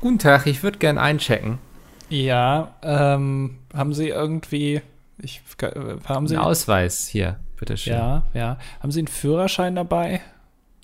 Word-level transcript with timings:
Guten 0.00 0.18
Tag, 0.18 0.46
ich 0.46 0.62
würde 0.62 0.78
gern 0.78 0.98
einchecken. 0.98 1.58
Ja, 2.08 2.74
ähm, 2.82 3.58
haben 3.74 3.92
Sie 3.92 4.08
irgendwie, 4.08 4.80
ich, 5.20 5.42
haben 6.06 6.26
Sie, 6.28 6.36
Einen 6.36 6.44
Ausweis 6.44 7.08
hier, 7.08 7.38
bitteschön. 7.56 7.94
ja, 7.94 8.22
ja, 8.32 8.58
haben 8.80 8.92
Sie 8.92 9.00
einen 9.00 9.08
Führerschein 9.08 9.74
dabei? 9.74 10.20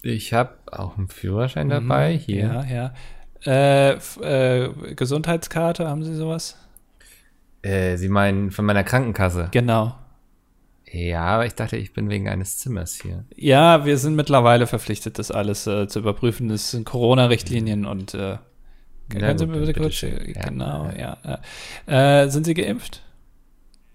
Ich 0.03 0.35
habe 0.35 0.50
auch 0.71 0.98
einen 0.98 1.08
Führerschein 1.08 1.71
dabei. 1.71 2.14
Mhm, 2.14 2.19
Hier. 2.19 2.64
Ja, 2.64 2.64
ja. 2.64 2.95
Äh, 3.46 3.92
äh, 4.64 4.95
Gesundheitskarte, 4.95 5.87
haben 5.88 6.04
Sie 6.04 6.15
sowas? 6.15 6.56
Äh, 7.62 7.96
Sie 7.96 8.08
meinen 8.08 8.51
von 8.51 8.65
meiner 8.67 8.85
Krankenkasse? 8.85 9.49
Genau. 9.53 9.94
Ja, 10.90 11.22
aber 11.24 11.46
ich 11.46 11.54
dachte, 11.54 11.76
ich 11.76 11.92
bin 11.92 12.08
wegen 12.10 12.28
eines 12.28 12.58
Zimmers 12.58 12.94
hier. 12.94 13.24
Ja, 13.35 13.85
wir 13.85 13.96
sind 13.96 14.15
mittlerweile 14.15 14.67
verpflichtet, 14.67 15.19
das 15.19 15.31
alles 15.31 15.67
äh, 15.67 15.88
zu 15.88 16.01
überprüfen. 16.01 16.48
Das 16.48 16.70
sind 16.70 16.84
Corona-Richtlinien 16.84 17.84
und 17.87 18.15
äh, 18.15 18.37
können 19.09 19.39
Sie 19.39 19.47
mir 19.47 19.59
bitte 19.61 19.73
kurz, 19.75 20.01
bitteschön. 20.01 20.19
äh, 20.27 20.33
Ja, 20.33 20.48
genau, 20.48 20.91
ja. 20.99 21.17
ja. 21.87 22.23
Äh, 22.23 22.29
sind 22.31 22.45
Sie 22.47 22.55
geimpft? 22.55 23.01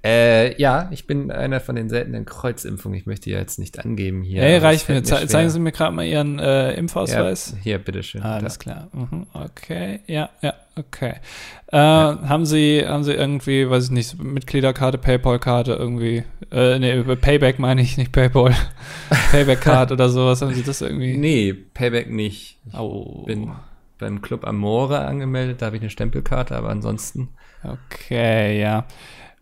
Äh, 0.02 0.55
ja, 0.62 0.88
ich 0.91 1.08
bin 1.08 1.30
einer 1.30 1.59
von 1.59 1.76
den 1.76 1.90
seltenen 1.90 2.23
Kreuzimpfungen. 2.23 2.98
Ich 2.98 3.05
möchte 3.05 3.30
ja 3.30 3.38
jetzt 3.38 3.59
nicht 3.59 3.80
angeben 3.84 4.23
hier. 4.23 4.41
hey, 4.44 4.58
reicht 4.58 4.88
mir. 4.88 5.05
schwer. 5.05 5.27
zeigen 5.27 5.50
Sie 5.50 5.59
mir 5.59 5.73
gerade 5.73 5.94
mal 5.94 6.05
Ihren 6.05 6.40
äh, 6.40 6.67
ja, 6.67 6.77
Impfausweis. 6.77 7.58
Hier, 7.62 7.80
bitteschön. 7.80 8.22
Alles 8.22 8.58
Da. 8.59 8.64
klar. 8.64 8.88
Mhm, 8.94 9.27
okay, 9.34 10.00
ja, 10.08 10.30
ja, 10.41 10.53
okay. 10.77 11.16
Äh, 11.67 11.76
Haben 11.78 12.45
Sie, 12.45 12.81
haben 12.88 13.03
Sie 13.03 13.12
irgendwie, 13.12 13.70
weiß 13.70 13.86
ich 13.86 13.91
nicht, 13.91 14.23
Mitgliederkarte, 14.23 14.98
PayPal-Karte 14.98 15.73
irgendwie, 15.73 16.23
äh, 16.50 16.80
nee, 16.80 17.03
Payback 17.17 17.59
meine 17.59 17.81
ich, 17.81 17.98
nicht 17.98 18.14
PayPal, 18.14 18.55
Payback-Card 19.31 19.91
oder 19.91 20.08
sowas, 20.08 20.41
haben 20.41 20.53
Sie 20.53 20.64
das 20.64 20.80
irgendwie? 20.80 21.17
Nee, 21.17 21.52
Payback 21.53 22.09
nicht. 22.09 22.58
Ich 22.67 22.73
Oh, 22.73 23.26
bin 23.26 23.52
beim 23.99 24.21
Club 24.21 24.45
Amore 24.45 24.99
angemeldet, 25.05 25.62
da 25.62 25.67
habe 25.67 25.76
ich 25.76 25.81
eine 25.81 25.89
Stempelkarte, 25.89 26.55
aber 26.55 26.70
ansonsten. 26.70 27.30
okay, 27.63 28.59
ja. 28.59 28.85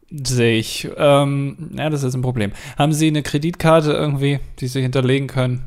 Sehe 0.09 0.58
ich. 0.58 0.89
Ähm, 0.97 1.72
ja, 1.77 1.89
das 1.89 2.03
ist 2.03 2.13
ein 2.16 2.22
Problem. 2.22 2.52
Haben 2.78 2.94
Sie 2.94 3.08
eine 3.08 3.23
Kreditkarte 3.23 3.91
irgendwie, 3.91 4.39
die 4.59 4.67
Sie 4.67 4.81
hinterlegen 4.81 5.28
können? 5.28 5.66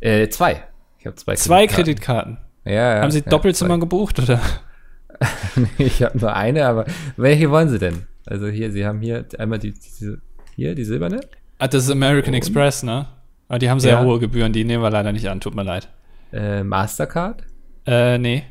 Äh, 0.00 0.28
zwei. 0.28 0.62
Ich 1.00 1.06
habe 1.06 1.16
zwei 1.16 1.34
Zwei 1.34 1.66
Kreditkarten. 1.66 2.36
Kreditkarten. 2.36 2.38
Ja, 2.64 2.96
ja. 2.96 3.02
haben 3.02 3.10
Sie 3.10 3.20
ja, 3.20 3.30
Doppelzimmer 3.30 3.78
gebucht 3.78 4.18
oder? 4.20 4.40
zwei. 4.40 5.66
ich 5.78 6.02
habe 6.02 6.16
nur 6.18 6.32
eine, 6.34 6.66
aber 6.66 6.84
welche 7.16 7.50
wollen 7.50 7.68
Sie 7.68 7.78
denn? 7.78 8.06
Also 8.26 8.46
hier, 8.46 8.70
Sie 8.70 8.86
haben 8.86 9.00
hier 9.00 9.24
einmal 9.38 9.58
die, 9.58 9.72
diese, 9.72 10.20
hier, 10.54 10.74
die 10.74 10.84
silberne. 10.84 11.20
Ah, 11.58 11.66
das 11.66 11.84
ist 11.84 11.90
American 11.90 12.34
Und? 12.34 12.38
Express, 12.38 12.82
ne? 12.84 13.06
Aber 13.48 13.58
die 13.58 13.68
haben 13.70 13.80
sehr 13.80 13.94
Ja. 13.94 14.04
hohe 14.04 14.20
Gebühren, 14.20 14.52
die 14.52 14.64
nehmen 14.64 14.82
wir 14.82 14.90
leider 14.90 15.10
nicht 15.12 15.28
an, 15.28 15.40
tut 15.40 15.54
mir 15.56 15.64
leid. 15.64 15.88
Äh, 16.32 16.62
Mastercard. 16.62 17.42
Äh, 17.88 18.18
nee. 18.18 18.42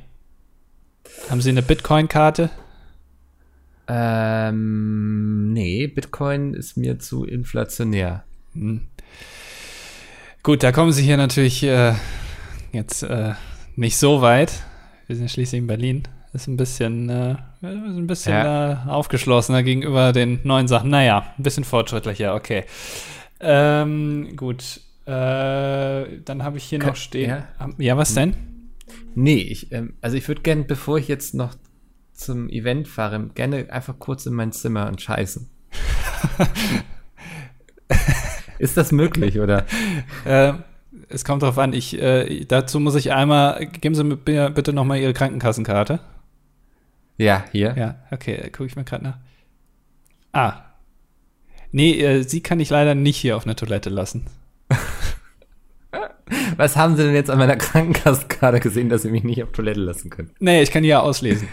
Haben 1.30 1.42
Sie 1.42 1.52
eine 1.52 1.62
Bitcoin-Karte? 1.62 2.50
Ähm, 3.88 5.54
nee, 5.54 5.86
Bitcoin 5.86 6.56
ist 6.56 6.76
mir 6.76 6.98
zu 6.98 7.24
inflationär. 7.24 8.24
Hm. 8.54 8.82
Gut, 10.42 10.64
da 10.64 10.72
kommen 10.72 10.92
Sie 10.92 11.04
hier 11.04 11.18
natürlich 11.18 11.62
äh, 11.62 11.94
jetzt 12.72 13.04
äh, 13.04 13.34
nicht 13.76 13.98
so 13.98 14.22
weit. 14.22 14.52
Wir 15.06 15.16
sind 15.16 15.30
schließlich 15.30 15.60
in 15.60 15.68
Berlin. 15.68 16.04
Ist 16.34 16.48
ein 16.48 16.58
bisschen, 16.58 17.08
äh, 17.10 17.36
sind 17.62 17.96
ein 17.98 18.08
bisschen 18.08 18.34
äh, 18.34 18.78
aufgeschlossener 18.88 19.62
gegenüber 19.62 20.14
den 20.14 20.40
neuen 20.46 20.68
Sachen. 20.68 20.90
Naja, 20.90 21.32
ein 21.38 21.44
bisschen 21.44 21.64
fortschrittlicher, 21.64 22.34
okay. 22.34 22.64
Ähm, 23.40 24.36
gut. 24.36 24.82
Äh, 25.06 25.10
dann 26.26 26.44
habe 26.44 26.58
ich 26.58 26.64
hier 26.64 26.80
Ka- 26.80 26.88
noch 26.88 26.96
stehen. 26.96 27.30
ja. 27.30 27.48
Ja, 27.60 27.70
ja 27.78 27.98
was 27.98 28.16
denn? 28.16 28.36
Nee, 29.16 29.40
ich, 29.42 29.72
ähm, 29.72 29.94
also 30.02 30.18
ich 30.18 30.28
würde 30.28 30.42
gerne, 30.42 30.64
bevor 30.64 30.98
ich 30.98 31.08
jetzt 31.08 31.34
noch 31.34 31.56
zum 32.14 32.50
Event 32.50 32.88
fahre, 32.88 33.30
gerne 33.36 33.72
einfach 33.72 34.00
kurz 34.00 34.26
in 34.26 34.34
mein 34.34 34.52
Zimmer 34.52 34.88
und 34.88 35.02
scheißen. 35.02 35.48
ist 38.60 38.78
das 38.78 38.92
möglich, 38.92 39.40
oder? 39.40 39.66
Äh, 40.26 40.54
es 41.10 41.24
kommt 41.24 41.44
drauf 41.44 41.58
an, 41.58 41.74
ich, 41.74 42.00
äh, 42.02 42.46
dazu 42.46 42.80
muss 42.80 42.96
ich 42.96 43.12
einmal, 43.12 43.66
geben 43.68 43.96
Sie 43.96 44.04
mir 44.04 44.18
bi- 44.18 44.50
bitte 44.54 44.74
nochmal 44.74 45.00
Ihre 45.00 45.14
Krankenkassenkarte. 45.14 46.00
Ja, 47.18 47.46
hier. 47.52 47.76
Ja, 47.78 47.96
okay, 48.12 48.50
gucke 48.52 48.66
ich 48.66 48.76
mir 48.76 48.84
gerade 48.84 49.04
nach. 49.04 49.18
Ah. 50.34 50.64
Nee, 51.72 52.00
äh, 52.02 52.24
sie 52.24 52.42
kann 52.42 52.60
ich 52.60 52.70
leider 52.70 52.96
nicht 52.96 53.18
hier 53.18 53.38
auf 53.38 53.46
einer 53.46 53.56
Toilette 53.56 53.90
lassen. 53.90 54.26
Was 56.58 56.76
haben 56.76 56.96
Sie 56.98 57.04
denn 57.04 57.14
jetzt 57.16 57.30
an 57.30 57.38
meiner 57.38 57.56
Krankenkassenkarte 57.58 58.60
gesehen, 58.60 58.90
dass 58.90 59.04
Sie 59.04 59.10
mich 59.12 59.24
nicht 59.24 59.42
auf 59.44 59.52
Toilette 59.52 59.80
lassen 59.80 60.10
können? 60.10 60.32
Nee, 60.40 60.62
ich 60.62 60.72
kann 60.72 60.84
die 60.84 60.90
ja 60.90 61.00
auslesen. 61.00 61.48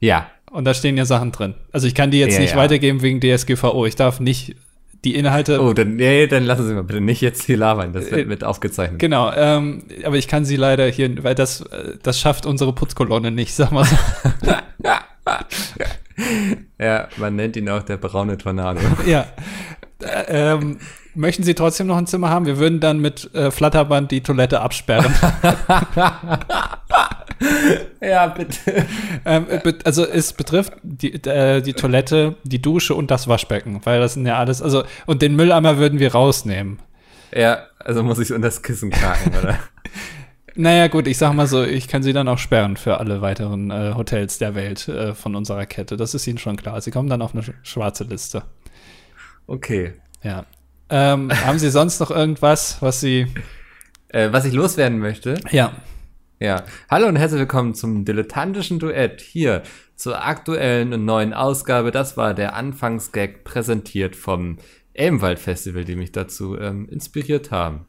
Ja. 0.00 0.30
Und 0.50 0.64
da 0.64 0.72
stehen 0.72 0.96
ja 0.96 1.04
Sachen 1.04 1.30
drin. 1.32 1.54
Also 1.72 1.86
ich 1.86 1.94
kann 1.94 2.10
die 2.10 2.18
jetzt 2.20 2.34
Ja, 2.34 2.40
nicht 2.40 2.52
ja. 2.52 2.56
weitergeben 2.56 3.02
wegen 3.02 3.20
DSGVO. 3.20 3.84
Ich 3.86 3.96
darf 3.96 4.18
nicht 4.20 4.56
die 5.04 5.14
Inhalte. 5.14 5.60
Oh, 5.62 5.72
dann, 5.74 5.96
nee, 5.96 6.26
dann 6.26 6.44
lassen 6.44 6.66
Sie 6.66 6.74
mal 6.74 6.82
bitte 6.84 7.00
nicht 7.00 7.20
jetzt 7.20 7.44
hier 7.44 7.56
labern. 7.56 7.92
Das 7.92 8.10
wird 8.10 8.22
Äh, 8.22 8.24
mit 8.24 8.42
aufgezeichnet. 8.44 8.98
Genau, 8.98 9.30
ähm, 9.32 9.84
aber 10.04 10.16
ich 10.16 10.26
kann 10.26 10.44
sie 10.44 10.56
leider 10.56 10.86
hier, 10.88 11.22
weil 11.22 11.34
das, 11.34 11.60
äh, 11.60 11.96
das 12.02 12.18
schafft 12.18 12.46
unsere 12.46 12.72
Putzkolonne 12.72 13.30
nicht, 13.30 13.54
sag 13.54 13.70
mal 13.72 13.84
so. 13.84 13.96
Ja, 16.80 17.08
man 17.16 17.36
nennt 17.36 17.56
ihn 17.56 17.68
auch 17.68 17.82
der 17.82 17.96
braune 17.96 18.38
Tornado. 18.38 18.80
ja. 19.06 19.26
Äh, 20.00 20.52
ähm, 20.54 20.78
möchten 21.18 21.42
Sie 21.42 21.54
trotzdem 21.54 21.86
noch 21.86 21.96
ein 21.96 22.06
Zimmer 22.06 22.30
haben? 22.30 22.46
Wir 22.46 22.58
würden 22.58 22.80
dann 22.80 23.00
mit 23.00 23.32
äh, 23.34 23.50
Flatterband 23.50 24.10
die 24.10 24.22
Toilette 24.22 24.60
absperren. 24.60 25.12
ja, 28.00 28.26
bitte. 28.28 28.86
ähm, 29.24 29.46
äh, 29.48 29.72
also 29.84 30.06
es 30.06 30.32
betrifft 30.32 30.72
die, 30.82 31.12
äh, 31.24 31.60
die 31.60 31.74
Toilette, 31.74 32.36
die 32.44 32.62
Dusche 32.62 32.94
und 32.94 33.10
das 33.10 33.28
Waschbecken, 33.28 33.80
weil 33.84 34.00
das 34.00 34.14
sind 34.14 34.26
ja 34.26 34.38
alles, 34.38 34.62
also 34.62 34.84
und 35.06 35.20
den 35.20 35.36
Mülleimer 35.36 35.78
würden 35.78 35.98
wir 35.98 36.12
rausnehmen. 36.12 36.78
Ja, 37.34 37.66
also 37.80 38.02
muss 38.02 38.18
ich 38.18 38.32
unter 38.32 38.48
das 38.48 38.62
Kissen 38.62 38.90
kraken, 38.90 39.32
oder? 39.36 39.58
Naja, 40.60 40.88
gut, 40.88 41.06
ich 41.06 41.18
sag 41.18 41.34
mal 41.34 41.46
so, 41.46 41.62
ich 41.62 41.86
kann 41.86 42.02
sie 42.02 42.12
dann 42.12 42.26
auch 42.26 42.38
sperren 42.38 42.76
für 42.76 42.98
alle 42.98 43.20
weiteren 43.20 43.70
äh, 43.70 43.92
Hotels 43.94 44.38
der 44.38 44.56
Welt 44.56 44.88
äh, 44.88 45.14
von 45.14 45.36
unserer 45.36 45.66
Kette. 45.66 45.96
Das 45.96 46.14
ist 46.14 46.26
Ihnen 46.26 46.38
schon 46.38 46.56
klar. 46.56 46.80
Sie 46.80 46.90
kommen 46.90 47.08
dann 47.08 47.22
auf 47.22 47.32
eine 47.32 47.44
sch 47.44 47.52
schwarze 47.62 48.02
Liste. 48.02 48.42
Okay. 49.46 49.92
Ja. 50.24 50.46
Ähm, 50.90 51.30
haben 51.44 51.58
Sie 51.58 51.70
sonst 51.70 52.00
noch 52.00 52.10
irgendwas, 52.10 52.80
was 52.80 53.00
Sie. 53.00 53.26
Äh, 54.08 54.32
was 54.32 54.46
ich 54.46 54.54
loswerden 54.54 54.98
möchte, 54.98 55.34
Ja. 55.50 55.72
Ja, 56.40 56.62
hallo 56.88 57.08
und 57.08 57.16
herzlich 57.16 57.40
willkommen 57.40 57.74
zum 57.74 58.04
dilettantischen 58.04 58.78
Duett 58.78 59.20
hier 59.20 59.64
zur 59.96 60.24
aktuellen 60.24 60.92
und 60.92 61.04
neuen 61.04 61.34
Ausgabe. 61.34 61.90
Das 61.90 62.16
war 62.16 62.32
der 62.32 62.54
Anfangsgag 62.54 63.42
präsentiert 63.42 64.14
vom 64.14 64.58
Elmwald 64.94 65.40
Festival, 65.40 65.84
die 65.84 65.96
mich 65.96 66.12
dazu 66.12 66.56
ähm, 66.56 66.88
inspiriert 66.88 67.50
haben. 67.50 67.86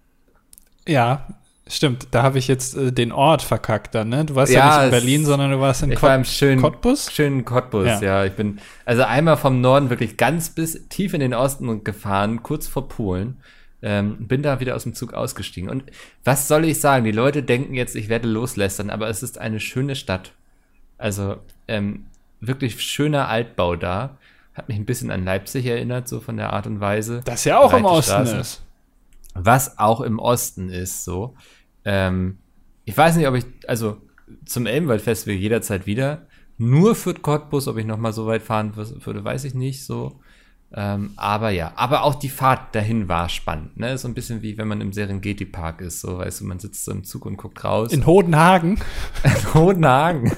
Ja, 0.87 1.27
stimmt. 1.69 2.07
Da 2.11 2.23
habe 2.23 2.37
ich 2.39 2.47
jetzt 2.47 2.75
äh, 2.75 2.91
den 2.91 3.11
Ort 3.11 3.41
verkackt 3.41 3.95
dann, 3.95 4.09
ne? 4.09 4.25
Du 4.25 4.35
warst 4.35 4.51
ja, 4.51 4.59
Ja, 4.59 4.75
nicht 4.77 4.85
in 4.85 4.91
Berlin, 4.91 5.25
sondern 5.25 5.51
du 5.51 5.59
warst 5.59 5.83
in 5.83 5.91
Ich 5.91 6.01
war 6.01 6.15
im 6.15 6.25
schönen 6.25 6.61
Cottbus? 6.61 7.11
schönen 7.11 7.45
Cottbus, 7.45 7.85
Ja. 7.87 8.01
ja. 8.01 8.25
Ich 8.25 8.33
bin 8.33 8.59
also 8.85 9.03
einmal 9.03 9.37
vom 9.37 9.61
Norden 9.61 9.89
wirklich 9.89 10.17
ganz 10.17 10.49
bis 10.49 10.87
tief 10.89 11.13
in 11.13 11.19
den 11.19 11.33
Osten 11.33 11.83
gefahren, 11.83 12.43
kurz 12.43 12.67
vor 12.67 12.87
Polen. 12.87 13.37
Ähm, 13.81 14.27
bin 14.27 14.41
da 14.43 14.59
wieder 14.59 14.75
aus 14.75 14.83
dem 14.83 14.93
Zug 14.93 15.13
ausgestiegen. 15.13 15.69
Und 15.69 15.83
was 16.25 16.49
soll 16.49 16.65
ich 16.65 16.81
sagen? 16.81 17.05
Die 17.05 17.11
Leute 17.11 17.43
denken 17.43 17.75
jetzt, 17.75 17.95
ich 17.95 18.09
werde 18.09 18.27
loslästern, 18.27 18.89
aber 18.89 19.07
es 19.07 19.23
ist 19.23 19.37
eine 19.37 19.61
schöne 19.61 19.95
Stadt. 19.95 20.33
Also 20.97 21.37
ähm, 21.69 22.05
wirklich 22.41 22.81
schöner 22.81 23.29
Altbau 23.29 23.75
da. 23.77 24.17
Hat 24.53 24.67
mich 24.67 24.77
ein 24.77 24.85
bisschen 24.85 25.11
an 25.11 25.23
Leipzig 25.23 25.65
erinnert, 25.65 26.09
so 26.09 26.19
von 26.19 26.35
der 26.35 26.51
Art 26.51 26.67
und 26.67 26.81
Weise. 26.81 27.21
Das 27.23 27.45
ja 27.45 27.57
auch 27.59 27.71
im 27.71 27.83
Breite 27.83 27.95
Osten 27.95 28.11
Straßen. 28.11 28.39
ist. 28.39 28.61
Was 29.35 29.79
auch 29.79 30.01
im 30.01 30.19
Osten 30.19 30.67
ist, 30.69 31.05
so. 31.05 31.35
Ähm, 31.85 32.37
ich 32.85 32.97
weiß 32.97 33.15
nicht, 33.15 33.27
ob 33.27 33.35
ich, 33.35 33.45
also 33.67 33.97
zum 34.45 34.65
Elbenwald-Festival 34.65 35.35
jederzeit 35.35 35.85
wieder. 35.85 36.27
Nur 36.57 36.95
für 36.95 37.13
Cottbus, 37.13 37.67
ob 37.67 37.77
ich 37.77 37.85
noch 37.85 37.97
mal 37.97 38.13
so 38.13 38.27
weit 38.27 38.41
fahren 38.41 38.73
wür- 38.75 39.05
würde, 39.05 39.23
weiß 39.23 39.45
ich 39.45 39.53
nicht, 39.53 39.85
so. 39.85 40.19
Ähm, 40.71 41.13
aber 41.15 41.49
ja, 41.49 41.71
aber 41.77 42.03
auch 42.03 42.13
die 42.13 42.29
Fahrt 42.29 42.75
dahin 42.75 43.07
war 43.07 43.27
spannend, 43.27 43.77
ne? 43.77 43.97
So 43.97 44.07
ein 44.07 44.13
bisschen 44.13 44.43
wie 44.43 44.55
wenn 44.59 44.67
man 44.67 44.81
im 44.81 44.93
Serengeti-Park 44.93 45.81
ist, 45.81 46.01
so, 46.01 46.19
weißt 46.19 46.41
du, 46.41 46.45
man 46.45 46.59
sitzt 46.59 46.85
so 46.85 46.91
im 46.91 47.03
Zug 47.03 47.25
und 47.25 47.37
guckt 47.37 47.63
raus. 47.63 47.91
In 47.91 48.05
Hodenhagen. 48.05 48.79
Hodenhagen. 49.55 50.31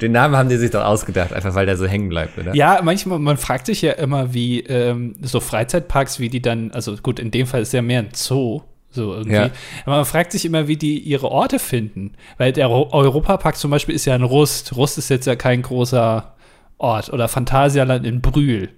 Den 0.00 0.12
Namen 0.12 0.34
haben 0.34 0.48
die 0.48 0.56
sich 0.56 0.70
doch 0.70 0.84
ausgedacht, 0.84 1.34
einfach 1.34 1.54
weil 1.54 1.66
der 1.66 1.76
so 1.76 1.86
hängen 1.86 2.08
bleibt, 2.08 2.38
oder? 2.38 2.54
Ja, 2.54 2.80
manchmal, 2.82 3.18
man 3.18 3.36
fragt 3.36 3.66
sich 3.66 3.82
ja 3.82 3.92
immer, 3.92 4.32
wie 4.32 4.60
ähm, 4.60 5.16
so 5.20 5.40
Freizeitparks, 5.40 6.20
wie 6.20 6.30
die 6.30 6.40
dann, 6.40 6.70
also 6.70 6.96
gut, 6.96 7.20
in 7.20 7.30
dem 7.30 7.46
Fall 7.46 7.60
ist 7.60 7.74
ja 7.74 7.82
mehr 7.82 7.98
ein 7.98 8.10
Zoo, 8.14 8.62
so 8.90 9.12
irgendwie. 9.14 9.34
Ja. 9.36 9.50
Aber 9.86 9.96
man 9.96 10.04
fragt 10.04 10.32
sich 10.32 10.44
immer, 10.44 10.66
wie 10.68 10.76
die 10.76 10.98
ihre 10.98 11.30
Orte 11.30 11.58
finden. 11.58 12.12
Weil 12.38 12.52
der 12.52 12.66
Ro- 12.66 12.88
Europapark 12.92 13.56
zum 13.56 13.70
Beispiel 13.70 13.94
ist 13.94 14.04
ja 14.04 14.14
in 14.16 14.22
Rust. 14.22 14.76
Rust 14.76 14.98
ist 14.98 15.08
jetzt 15.10 15.26
ja 15.26 15.36
kein 15.36 15.62
großer 15.62 16.34
Ort. 16.78 17.12
Oder 17.12 17.28
Phantasialand 17.28 18.04
in 18.06 18.20
Brühl. 18.20 18.70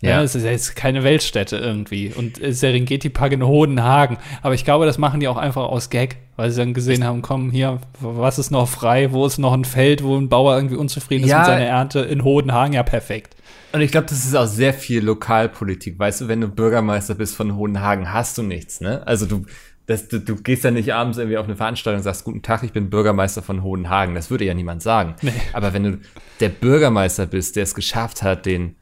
Ja, 0.00 0.10
Ja. 0.10 0.22
es 0.22 0.34
ist 0.36 0.44
ja 0.44 0.50
jetzt 0.52 0.76
keine 0.76 1.02
Weltstätte 1.02 1.56
irgendwie. 1.56 2.12
Und 2.14 2.38
Serengeti 2.40 3.08
Park 3.08 3.32
in 3.32 3.44
Hodenhagen. 3.44 4.18
Aber 4.42 4.54
ich 4.54 4.64
glaube, 4.64 4.86
das 4.86 4.96
machen 4.98 5.18
die 5.18 5.26
auch 5.26 5.36
einfach 5.36 5.64
aus 5.64 5.90
Gag, 5.90 6.18
weil 6.36 6.50
sie 6.52 6.60
dann 6.60 6.72
gesehen 6.74 7.02
haben, 7.02 7.20
komm, 7.20 7.50
hier, 7.50 7.78
was 8.00 8.38
ist 8.38 8.50
noch 8.52 8.68
frei? 8.68 9.10
Wo 9.12 9.26
ist 9.26 9.38
noch 9.38 9.52
ein 9.54 9.64
Feld, 9.64 10.04
wo 10.04 10.16
ein 10.16 10.28
Bauer 10.28 10.54
irgendwie 10.54 10.76
unzufrieden 10.76 11.24
ist 11.24 11.30
Ja. 11.30 11.38
mit 11.38 11.46
seiner 11.46 11.64
Ernte? 11.64 12.00
In 12.00 12.22
Hodenhagen, 12.22 12.74
ja, 12.74 12.84
perfekt. 12.84 13.34
Und 13.72 13.80
ich 13.80 13.90
glaube, 13.90 14.06
das 14.06 14.24
ist 14.24 14.34
auch 14.34 14.46
sehr 14.46 14.72
viel 14.72 15.04
Lokalpolitik. 15.04 15.98
Weißt 15.98 16.22
du, 16.22 16.28
wenn 16.28 16.40
du 16.40 16.48
Bürgermeister 16.48 17.14
bist 17.14 17.36
von 17.36 17.54
Hohenhagen, 17.56 18.12
hast 18.12 18.38
du 18.38 18.42
nichts, 18.42 18.80
ne? 18.80 19.06
Also 19.06 19.26
du, 19.26 19.44
das, 19.86 20.08
du, 20.08 20.20
du 20.20 20.36
gehst 20.36 20.64
ja 20.64 20.70
nicht 20.70 20.92
abends 20.94 21.18
irgendwie 21.18 21.38
auf 21.38 21.46
eine 21.46 21.56
Veranstaltung 21.56 21.98
und 21.98 22.04
sagst, 22.04 22.24
guten 22.24 22.42
Tag, 22.42 22.62
ich 22.62 22.72
bin 22.72 22.90
Bürgermeister 22.90 23.42
von 23.42 23.62
Hohenhagen. 23.62 24.14
Das 24.14 24.30
würde 24.30 24.44
ja 24.44 24.54
niemand 24.54 24.82
sagen. 24.82 25.16
Nee. 25.22 25.32
Aber 25.52 25.72
wenn 25.74 25.82
du 25.82 25.98
der 26.40 26.48
Bürgermeister 26.48 27.26
bist, 27.26 27.56
der 27.56 27.64
es 27.64 27.74
geschafft 27.74 28.22
hat, 28.22 28.46
den 28.46 28.76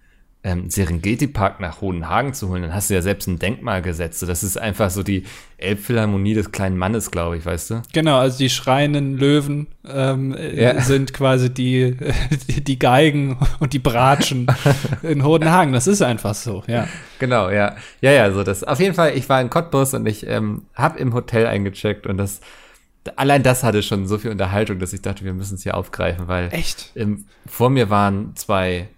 ähm, 0.45 0.71
Serengeti-Park 0.71 1.59
nach 1.59 1.81
Hohenhagen 1.81 2.33
zu 2.33 2.49
holen, 2.49 2.63
dann 2.63 2.73
hast 2.75 2.89
du 2.89 2.95
ja 2.95 3.03
selbst 3.03 3.27
ein 3.27 3.39
Denkmal 3.41 3.83
gesetzt. 3.83 4.21
So, 4.21 4.27
Das 4.27 4.45
ist 4.45 4.57
einfach 4.57 4.91
so 4.91 5.03
die 5.03 5.25
Elbphilharmonie 5.59 6.35
des 6.35 6.53
kleinen 6.53 6.77
Mannes, 6.79 7.11
glaube 7.11 7.37
ich, 7.37 7.45
weißt 7.45 7.71
du? 7.71 7.83
Genau, 7.93 8.19
also 8.19 8.39
die 8.39 8.49
schreienden 8.49 9.17
Löwen 9.19 9.67
ähm, 9.89 10.35
äh, 10.35 10.63
Ja. 10.63 10.81
sind 10.81 11.13
quasi 11.13 11.53
die, 11.53 11.97
die, 12.63 12.79
Geigen 12.79 13.39
und 13.59 13.73
die 13.73 13.81
Bratschen 13.81 14.47
in 15.03 15.25
Hodenhagen. 15.25 15.73
Das 15.73 15.89
ist 15.89 16.03
einfach 16.03 16.35
so, 16.35 16.63
ja. 16.69 16.87
Genau, 17.19 17.51
ja. 17.51 17.75
Ja, 18.01 18.13
ja, 18.13 18.31
so 18.31 18.45
das. 18.45 18.63
Auf 18.63 18.79
jeden 18.79 18.95
Fall, 18.95 19.17
ich 19.17 19.29
war 19.29 19.41
in 19.41 19.51
Cottbus 19.51 19.95
und 19.95 20.07
ich 20.07 20.27
ähm, 20.29 20.63
habe 20.75 20.99
im 21.01 21.13
Hotel 21.13 21.47
eingecheckt 21.47 22.07
und 22.07 22.19
das, 22.19 22.41
allein 23.17 23.43
das 23.43 23.65
hatte 23.65 23.83
schon 23.83 24.07
so 24.07 24.19
viel 24.19 24.31
Unterhaltung, 24.31 24.79
dass 24.79 24.93
ich 24.93 25.03
dachte, 25.03 25.25
wir 25.25 25.35
müssen 25.35 25.57
es 25.57 25.65
hier 25.65 25.77
aufgreifen, 25.77 26.29
weil 26.29 26.51
Echt? 26.53 26.93
ähm, 26.95 27.25
vor 27.47 27.71
mir 27.71 27.91
waren 27.91 28.37
zwei 28.37 28.89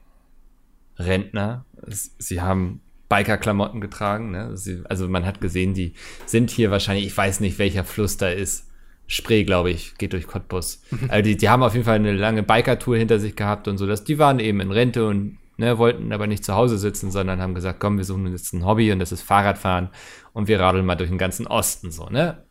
Rentner. 0.99 1.65
Sie 1.87 2.41
haben 2.41 2.81
Biker-Klamotten 3.09 3.81
getragen. 3.81 4.31
Ne? 4.31 4.57
Sie, 4.57 4.83
also 4.89 5.09
man 5.09 5.25
hat 5.25 5.41
gesehen, 5.41 5.75
die 5.75 5.95
sind 6.27 6.51
hier 6.51 6.71
wahrscheinlich, 6.71 7.07
ich 7.07 7.17
weiß 7.17 7.41
nicht, 7.41 7.59
welcher 7.59 7.85
Fluss 7.85 8.17
da 8.17 8.29
ist. 8.29 8.67
Spree, 9.07 9.45
glaube 9.45 9.71
ich, 9.71 9.97
geht 9.97 10.13
durch 10.13 10.27
Cottbus. 10.27 10.83
Also 11.09 11.23
die, 11.23 11.37
die 11.37 11.49
haben 11.49 11.63
auf 11.63 11.73
jeden 11.73 11.87
Fall 11.87 11.97
eine 11.97 12.13
lange 12.13 12.43
Biker-Tour 12.43 12.97
hinter 12.97 13.19
sich 13.19 13.37
gehabt 13.37 13.69
und 13.69 13.79
so. 13.79 13.87
Dass 13.87 14.05
die 14.05 14.19
waren 14.19 14.39
eben 14.39 14.61
in 14.61 14.71
Rente 14.71 15.07
und 15.07 15.39
ne, 15.57 15.79
wollten 15.79 16.13
aber 16.13 16.27
nicht 16.27 16.45
zu 16.45 16.55
Hause 16.55 16.79
sitzen, 16.79 17.11
sondern 17.11 17.41
haben 17.41 17.55
gesagt, 17.55 17.81
komm, 17.81 17.99
wir 17.99 18.05
suchen 18.05 18.27
uns 18.27 18.41
jetzt 18.41 18.53
ein 18.55 18.65
Hobby 18.65 18.93
und 18.93 18.99
das 18.99 19.13
ist 19.13 19.23
Fahrradfahren 19.23 19.89
und 20.33 20.49
wir 20.49 20.61
radeln 20.61 20.87
mal 20.87 20.95
durch 20.95 21.11
den 21.11 21.19
ganzen 21.19 21.47
Osten 21.47 21.91
so, 21.91 22.09
ne? 22.09 22.43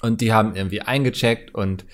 Und 0.00 0.20
die 0.20 0.32
haben 0.32 0.56
irgendwie 0.56 0.82
eingecheckt 0.82 1.54
und 1.54 1.84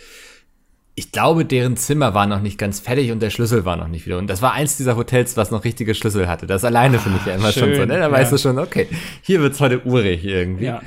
ich 0.98 1.12
glaube, 1.12 1.44
deren 1.44 1.76
Zimmer 1.76 2.12
war 2.12 2.26
noch 2.26 2.40
nicht 2.40 2.58
ganz 2.58 2.80
fertig 2.80 3.12
und 3.12 3.20
der 3.20 3.30
Schlüssel 3.30 3.64
war 3.64 3.76
noch 3.76 3.86
nicht 3.86 4.04
wieder. 4.04 4.18
Und 4.18 4.26
das 4.26 4.42
war 4.42 4.54
eins 4.54 4.76
dieser 4.76 4.96
Hotels, 4.96 5.36
was 5.36 5.52
noch 5.52 5.62
richtige 5.62 5.94
Schlüssel 5.94 6.26
hatte. 6.26 6.48
Das 6.48 6.64
alleine 6.64 6.98
finde 6.98 7.20
ich 7.20 7.26
ja 7.26 7.36
immer 7.36 7.52
schon 7.52 7.68
so, 7.68 7.74
schön, 7.76 7.88
ne? 7.88 7.98
Da 7.98 8.08
ja. 8.08 8.10
weißt 8.10 8.32
du 8.32 8.36
schon, 8.36 8.58
okay, 8.58 8.88
hier 9.22 9.40
wird's 9.40 9.60
heute 9.60 9.86
urig 9.86 10.24
irgendwie. 10.24 10.64
Ja. 10.64 10.82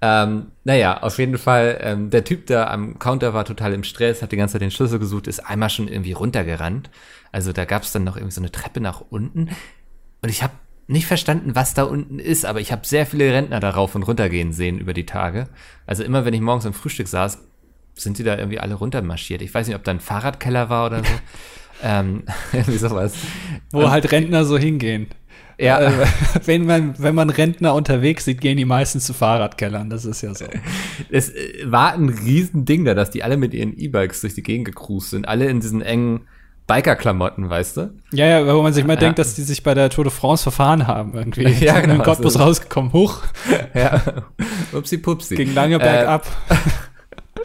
Ähm, 0.00 0.52
naja, 0.64 1.02
auf 1.02 1.18
jeden 1.18 1.36
Fall, 1.36 1.78
ähm, 1.82 2.08
der 2.08 2.24
Typ 2.24 2.46
da 2.46 2.68
am 2.68 2.98
Counter 2.98 3.34
war 3.34 3.44
total 3.44 3.74
im 3.74 3.84
Stress, 3.84 4.22
hat 4.22 4.32
die 4.32 4.38
ganze 4.38 4.52
Zeit 4.52 4.62
den 4.62 4.70
Schlüssel 4.70 4.98
gesucht, 4.98 5.26
ist 5.26 5.40
einmal 5.40 5.68
schon 5.68 5.86
irgendwie 5.86 6.12
runtergerannt. 6.12 6.88
Also 7.30 7.52
da 7.52 7.66
gab's 7.66 7.92
dann 7.92 8.04
noch 8.04 8.16
irgendwie 8.16 8.34
so 8.34 8.40
eine 8.40 8.50
Treppe 8.50 8.80
nach 8.80 9.02
unten. 9.10 9.50
Und 10.22 10.28
ich 10.30 10.42
habe 10.42 10.54
nicht 10.86 11.06
verstanden, 11.06 11.54
was 11.54 11.74
da 11.74 11.82
unten 11.82 12.18
ist, 12.18 12.46
aber 12.46 12.60
ich 12.60 12.72
habe 12.72 12.86
sehr 12.86 13.04
viele 13.04 13.30
Rentner 13.30 13.60
da 13.60 13.68
rauf 13.68 13.94
und 13.94 14.02
runter 14.04 14.30
gehen 14.30 14.54
sehen 14.54 14.78
über 14.78 14.94
die 14.94 15.06
Tage. 15.06 15.48
Also 15.86 16.04
immer, 16.04 16.24
wenn 16.24 16.32
ich 16.32 16.40
morgens 16.40 16.64
am 16.64 16.72
Frühstück 16.72 17.06
saß, 17.06 17.38
sind 17.94 18.18
die 18.18 18.24
da 18.24 18.36
irgendwie 18.38 18.58
alle 18.60 18.74
runtermarschiert. 18.74 19.42
Ich 19.42 19.52
weiß 19.54 19.66
nicht, 19.66 19.76
ob 19.76 19.84
da 19.84 19.90
ein 19.92 20.00
Fahrradkeller 20.00 20.68
war 20.70 20.86
oder 20.86 20.98
so. 20.98 21.04
ähm, 21.82 22.24
irgendwie 22.52 22.78
sowas. 22.78 23.14
Wo 23.70 23.90
halt 23.90 24.10
Rentner 24.12 24.44
so 24.44 24.58
hingehen. 24.58 25.08
Ja, 25.58 25.80
Äh, 25.80 25.92
wenn, 26.46 26.64
man, 26.64 26.94
wenn 26.98 27.14
man 27.14 27.30
Rentner 27.30 27.74
unterwegs 27.74 28.24
sieht, 28.24 28.40
gehen 28.40 28.56
die 28.56 28.64
meistens 28.64 29.04
zu 29.04 29.12
Fahrradkellern. 29.12 29.90
Das 29.90 30.04
ist 30.04 30.22
ja 30.22 30.34
so. 30.34 30.46
es 31.10 31.28
äh, 31.28 31.64
war 31.70 31.92
ein 31.92 32.08
Riesending 32.08 32.84
da, 32.84 32.94
dass 32.94 33.10
die 33.10 33.22
alle 33.22 33.36
mit 33.36 33.52
ihren 33.54 33.76
E-Bikes 33.76 34.22
durch 34.22 34.34
die 34.34 34.42
Gegend 34.42 34.64
gecruised 34.66 35.10
sind. 35.10 35.28
Alle 35.28 35.46
in 35.48 35.60
diesen 35.60 35.82
engen 35.82 36.22
Biker-Klamotten, 36.66 37.50
weißt 37.50 37.76
du? 37.76 37.92
Ja, 38.12 38.26
ja, 38.26 38.54
wo 38.54 38.62
man 38.62 38.72
sich 38.72 38.84
mal 38.86 38.94
Ja. 38.94 39.00
denkt, 39.00 39.18
dass 39.18 39.34
die 39.34 39.42
sich 39.42 39.62
bei 39.62 39.74
der 39.74 39.90
Tour 39.90 40.04
de 40.04 40.12
France 40.12 40.42
verfahren 40.44 40.86
haben 40.86 41.12
irgendwie. 41.14 41.42
Ja, 41.48 41.80
genau, 41.80 41.94
In 41.96 42.02
Cottbus 42.02 42.38
rausgekommen, 42.38 42.92
hoch, 42.92 43.18
Ja. 43.74 44.00
Upsi 44.72 44.98
pupsi. 44.98 45.34
ging 45.34 45.54
lange 45.54 45.74
Äh, 45.76 45.78
bergab. 45.78 46.26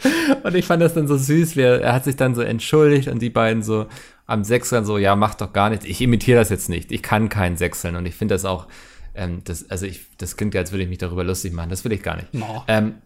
Und 0.42 0.54
ich 0.54 0.64
fand 0.64 0.82
das 0.82 0.94
dann 0.94 1.08
so 1.08 1.16
süß, 1.16 1.56
wie 1.56 1.62
er, 1.62 1.80
er 1.80 1.92
hat 1.92 2.04
sich 2.04 2.16
dann 2.16 2.34
so 2.34 2.42
entschuldigt 2.42 3.08
und 3.08 3.20
die 3.20 3.30
beiden 3.30 3.62
so 3.62 3.86
am 4.26 4.44
Sechseln 4.44 4.84
so, 4.84 4.98
ja, 4.98 5.16
mach 5.16 5.34
doch 5.34 5.52
gar 5.52 5.70
nichts. 5.70 5.84
Ich 5.84 6.00
imitiere 6.00 6.38
das 6.38 6.50
jetzt 6.50 6.68
nicht. 6.68 6.92
Ich 6.92 7.02
kann 7.02 7.28
keinen 7.28 7.56
Sechseln 7.56 7.96
und 7.96 8.06
ich 8.06 8.14
finde 8.14 8.34
das 8.34 8.44
auch, 8.44 8.66
ähm, 9.14 9.42
das, 9.44 9.68
also 9.70 9.86
ich, 9.86 10.06
das 10.18 10.36
klingt 10.36 10.54
ja, 10.54 10.60
als 10.60 10.70
würde 10.70 10.84
ich 10.84 10.88
mich 10.88 10.98
darüber 10.98 11.24
lustig 11.24 11.52
machen. 11.52 11.70
Das 11.70 11.84
will 11.84 11.92
ich 11.92 12.02
gar 12.02 12.16
nicht. 12.16 12.32
No. 12.34 12.62
Ähm, 12.68 12.96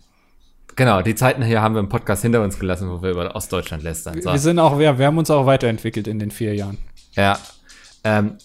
genau, 0.75 1.01
die 1.01 1.15
Zeiten 1.15 1.43
hier 1.43 1.63
haben 1.63 1.75
wir 1.75 1.81
im 1.81 1.89
Podcast 1.89 2.23
hinter 2.23 2.43
uns 2.43 2.59
gelassen, 2.59 2.91
wo 2.91 3.03
wir 3.03 3.11
über 3.11 3.35
Ostdeutschland 3.35 3.83
lästern. 3.83 4.21
So. 4.21 4.33
Wir 4.33 4.39
sind 4.39 4.59
auch, 4.59 4.79
wir, 4.79 4.99
wir 4.99 5.07
haben 5.07 5.19
uns 5.19 5.31
auch 5.31 5.47
weiterentwickelt 5.47 6.07
in 6.09 6.19
den 6.19 6.31
vier 6.31 6.55
Jahren. 6.55 6.79
Ja. 7.15 7.39
Ähm, 8.05 8.37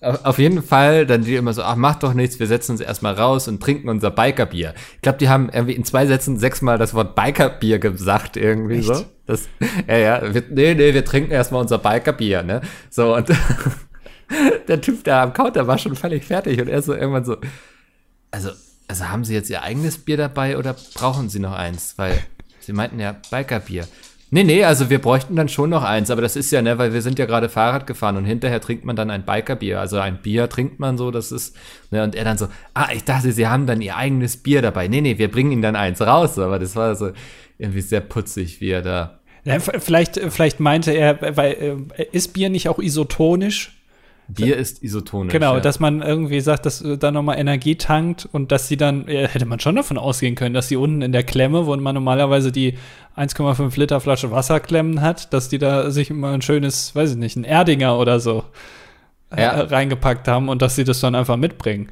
auf 0.00 0.38
jeden 0.38 0.62
Fall, 0.62 1.04
dann 1.04 1.24
die 1.24 1.36
immer 1.36 1.52
so, 1.52 1.62
ach, 1.62 1.76
mach 1.76 1.96
doch 1.96 2.14
nichts, 2.14 2.40
wir 2.40 2.46
setzen 2.46 2.72
uns 2.72 2.80
erstmal 2.80 3.14
raus 3.14 3.48
und 3.48 3.62
trinken 3.62 3.88
unser 3.90 4.10
Bikerbier. 4.10 4.74
Ich 4.96 5.02
glaube, 5.02 5.18
die 5.18 5.28
haben 5.28 5.50
irgendwie 5.52 5.74
in 5.74 5.84
zwei 5.84 6.06
Sätzen 6.06 6.38
sechsmal 6.38 6.78
das 6.78 6.94
Wort 6.94 7.14
Bikerbier 7.14 7.78
gesagt, 7.78 8.36
irgendwie 8.38 8.78
Echt? 8.78 8.86
so. 8.86 9.04
Das, 9.26 9.48
ja, 9.86 9.98
ja, 9.98 10.34
wir, 10.34 10.42
nee, 10.50 10.74
nee, 10.74 10.94
wir 10.94 11.04
trinken 11.04 11.32
erstmal 11.32 11.60
unser 11.60 11.78
Bikerbier, 11.78 12.42
ne? 12.42 12.62
So, 12.88 13.14
und 13.14 13.28
der 14.68 14.80
Typ 14.80 15.04
da 15.04 15.22
am 15.22 15.34
Counter 15.34 15.66
war 15.66 15.76
schon 15.76 15.94
völlig 15.94 16.24
fertig 16.24 16.60
und 16.60 16.68
er 16.68 16.80
so 16.80 16.94
irgendwann 16.94 17.24
so, 17.24 17.36
also, 18.30 18.50
also 18.88 19.08
haben 19.08 19.24
Sie 19.24 19.34
jetzt 19.34 19.50
Ihr 19.50 19.62
eigenes 19.62 19.98
Bier 19.98 20.16
dabei 20.16 20.56
oder 20.56 20.74
brauchen 20.94 21.28
Sie 21.28 21.40
noch 21.40 21.52
eins? 21.52 21.94
Weil 21.96 22.18
Sie 22.60 22.72
meinten 22.72 23.00
ja 23.00 23.16
Bikerbier. 23.30 23.86
Nee, 24.32 24.44
nee, 24.44 24.62
also 24.62 24.90
wir 24.90 25.00
bräuchten 25.00 25.34
dann 25.34 25.48
schon 25.48 25.70
noch 25.70 25.82
eins, 25.82 26.08
aber 26.08 26.22
das 26.22 26.36
ist 26.36 26.52
ja, 26.52 26.62
ne, 26.62 26.78
weil 26.78 26.92
wir 26.92 27.02
sind 27.02 27.18
ja 27.18 27.26
gerade 27.26 27.48
Fahrrad 27.48 27.88
gefahren 27.88 28.16
und 28.16 28.24
hinterher 28.24 28.60
trinkt 28.60 28.84
man 28.84 28.94
dann 28.94 29.10
ein 29.10 29.24
Bikerbier. 29.24 29.80
Also 29.80 29.98
ein 29.98 30.22
Bier 30.22 30.48
trinkt 30.48 30.78
man 30.78 30.96
so, 30.96 31.10
das 31.10 31.32
ist, 31.32 31.56
ne, 31.90 32.04
und 32.04 32.14
er 32.14 32.24
dann 32.24 32.38
so, 32.38 32.46
ah, 32.72 32.88
ich 32.94 33.02
dachte, 33.02 33.32
Sie 33.32 33.48
haben 33.48 33.66
dann 33.66 33.80
Ihr 33.80 33.96
eigenes 33.96 34.36
Bier 34.36 34.62
dabei. 34.62 34.86
Nee, 34.86 35.00
nee, 35.00 35.18
wir 35.18 35.30
bringen 35.30 35.50
Ihnen 35.50 35.62
dann 35.62 35.74
eins 35.74 36.00
raus, 36.00 36.38
aber 36.38 36.60
das 36.60 36.76
war 36.76 36.94
so 36.94 37.10
irgendwie 37.58 37.80
sehr 37.80 38.00
putzig, 38.02 38.60
wie 38.60 38.70
er 38.70 38.82
da. 38.82 39.20
Ja, 39.44 39.58
vielleicht, 39.58 40.20
vielleicht 40.30 40.60
meinte 40.60 40.92
er, 40.92 41.36
weil 41.36 41.88
äh, 41.96 42.06
ist 42.12 42.32
Bier 42.32 42.50
nicht 42.50 42.68
auch 42.68 42.78
isotonisch? 42.78 43.79
Bier 44.34 44.56
ist 44.56 44.82
isotonisch. 44.82 45.32
Genau, 45.32 45.54
ja. 45.54 45.60
dass 45.60 45.80
man 45.80 46.02
irgendwie 46.02 46.40
sagt, 46.40 46.66
dass 46.66 46.82
äh, 46.82 46.98
da 46.98 47.10
nochmal 47.10 47.38
Energie 47.38 47.76
tankt 47.76 48.28
und 48.30 48.52
dass 48.52 48.68
sie 48.68 48.76
dann, 48.76 49.06
ja, 49.08 49.26
hätte 49.26 49.46
man 49.46 49.60
schon 49.60 49.76
davon 49.76 49.98
ausgehen 49.98 50.34
können, 50.34 50.54
dass 50.54 50.68
die 50.68 50.76
unten 50.76 51.02
in 51.02 51.12
der 51.12 51.22
Klemme, 51.22 51.66
wo 51.66 51.76
man 51.76 51.94
normalerweise 51.94 52.52
die 52.52 52.74
1,5 53.16 53.78
Liter 53.78 54.00
Flasche 54.00 54.30
Wasser 54.30 54.60
klemmen 54.60 55.00
hat, 55.00 55.32
dass 55.32 55.48
die 55.48 55.58
da 55.58 55.90
sich 55.90 56.10
immer 56.10 56.32
ein 56.32 56.42
schönes, 56.42 56.94
weiß 56.94 57.12
ich 57.12 57.16
nicht, 57.16 57.36
ein 57.36 57.44
Erdinger 57.44 57.98
oder 57.98 58.20
so 58.20 58.44
äh, 59.34 59.42
Ja. 59.42 59.60
reingepackt 59.60 60.28
haben 60.28 60.48
und 60.48 60.62
dass 60.62 60.76
sie 60.76 60.84
das 60.84 61.00
dann 61.00 61.14
einfach 61.14 61.36
mitbringen. 61.36 61.88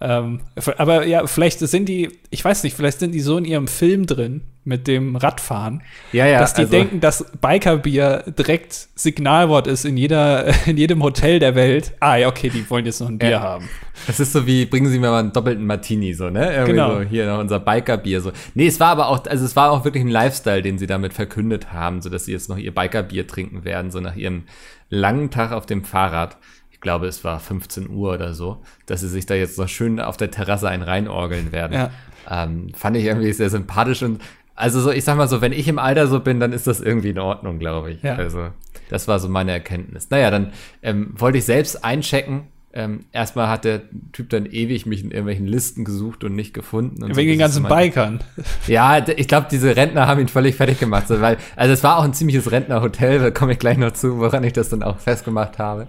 Ähm, 0.00 0.40
aber 0.76 1.06
ja, 1.06 1.26
vielleicht 1.26 1.60
sind 1.60 1.88
die, 1.88 2.10
ich 2.30 2.44
weiß 2.44 2.64
nicht, 2.64 2.76
vielleicht 2.76 2.98
sind 2.98 3.12
die 3.12 3.20
so 3.20 3.38
in 3.38 3.44
ihrem 3.44 3.68
Film 3.68 4.06
drin 4.06 4.42
mit 4.66 4.86
dem 4.86 5.16
Radfahren, 5.16 5.82
ja, 6.12 6.26
ja, 6.26 6.38
dass 6.38 6.54
die 6.54 6.62
also- 6.62 6.70
denken, 6.72 7.00
dass 7.00 7.24
Bikerbier 7.40 8.24
direkt 8.38 8.88
Signalwort 8.94 9.66
ist 9.66 9.84
in 9.84 9.96
jeder, 9.96 10.46
in 10.66 10.76
jedem 10.76 11.02
Hotel 11.02 11.38
der 11.38 11.54
Welt. 11.54 11.92
Ah, 12.00 12.16
ja, 12.16 12.28
okay, 12.28 12.48
die 12.48 12.68
wollen 12.70 12.86
jetzt 12.86 13.00
noch 13.00 13.08
ein 13.08 13.18
Bier 13.18 13.30
Ja. 13.30 13.40
haben. 13.40 13.68
Das 14.06 14.20
ist 14.20 14.32
so 14.32 14.46
wie, 14.46 14.64
bringen 14.66 14.88
Sie 14.90 14.98
mir 14.98 15.10
mal 15.10 15.20
einen 15.20 15.32
doppelten 15.32 15.66
Martini, 15.66 16.14
so, 16.14 16.30
ne? 16.30 16.52
Irgendwie 16.52 16.72
Genau. 16.72 16.94
so, 16.96 17.00
hier 17.02 17.26
noch 17.26 17.38
unser 17.38 17.60
Bikerbier, 17.60 18.20
so. 18.20 18.32
Nee, 18.54 18.66
es 18.66 18.80
war 18.80 18.88
aber 18.88 19.08
auch, 19.08 19.24
also 19.26 19.44
es 19.44 19.54
war 19.54 19.70
auch 19.70 19.84
wirklich 19.84 20.02
ein 20.02 20.08
Lifestyle, 20.10 20.62
den 20.62 20.78
sie 20.78 20.86
damit 20.86 21.12
verkündet 21.12 21.72
haben, 21.72 22.00
so 22.02 22.08
dass 22.10 22.24
sie 22.24 22.32
jetzt 22.32 22.48
noch 22.48 22.58
ihr 22.58 22.74
Bikerbier 22.74 23.26
trinken 23.26 23.64
werden, 23.64 23.90
so 23.90 24.00
nach 24.00 24.16
ihrem 24.16 24.44
langen 24.90 25.30
Tag 25.30 25.52
auf 25.52 25.66
dem 25.66 25.84
Fahrrad. 25.84 26.36
Ich 26.70 26.80
glaube, 26.80 27.06
es 27.06 27.22
war 27.24 27.38
15 27.40 27.88
Uhr 27.88 28.12
oder 28.14 28.34
so, 28.34 28.62
dass 28.86 29.00
sie 29.00 29.08
sich 29.08 29.26
da 29.26 29.34
jetzt 29.34 29.58
noch 29.58 29.68
schön 29.68 30.00
auf 30.00 30.16
der 30.16 30.30
Terrasse 30.30 30.68
einen 30.68 30.82
reinorgeln 30.82 31.52
werden. 31.52 31.72
Ja. 31.74 31.90
Ähm, 32.28 32.68
fand 32.74 32.96
ich 32.96 33.04
irgendwie 33.04 33.32
sehr 33.32 33.48
sympathisch 33.50 34.02
und 34.02 34.20
also 34.54 34.80
so, 34.80 34.90
ich 34.90 35.04
sag 35.04 35.16
mal 35.16 35.28
so, 35.28 35.40
wenn 35.40 35.52
ich 35.52 35.66
im 35.68 35.78
Alter 35.78 36.06
so 36.06 36.20
bin, 36.20 36.40
dann 36.40 36.52
ist 36.52 36.66
das 36.66 36.80
irgendwie 36.80 37.10
in 37.10 37.18
Ordnung, 37.18 37.58
glaube 37.58 37.90
ich. 37.92 38.02
Ja. 38.02 38.14
Also, 38.16 38.48
das 38.88 39.08
war 39.08 39.18
so 39.18 39.28
meine 39.28 39.52
Erkenntnis. 39.52 40.10
Naja, 40.10 40.30
dann 40.30 40.52
ähm, 40.82 41.12
wollte 41.16 41.38
ich 41.38 41.44
selbst 41.44 41.84
einchecken. 41.84 42.44
Ähm, 42.76 43.04
erstmal 43.12 43.48
hat 43.48 43.64
der 43.64 43.82
Typ 44.12 44.30
dann 44.30 44.46
ewig 44.46 44.84
mich 44.84 45.04
in 45.04 45.10
irgendwelchen 45.12 45.46
Listen 45.46 45.84
gesucht 45.84 46.24
und 46.24 46.34
nicht 46.34 46.52
gefunden. 46.54 47.04
Und 47.04 47.10
so, 47.14 47.16
Wegen 47.16 47.30
den 47.30 47.38
das 47.38 47.52
ist 47.52 47.62
ganzen 47.62 47.68
so 47.68 47.74
mein- 47.74 47.88
Bikern. 47.90 48.20
Ja, 48.66 49.06
ich 49.08 49.28
glaube, 49.28 49.46
diese 49.50 49.76
Rentner 49.76 50.08
haben 50.08 50.20
ihn 50.20 50.26
völlig 50.28 50.56
fertig 50.56 50.80
gemacht. 50.80 51.06
So, 51.06 51.20
weil, 51.20 51.36
also 51.54 51.72
es 51.72 51.84
war 51.84 51.98
auch 51.98 52.04
ein 52.04 52.14
ziemliches 52.14 52.50
Rentnerhotel, 52.50 53.20
da 53.20 53.30
komme 53.30 53.52
ich 53.52 53.58
gleich 53.60 53.78
noch 53.78 53.92
zu, 53.92 54.18
woran 54.18 54.42
ich 54.42 54.52
das 54.54 54.70
dann 54.70 54.82
auch 54.82 54.98
festgemacht 54.98 55.58
habe. 55.60 55.86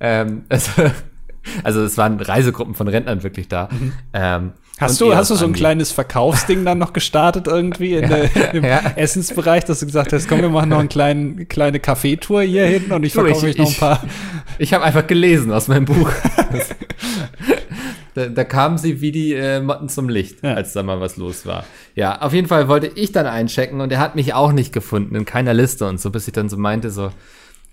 Ähm, 0.00 0.42
also, 0.50 0.70
also 1.64 1.82
es 1.82 1.96
waren 1.96 2.20
Reisegruppen 2.20 2.74
von 2.74 2.88
Rentnern 2.88 3.22
wirklich 3.22 3.48
da. 3.48 3.70
Ähm, 4.12 4.52
Hast 4.78 5.00
du, 5.00 5.14
hast 5.14 5.30
du 5.30 5.34
so 5.34 5.44
ein 5.44 5.52
kleines 5.52 5.90
Verkaufsding 5.92 6.64
dann 6.64 6.78
noch 6.78 6.92
gestartet 6.92 7.46
irgendwie 7.48 7.94
in 7.94 8.08
der, 8.08 8.54
im 8.54 8.64
ja. 8.64 8.80
Essensbereich, 8.96 9.64
dass 9.64 9.80
du 9.80 9.86
gesagt 9.86 10.12
hast, 10.12 10.28
komm, 10.28 10.40
wir 10.40 10.48
machen 10.50 10.70
noch 10.70 10.78
eine 10.78 10.88
kleine, 10.88 11.46
kleine 11.46 11.80
Kaffeetour 11.80 12.42
hier 12.42 12.66
hinten 12.66 12.92
und 12.92 13.04
ich 13.04 13.12
verkaufe 13.14 13.48
ich- 13.48 13.54
euch 13.54 13.58
noch 13.58 13.66
ein 13.66 13.72
ich- 13.72 13.80
paar. 13.80 14.02
Ich 14.60 14.74
habe 14.74 14.82
einfach 14.84 15.06
gelesen 15.06 15.52
aus 15.52 15.68
meinem 15.68 15.84
Buch. 15.84 16.10
da, 18.14 18.26
da 18.26 18.44
kamen 18.44 18.78
sie 18.78 19.00
wie 19.00 19.12
die 19.12 19.34
äh, 19.34 19.60
Motten 19.60 19.88
zum 19.88 20.08
Licht, 20.08 20.42
Ja. 20.42 20.54
als 20.54 20.72
da 20.72 20.82
mal 20.82 21.00
was 21.00 21.16
los 21.16 21.46
war. 21.46 21.64
Ja, 21.94 22.20
auf 22.22 22.32
jeden 22.32 22.48
Fall 22.48 22.66
wollte 22.68 22.88
ich 22.94 23.12
dann 23.12 23.26
einchecken 23.26 23.80
und 23.80 23.92
er 23.92 24.00
hat 24.00 24.16
mich 24.16 24.34
auch 24.34 24.52
nicht 24.52 24.72
gefunden, 24.72 25.14
in 25.14 25.24
keiner 25.24 25.54
Liste 25.54 25.86
und 25.86 26.00
so, 26.00 26.10
bis 26.10 26.26
ich 26.26 26.32
dann 26.32 26.48
so 26.48 26.56
meinte, 26.56 26.90
so, 26.90 27.10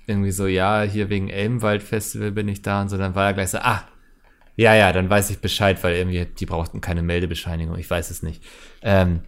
irgendwie 0.07 0.31
so, 0.31 0.45
ja, 0.45 0.83
hier 0.83 1.09
wegen 1.09 1.29
Elbenwald 1.29 1.81
Festival 1.81 2.31
bin 2.31 2.47
ich 2.47 2.61
da 2.61 2.81
und 2.81 2.89
so, 2.89 2.97
dann 2.97 3.15
war 3.15 3.25
er 3.27 3.33
gleich 3.33 3.49
so, 3.49 3.57
ah, 3.59 3.81
ja, 4.55 4.73
ja, 4.75 4.91
dann 4.93 5.09
weiß 5.09 5.29
ich 5.29 5.39
Bescheid, 5.39 5.83
weil 5.83 5.95
irgendwie, 5.95 6.25
die 6.25 6.45
brauchten 6.45 6.81
keine 6.81 7.01
Meldebescheinigung, 7.01 7.77
ich 7.77 7.89
weiß 7.89 8.09
es 8.11 8.23
nicht. 8.23 8.41
Ähm, 8.81 9.21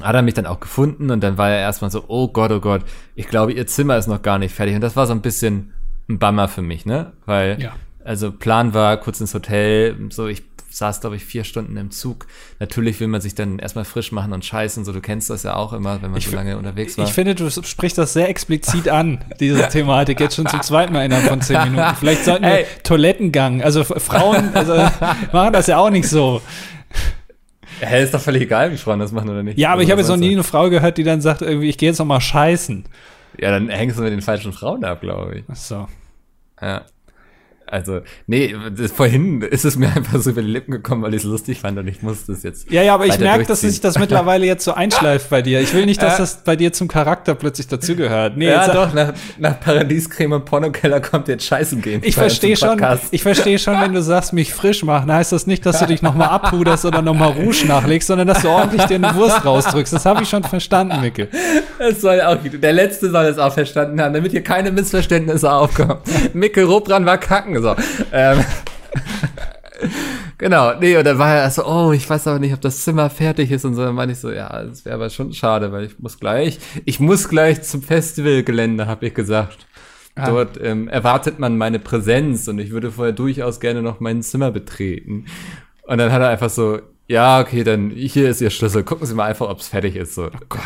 hat 0.00 0.14
er 0.14 0.22
mich 0.22 0.34
dann 0.34 0.46
auch 0.46 0.60
gefunden 0.60 1.10
und 1.10 1.20
dann 1.22 1.36
war 1.36 1.50
er 1.50 1.58
erstmal 1.60 1.90
so, 1.90 2.04
oh 2.08 2.28
Gott, 2.28 2.50
oh 2.50 2.60
Gott, 2.60 2.82
ich 3.14 3.28
glaube, 3.28 3.52
ihr 3.52 3.66
Zimmer 3.66 3.96
ist 3.98 4.06
noch 4.06 4.22
gar 4.22 4.38
nicht 4.38 4.54
fertig. 4.54 4.74
Und 4.74 4.80
das 4.80 4.96
war 4.96 5.06
so 5.06 5.12
ein 5.12 5.20
bisschen 5.20 5.72
ein 6.08 6.18
Bummer 6.18 6.48
für 6.48 6.62
mich, 6.62 6.86
ne? 6.86 7.12
Weil, 7.26 7.60
Ja. 7.60 7.74
also 8.04 8.32
Plan 8.32 8.72
war, 8.74 8.96
kurz 8.96 9.20
ins 9.20 9.34
Hotel, 9.34 9.96
so 10.10 10.28
ich 10.28 10.42
saß, 10.76 11.00
glaube 11.00 11.16
ich, 11.16 11.24
vier 11.24 11.44
Stunden 11.44 11.76
im 11.76 11.90
Zug. 11.90 12.26
Natürlich 12.58 13.00
will 13.00 13.08
man 13.08 13.20
sich 13.20 13.34
dann 13.34 13.58
erstmal 13.58 13.84
frisch 13.84 14.12
machen 14.12 14.32
und 14.32 14.44
scheißen, 14.44 14.84
so 14.84 14.92
du 14.92 15.00
kennst 15.00 15.30
das 15.30 15.42
ja 15.42 15.54
auch 15.54 15.72
immer, 15.72 16.02
wenn 16.02 16.10
man 16.10 16.20
so 16.20 16.34
lange 16.34 16.56
unterwegs 16.58 16.96
war. 16.98 17.04
Ich 17.04 17.12
finde, 17.12 17.34
du 17.34 17.50
sprichst 17.50 17.98
das 17.98 18.12
sehr 18.12 18.28
explizit 18.28 18.88
an, 18.88 19.24
diese 19.40 19.68
Thematik, 19.68 20.20
jetzt 20.20 20.36
schon 20.36 20.46
zum 20.46 20.62
zweiten 20.62 20.92
Mal 20.92 21.04
innerhalb 21.04 21.28
von 21.28 21.40
zehn 21.40 21.62
Minuten. 21.64 21.96
Vielleicht 21.98 22.24
sollten 22.24 22.44
wir 22.44 22.58
Ey. 22.58 22.66
Toilettengang, 22.82 23.62
also 23.62 23.84
Frauen 23.84 24.54
also, 24.54 24.74
machen 25.32 25.52
das 25.52 25.66
ja 25.66 25.78
auch 25.78 25.90
nicht 25.90 26.08
so. 26.08 26.42
Hä, 27.80 28.02
ist 28.02 28.14
doch 28.14 28.20
völlig 28.20 28.42
egal, 28.42 28.70
wie 28.72 28.76
Frauen 28.76 29.00
das 29.00 29.12
machen 29.12 29.28
oder 29.28 29.42
nicht. 29.42 29.58
Ja, 29.58 29.68
aber 29.70 29.80
Also, 29.80 29.84
ich 29.84 29.90
habe 29.90 30.00
jetzt 30.00 30.08
noch 30.08 30.16
nie 30.16 30.32
eine 30.32 30.44
Frau 30.44 30.70
gehört, 30.70 30.98
die 30.98 31.04
dann 31.04 31.20
sagt, 31.20 31.42
irgendwie, 31.42 31.68
ich 31.68 31.78
gehe 31.78 31.88
jetzt 31.88 31.98
noch 31.98 32.06
mal 32.06 32.20
scheißen. 32.20 32.84
Ja, 33.38 33.50
dann 33.50 33.68
hängst 33.68 33.98
du 33.98 34.02
mit 34.02 34.12
den 34.12 34.22
falschen 34.22 34.52
Frauen 34.52 34.84
ab, 34.84 35.00
glaube 35.00 35.38
ich. 35.38 35.44
Ach 35.50 35.56
so. 35.56 35.88
Ja. 36.60 36.82
Also, 37.72 38.00
nee, 38.26 38.54
das, 38.76 38.92
vorhin 38.92 39.40
ist 39.40 39.64
es 39.64 39.76
mir 39.76 39.86
einfach 39.96 40.20
so 40.20 40.28
über 40.28 40.42
die 40.42 40.50
Lippen 40.50 40.72
gekommen, 40.72 41.02
weil 41.02 41.14
ich 41.14 41.22
es 41.22 41.24
lustig 41.24 41.58
fand 41.58 41.78
und 41.78 41.88
ich 41.88 42.02
musste 42.02 42.32
es 42.32 42.42
jetzt. 42.42 42.70
Ja, 42.70 42.82
ja, 42.82 42.92
aber 42.92 43.06
ich 43.06 43.18
merke, 43.18 43.46
dass 43.46 43.62
sich 43.62 43.80
das 43.80 43.98
mittlerweile 43.98 44.44
jetzt 44.44 44.62
so 44.62 44.74
einschleift 44.74 45.30
bei 45.30 45.40
dir. 45.40 45.58
Ich 45.62 45.72
will 45.72 45.86
nicht, 45.86 46.02
dass 46.02 46.18
das 46.18 46.44
bei 46.44 46.54
dir 46.54 46.74
zum 46.74 46.86
Charakter 46.86 47.34
plötzlich 47.34 47.68
dazugehört. 47.68 48.36
Nee, 48.36 48.50
Ja, 48.50 48.68
doch, 48.74 48.92
nach, 48.92 49.14
nach 49.38 49.58
Paradiescreme 49.58 50.34
und 50.34 50.44
Pornokeller 50.44 51.00
kommt 51.00 51.28
jetzt 51.28 51.46
Scheißen 51.46 51.80
gehen. 51.80 52.02
Ich 52.04 52.14
verstehe 52.14 52.58
schon, 52.58 52.78
ich 53.10 53.22
verstehe 53.22 53.58
schon, 53.58 53.80
wenn 53.80 53.94
du 53.94 54.02
sagst, 54.02 54.34
mich 54.34 54.52
frisch 54.52 54.84
machen, 54.84 55.10
heißt 55.10 55.32
das 55.32 55.46
nicht, 55.46 55.64
dass 55.64 55.78
du 55.78 55.86
dich 55.86 56.02
nochmal 56.02 56.28
abpuderst 56.28 56.84
oder 56.84 57.00
nochmal 57.00 57.30
Rouge 57.30 57.64
nachlegst, 57.66 58.06
sondern 58.08 58.28
dass 58.28 58.42
du 58.42 58.48
ordentlich 58.48 58.82
dir 58.84 58.96
eine 58.96 59.14
Wurst 59.14 59.46
rausdrückst. 59.46 59.94
Das 59.94 60.04
habe 60.04 60.22
ich 60.24 60.28
schon 60.28 60.44
verstanden, 60.44 61.00
Micke. 61.00 61.28
Das 61.78 62.02
soll 62.02 62.20
auch, 62.20 62.36
der 62.36 62.72
Letzte 62.74 63.10
soll 63.10 63.24
es 63.24 63.38
auch 63.38 63.54
verstanden 63.54 63.98
haben, 63.98 64.12
damit 64.12 64.32
hier 64.32 64.42
keine 64.42 64.70
Missverständnisse 64.70 65.50
aufkommen. 65.50 65.96
Micke 66.34 66.64
Robran 66.64 67.06
war 67.06 67.16
kacken, 67.16 67.61
so. 67.62 67.74
Ähm, 68.12 68.44
genau, 70.38 70.74
nee, 70.78 70.96
und 70.96 71.04
dann 71.04 71.18
war 71.18 71.36
er 71.36 71.50
so, 71.50 71.64
oh, 71.66 71.92
ich 71.92 72.08
weiß 72.08 72.26
aber 72.26 72.38
nicht, 72.38 72.52
ob 72.52 72.60
das 72.60 72.84
Zimmer 72.84 73.10
fertig 73.10 73.50
ist 73.50 73.64
und 73.64 73.74
so. 73.74 73.84
Dann 73.84 73.94
meinte 73.94 74.12
ich 74.12 74.20
so, 74.20 74.30
ja, 74.30 74.64
das 74.64 74.84
wäre 74.84 74.96
aber 74.96 75.10
schon 75.10 75.32
schade, 75.32 75.72
weil 75.72 75.84
ich 75.84 75.98
muss 75.98 76.18
gleich, 76.18 76.58
ich 76.84 77.00
muss 77.00 77.28
gleich 77.28 77.62
zum 77.62 77.82
Festivalgelände, 77.82 78.86
habe 78.86 79.06
ich 79.06 79.14
gesagt. 79.14 79.66
Ah. 80.14 80.28
Dort 80.28 80.60
ähm, 80.62 80.88
erwartet 80.88 81.38
man 81.38 81.56
meine 81.56 81.78
Präsenz 81.78 82.46
und 82.48 82.58
ich 82.58 82.70
würde 82.70 82.92
vorher 82.92 83.14
durchaus 83.14 83.60
gerne 83.60 83.80
noch 83.80 84.00
mein 84.00 84.22
Zimmer 84.22 84.50
betreten. 84.50 85.24
Und 85.86 85.98
dann 85.98 86.12
hat 86.12 86.20
er 86.20 86.28
einfach 86.28 86.50
so, 86.50 86.80
ja, 87.08 87.40
okay, 87.40 87.64
dann 87.64 87.90
hier 87.90 88.28
ist 88.28 88.40
Ihr 88.40 88.50
Schlüssel. 88.50 88.84
Gucken 88.84 89.06
Sie 89.06 89.14
mal 89.14 89.28
einfach, 89.28 89.48
ob 89.48 89.60
es 89.60 89.68
fertig 89.68 89.96
ist. 89.96 90.14
So. 90.14 90.26
Oh 90.26 90.44
Gott. 90.48 90.60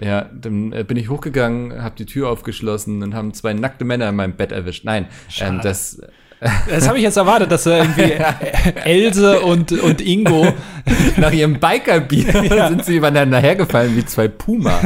Ja, 0.00 0.26
dann 0.32 0.72
äh, 0.72 0.84
bin 0.84 0.96
ich 0.96 1.08
hochgegangen, 1.08 1.82
habe 1.82 1.94
die 1.98 2.06
Tür 2.06 2.28
aufgeschlossen 2.30 3.02
und 3.02 3.14
haben 3.14 3.34
zwei 3.34 3.52
nackte 3.52 3.84
Männer 3.84 4.08
in 4.08 4.16
meinem 4.16 4.34
Bett 4.34 4.52
erwischt. 4.52 4.84
Nein, 4.84 5.06
ähm, 5.40 5.60
das 5.62 6.00
Das 6.70 6.86
habe 6.86 6.98
ich 6.98 7.02
jetzt 7.02 7.16
erwartet, 7.16 7.50
dass 7.50 7.66
irgendwie 7.66 8.12
Else 8.84 9.40
und, 9.40 9.72
und 9.72 10.00
Ingo, 10.00 10.46
nach 11.16 11.32
ihrem 11.32 11.58
Bikerbier 11.58 12.44
Ja. 12.44 12.68
sind 12.68 12.84
sie 12.84 12.96
übereinander 12.98 13.40
hergefallen 13.40 13.96
wie 13.96 14.04
zwei 14.04 14.28
Puma. 14.28 14.78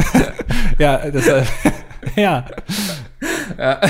ja, 0.79 0.97
das, 1.11 1.27
äh, 1.27 1.43
ja, 3.59 3.81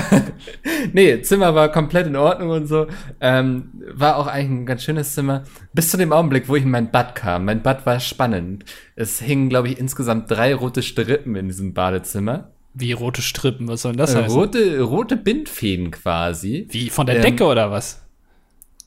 nee, 0.93 1.21
Zimmer 1.23 1.55
war 1.55 1.71
komplett 1.71 2.07
in 2.07 2.17
Ordnung 2.17 2.51
und 2.51 2.67
so. 2.67 2.87
Ähm, 3.21 3.71
war 3.95 4.17
auch 4.17 4.27
eigentlich 4.27 4.63
ein 4.63 4.67
ganz 4.67 4.83
schönes 4.85 5.15
Zimmer. 5.15 5.45
Bis 5.73 5.91
zu 5.91 5.97
dem 5.97 6.13
Augenblick, 6.13 6.49
wo 6.49 6.57
ich 6.57 6.63
in 6.65 6.71
mein 6.71 6.91
Bad 6.91 7.15
kam. 7.15 7.45
Mein 7.45 7.63
Bad 7.63 7.85
war 7.87 8.01
spannend. 8.01 8.65
Es 8.97 9.21
hingen, 9.21 9.49
glaube 9.49 9.69
ich, 9.69 9.79
insgesamt 9.79 10.31
drei 10.31 10.55
rote 10.55 10.83
Strippen 10.83 11.37
in 11.37 11.49
diesem 11.49 11.75
Badezimmer. 11.75 12.51
wie 12.75 12.93
rote 12.93 13.21
Strippen, 13.23 13.69
was 13.69 13.83
soll 13.83 13.93
denn 13.93 13.99
das 13.99 14.15
Äh, 14.15 14.23
heißen? 14.25 14.39
rote, 14.39 14.81
rote 14.81 15.17
Bindfäden 15.17 15.91
quasi. 15.91 16.67
Wie, 16.71 16.89
von 16.91 17.07
der 17.07 17.17
Ähm, 17.17 17.23
Decke 17.23 17.45
oder 17.45 17.71
was? 17.71 18.03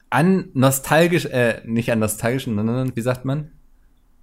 An 0.09 0.49
nostalgisch, 0.53 1.25
äh, 1.25 1.61
nicht 1.65 1.91
an 1.91 1.99
nostalgischen, 1.99 2.55
sondern, 2.55 2.95
wie 2.95 3.01
sagt 3.01 3.25
man? 3.25 3.51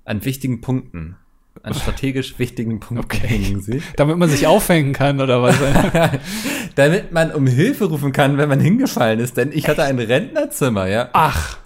An 0.05 0.25
wichtigen 0.25 0.61
Punkten. 0.61 1.17
An 1.63 1.75
strategisch 1.75 2.39
wichtigen 2.39 2.81
Punkten 2.81 3.05
Okay. 3.05 3.27
hängen 3.27 3.61
sie. 3.61 3.83
Damit 3.97 4.17
man 4.19 4.29
sich 4.29 4.47
aufhängen 4.47 4.93
kann 4.93 5.21
oder 5.21 5.43
was? 5.43 5.55
Damit 6.75 7.13
man 7.13 7.31
um 7.33 7.47
Hilfe 7.47 7.85
rufen 7.85 8.13
kann, 8.13 8.39
wenn 8.39 8.49
man 8.49 8.61
hingefallen 8.61 9.21
ist. 9.21 9.37
Denn 9.37 9.51
ich 9.53 9.69
hatte 9.69 9.85
ein 9.85 9.99
Rentnerzimmer, 9.99 10.89
ja. 10.89 11.09
Ach, 11.13 11.59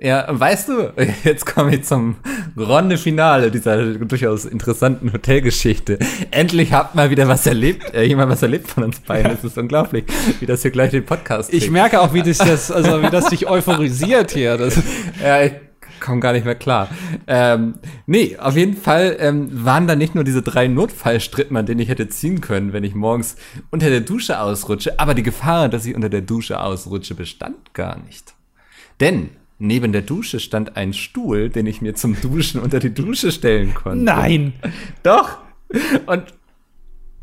Ja, 0.00 0.26
weißt 0.28 0.68
du, 0.68 0.92
jetzt 1.24 1.46
komme 1.46 1.76
ich 1.76 1.84
zum 1.84 2.16
Grande 2.56 2.98
Finale 2.98 3.50
dieser 3.50 3.94
durchaus 3.94 4.44
interessanten 4.44 5.12
Hotelgeschichte. 5.12 5.98
Endlich 6.30 6.72
habt 6.72 6.94
mal 6.96 7.10
wieder 7.10 7.28
was 7.28 7.46
erlebt, 7.46 7.94
äh, 7.94 8.02
jemand 8.02 8.30
was 8.32 8.42
erlebt 8.42 8.68
von 8.68 8.82
uns 8.84 8.98
beiden. 9.00 9.30
Das 9.32 9.44
ist 9.44 9.56
unglaublich, 9.56 10.04
wie 10.40 10.46
das 10.46 10.62
hier 10.62 10.72
gleich 10.72 10.90
den 10.90 11.04
Podcast 11.06 11.52
ich 11.54 11.70
merke 11.70 12.00
auch, 12.00 12.12
wie 12.12 12.22
dich 12.22 12.38
das, 12.38 12.70
also 12.72 13.02
wie 13.02 13.10
das 13.10 13.28
dich 13.28 13.46
euphorisiert 13.48 14.32
hier. 14.32 14.56
Das, 14.56 14.80
Ja, 15.22 15.42
ich 15.42 15.52
komme 16.00 16.20
gar 16.20 16.32
nicht 16.32 16.44
mehr 16.44 16.54
klar. 16.54 16.88
Ähm, 17.26 17.74
nee, 18.06 18.36
auf 18.38 18.56
jeden 18.56 18.76
Fall 18.76 19.16
ähm, 19.18 19.48
waren 19.64 19.86
da 19.86 19.96
nicht 19.96 20.14
nur 20.14 20.24
diese 20.24 20.42
drei 20.42 20.68
Notfallstrippen, 20.68 21.56
an 21.56 21.66
denen 21.66 21.80
ich 21.80 21.88
hätte 21.88 22.08
ziehen 22.08 22.40
können, 22.40 22.72
wenn 22.72 22.84
ich 22.84 22.94
morgens 22.94 23.36
unter 23.70 23.90
der 23.90 24.00
Dusche 24.00 24.40
ausrutsche, 24.40 24.98
aber 24.98 25.14
die 25.14 25.22
Gefahr, 25.22 25.68
dass 25.68 25.86
ich 25.86 25.94
unter 25.94 26.08
der 26.08 26.22
Dusche 26.22 26.60
ausrutsche, 26.60 27.14
bestand 27.14 27.74
gar 27.74 27.98
nicht. 28.00 28.34
Denn 29.00 29.30
neben 29.58 29.92
der 29.92 30.02
Dusche 30.02 30.40
stand 30.40 30.76
ein 30.76 30.92
Stuhl, 30.92 31.48
den 31.48 31.66
ich 31.66 31.80
mir 31.80 31.94
zum 31.94 32.20
Duschen 32.20 32.60
unter 32.60 32.80
die 32.80 32.92
Dusche 32.92 33.32
stellen 33.32 33.74
konnte. 33.74 34.04
nein. 34.04 34.52
Doch. 35.02 35.38
Und 36.06 36.24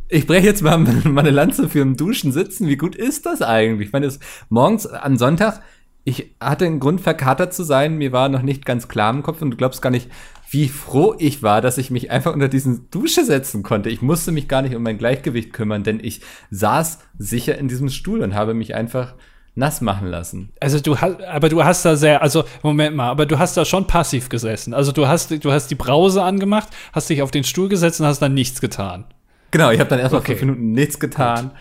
ich 0.09 0.27
breche 0.27 0.47
jetzt 0.47 0.61
mal 0.61 0.77
meine 0.77 1.31
Lanze 1.31 1.69
für 1.69 1.79
im 1.79 1.95
Duschen 1.95 2.31
sitzen. 2.31 2.67
Wie 2.67 2.77
gut 2.77 2.95
ist 2.95 3.25
das 3.25 3.41
eigentlich? 3.41 3.87
Ich 3.87 3.93
meine, 3.93 4.07
es 4.07 4.19
morgens 4.49 4.85
am 4.85 5.17
Sonntag, 5.17 5.61
ich 6.03 6.35
hatte 6.39 6.65
einen 6.65 6.79
Grund 6.79 7.01
verkatert 7.01 7.53
zu 7.53 7.63
sein. 7.63 7.97
Mir 7.97 8.11
war 8.11 8.29
noch 8.29 8.41
nicht 8.41 8.65
ganz 8.65 8.87
klar 8.87 9.13
im 9.13 9.23
Kopf 9.23 9.41
und 9.41 9.51
du 9.51 9.57
glaubst 9.57 9.81
gar 9.81 9.91
nicht, 9.91 10.09
wie 10.49 10.67
froh 10.67 11.15
ich 11.17 11.43
war, 11.43 11.61
dass 11.61 11.77
ich 11.77 11.91
mich 11.91 12.11
einfach 12.11 12.33
unter 12.33 12.49
diesen 12.49 12.89
Dusche 12.91 13.23
setzen 13.23 13.63
konnte. 13.63 13.89
Ich 13.89 14.01
musste 14.01 14.31
mich 14.31 14.47
gar 14.47 14.61
nicht 14.61 14.75
um 14.75 14.83
mein 14.83 14.97
Gleichgewicht 14.97 15.53
kümmern, 15.53 15.83
denn 15.83 15.99
ich 16.03 16.21
saß 16.49 16.99
sicher 17.17 17.57
in 17.57 17.67
diesem 17.67 17.89
Stuhl 17.89 18.21
und 18.21 18.33
habe 18.35 18.53
mich 18.53 18.75
einfach 18.75 19.13
nass 19.53 19.81
machen 19.81 20.07
lassen. 20.07 20.51
Also 20.59 20.79
du 20.79 20.97
hast, 20.99 21.21
aber 21.23 21.49
du 21.49 21.63
hast 21.63 21.85
da 21.85 21.95
sehr, 21.95 22.21
also 22.21 22.45
Moment 22.63 22.95
mal, 22.95 23.09
aber 23.09 23.25
du 23.25 23.37
hast 23.37 23.55
da 23.57 23.65
schon 23.65 23.85
passiv 23.85 24.29
gesessen. 24.29 24.73
Also 24.73 24.91
du 24.91 25.07
hast, 25.07 25.31
du 25.43 25.51
hast 25.51 25.67
die 25.67 25.75
Brause 25.75 26.23
angemacht, 26.23 26.69
hast 26.93 27.09
dich 27.09 27.21
auf 27.21 27.31
den 27.31 27.43
Stuhl 27.43 27.69
gesetzt 27.69 28.01
und 28.01 28.07
hast 28.07 28.21
dann 28.21 28.33
nichts 28.33 28.59
getan. 28.61 29.05
Genau, 29.51 29.69
ich 29.71 29.79
habe 29.79 29.89
dann 29.89 29.99
erstmal 29.99 30.21
Okay. 30.21 30.35
fünf 30.35 30.51
Minuten 30.51 30.71
nichts 30.71 30.99
getan. 30.99 31.51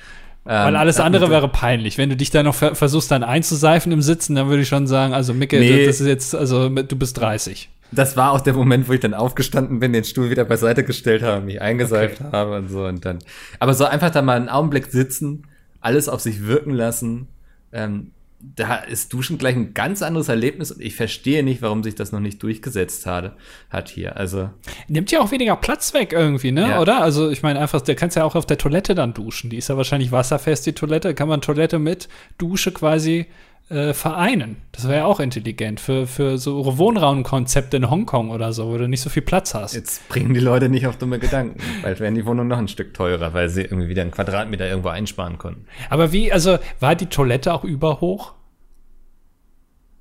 Weil 0.51 0.75
Ähm, 0.75 0.81
alles 0.81 0.99
hab 0.99 1.07
andere 1.07 1.31
wäre 1.31 1.49
peinlich. 1.49 1.97
Wenn 1.97 2.11
du 2.11 2.17
dich 2.17 2.31
da 2.31 2.43
noch 2.43 2.57
ver 2.57 2.75
versuchst, 2.75 3.09
dann 3.13 3.23
einzuseifen 3.23 3.93
im 3.93 4.03
Sitzen, 4.03 4.35
dann 4.35 4.49
würde 4.49 4.63
ich 4.63 4.69
schon 4.69 4.89
sagen, 4.89 5.15
also 5.15 5.33
Micke, 5.33 5.61
Nee. 5.61 5.87
das 5.87 6.01
ist 6.01 6.09
jetzt, 6.09 6.35
also 6.35 6.69
du 6.69 6.97
bist 6.97 7.19
30. 7.21 7.71
Das 7.93 8.17
war 8.17 8.33
auch 8.33 8.41
der 8.41 8.55
Moment, 8.55 8.89
wo 8.89 8.93
ich 8.93 8.99
dann 8.99 9.15
aufgestanden 9.15 9.79
bin, 9.79 9.93
den 9.93 10.03
Stuhl 10.03 10.29
wieder 10.29 10.45
beiseite 10.45 10.83
gestellt 10.83 11.23
habe, 11.23 11.45
mich 11.45 11.61
eingeseift 11.61 12.21
habe 12.33 12.57
und 12.57 12.69
so 12.69 12.85
und 12.85 13.05
dann. 13.05 13.21
Aber 13.61 13.75
so 13.75 13.85
einfach 13.85 14.11
da 14.11 14.23
mal 14.23 14.37
einen 14.37 14.49
Augenblick 14.49 14.87
sitzen, 14.87 15.47
alles 15.81 16.09
auf 16.09 16.21
sich 16.21 16.45
wirken 16.45 16.73
lassen. 16.73 17.29
Ähm, 17.73 18.11
da 18.43 18.77
ist 18.77 19.13
Duschen 19.13 19.37
gleich 19.37 19.55
ein 19.55 19.75
ganz 19.75 20.03
anderes 20.03 20.29
Erlebnis 20.29 20.73
und 20.73 20.81
ich 20.81 20.97
verstehe 20.97 21.43
nicht, 21.43 21.61
warum 21.61 21.83
sich 21.83 21.95
das 21.95 22.11
noch 22.11 22.21
nicht 22.21 22.43
durchgesetzt 22.43 23.05
hat, 23.07 23.37
hat 23.69 23.89
hier. 23.91 24.17
Also 24.17 24.51
Nimmt 24.89 25.11
ja 25.11 25.21
auch 25.21 25.31
weniger 25.31 25.57
Platz 25.57 25.93
weg 25.93 26.13
irgendwie, 26.13 26.51
ne? 26.51 26.71
Ja. 26.71 26.81
Oder? 26.81 27.03
Also 27.03 27.31
ich 27.31 27.43
meine 27.43 27.61
einfach, 27.61 27.83
der 27.83 27.97
kannst 27.97 28.17
ja 28.17 28.25
auch 28.25 28.35
auf 28.35 28.47
der 28.47 28.59
Toilette 28.59 28.95
dann 28.95 29.13
duschen. 29.13 29.51
Die 29.51 29.57
ist 29.57 29.69
ja 29.69 29.77
wahrscheinlich 29.77 30.11
wasserfest, 30.11 30.65
die 30.67 30.73
Toilette. 30.73 31.15
Kann 31.15 31.29
man 31.29 31.43
Toilette 31.43 31.79
mit 31.79 32.09
Dusche 32.39 32.73
quasi 32.73 33.27
äh, 33.71 33.95
vereinen. 33.95 34.57
Das 34.73 34.85
wäre 34.89 34.99
ja 34.99 35.05
auch 35.05 35.21
intelligent 35.21 35.81
für, 35.81 36.07
für 36.07 36.39
so 36.39 36.79
Wohnraumkonzepte 36.79 37.77
in 37.77 37.91
Hongkong 37.91 38.31
oder 38.31 38.53
so, 38.53 38.69
wo 38.69 38.77
du 38.77 38.89
nicht 38.89 39.01
so 39.01 39.11
viel 39.11 39.23
Platz 39.23 39.55
hast. 39.55 39.75
jetzt 39.75 40.09
bringen 40.09 40.35
die 40.35 40.41
Leute 40.41 40.69
nicht 40.69 40.87
auf 40.87 40.97
dumme 40.97 41.19
Gedanken. 41.19 41.61
Bald 41.83 42.01
werden 42.01 42.15
die 42.15 42.27
Wohnungen 42.27 42.49
noch 42.49 42.59
ein 42.59 42.69
Stück 42.69 42.95
teurer, 42.95 43.33
weil 43.33 43.49
sie 43.49 43.63
irgendwie 43.63 43.89
wieder 43.89 44.03
einen 44.03 44.11
Quadratmeter 44.11 44.69
irgendwo 44.69 44.89
einsparen 44.89 45.39
konnten. 45.39 45.67
Aber 45.89 46.13
wie, 46.13 46.33
also 46.33 46.59
war 46.81 46.95
die 46.97 47.07
Toilette 47.07 47.55
auch 47.55 47.65
überhoch? 47.65 48.35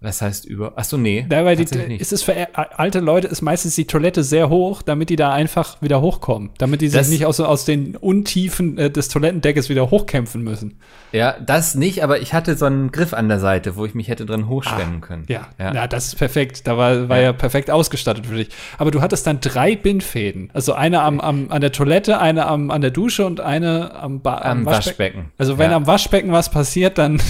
Was 0.02 0.22
heißt 0.22 0.46
über? 0.46 0.78
Achso, 0.78 0.96
nee. 0.96 1.26
Ja, 1.30 1.44
weil 1.44 1.58
die, 1.58 1.66
ist 1.96 2.14
es 2.14 2.24
für 2.24 2.34
alte 2.56 3.02
Leute 3.02 3.28
ist 3.28 3.42
meistens 3.42 3.76
die 3.76 3.86
Toilette 3.86 4.24
sehr 4.24 4.50
hoch, 4.50 4.82
damit 4.82 5.10
die 5.10 5.18
da 5.18 5.34
einfach 5.34 5.82
wieder 5.82 6.00
hochkommen. 6.00 6.52
Damit 6.58 6.80
die 6.80 6.88
sich 6.88 6.98
das, 6.98 7.10
nicht 7.10 7.26
aus, 7.26 7.42
aus 7.42 7.66
den 7.66 7.98
Untiefen 7.98 8.78
äh, 8.78 8.90
des 8.90 9.10
Toilettendeckes 9.10 9.68
wieder 9.68 9.92
hochkämpfen 9.92 10.42
müssen. 10.42 10.80
Ja, 11.12 11.36
das 11.46 11.76
nicht, 11.76 12.02
aber 12.02 12.22
ich 12.22 12.34
hatte 12.34 12.56
so 12.56 12.66
einen 12.66 12.94
Griff 12.94 13.14
an 13.14 13.28
der 13.28 13.42
Seite, 13.42 13.76
wo 13.76 13.86
ich 13.86 13.94
mich 13.94 14.08
hätte 14.08 14.26
drin 14.26 14.48
hochschwemmen 14.48 15.02
ah, 15.04 15.06
können. 15.06 15.26
Ja, 15.28 15.50
ja, 15.60 15.74
ja. 15.74 15.88
das 15.88 16.08
ist 16.08 16.16
perfekt. 16.16 16.66
Da 16.66 16.78
war, 16.78 17.10
war 17.10 17.18
ja. 17.18 17.24
ja. 17.24 17.34
perfekt 17.34 17.70
ausgestattet 17.70 18.26
für 18.26 18.36
dich. 18.36 18.50
Aber 18.78 18.92
du 18.92 19.02
hattest 19.02 19.28
dann 19.28 19.42
drei 19.42 19.76
Bindfäden. 19.76 20.50
Also 20.54 20.74
eine 20.74 21.02
am, 21.02 21.20
am, 21.20 21.52
an 21.52 21.60
der 21.60 21.74
Toilette, 21.74 22.22
eine 22.22 22.48
am, 22.48 22.72
an 22.72 22.80
der 22.80 22.92
Dusche 22.92 23.26
und 23.26 23.42
eine 23.42 23.96
am, 23.96 24.22
ba 24.22 24.38
am, 24.38 24.60
am 24.60 24.66
Waschbecken. 24.66 25.00
Waschbecken. 25.00 25.32
Also 25.38 25.58
wenn 25.58 25.74
am 25.74 25.88
Waschbecken 25.88 26.32
was 26.32 26.50
passiert, 26.50 26.98
dann. 26.98 27.22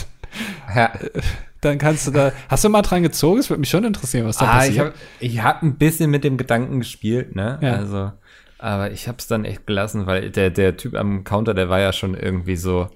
Ja. 0.75 0.91
dann 1.61 1.77
kannst 1.77 2.07
du 2.07 2.11
da. 2.11 2.31
Hast 2.47 2.63
du 2.63 2.69
mal 2.69 2.81
dran 2.81 3.03
gezogen? 3.03 3.39
Es 3.39 3.49
würde 3.49 3.59
mich 3.59 3.69
schon 3.69 3.83
interessieren, 3.83 4.25
was 4.25 4.37
da 4.37 4.45
ah, 4.45 4.57
passiert. 4.57 4.93
Ich 5.19 5.39
habe 5.39 5.55
hab 5.55 5.63
ein 5.63 5.77
bisschen 5.77 6.09
mit 6.09 6.23
dem 6.23 6.37
Gedanken 6.37 6.79
gespielt, 6.79 7.35
ne? 7.35 7.59
Ja. 7.61 7.73
Also, 7.73 8.11
aber 8.57 8.91
ich 8.91 9.07
habe 9.07 9.17
es 9.19 9.27
dann 9.27 9.45
echt 9.45 9.67
gelassen, 9.67 10.05
weil 10.05 10.29
der, 10.29 10.49
der 10.49 10.77
Typ 10.77 10.95
am 10.95 11.23
Counter, 11.23 11.53
der 11.53 11.69
war 11.69 11.79
ja 11.79 11.93
schon 11.93 12.13
irgendwie 12.13 12.55
so. 12.55 12.89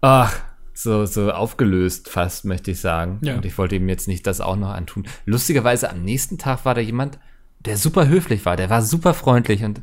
Ach, 0.00 0.36
so, 0.74 1.06
so 1.06 1.30
aufgelöst 1.30 2.08
fast, 2.08 2.44
möchte 2.44 2.70
ich 2.70 2.80
sagen. 2.80 3.18
Ja. 3.22 3.36
Und 3.36 3.44
ich 3.44 3.56
wollte 3.58 3.76
ihm 3.76 3.88
jetzt 3.88 4.08
nicht 4.08 4.26
das 4.26 4.40
auch 4.40 4.56
noch 4.56 4.70
antun. 4.70 5.06
Lustigerweise 5.26 5.90
am 5.90 6.02
nächsten 6.02 6.38
Tag 6.38 6.64
war 6.64 6.74
da 6.74 6.80
jemand, 6.80 7.18
der 7.60 7.76
super 7.76 8.08
höflich 8.08 8.44
war, 8.44 8.56
der 8.56 8.70
war 8.70 8.82
super 8.82 9.14
freundlich 9.14 9.62
und 9.62 9.82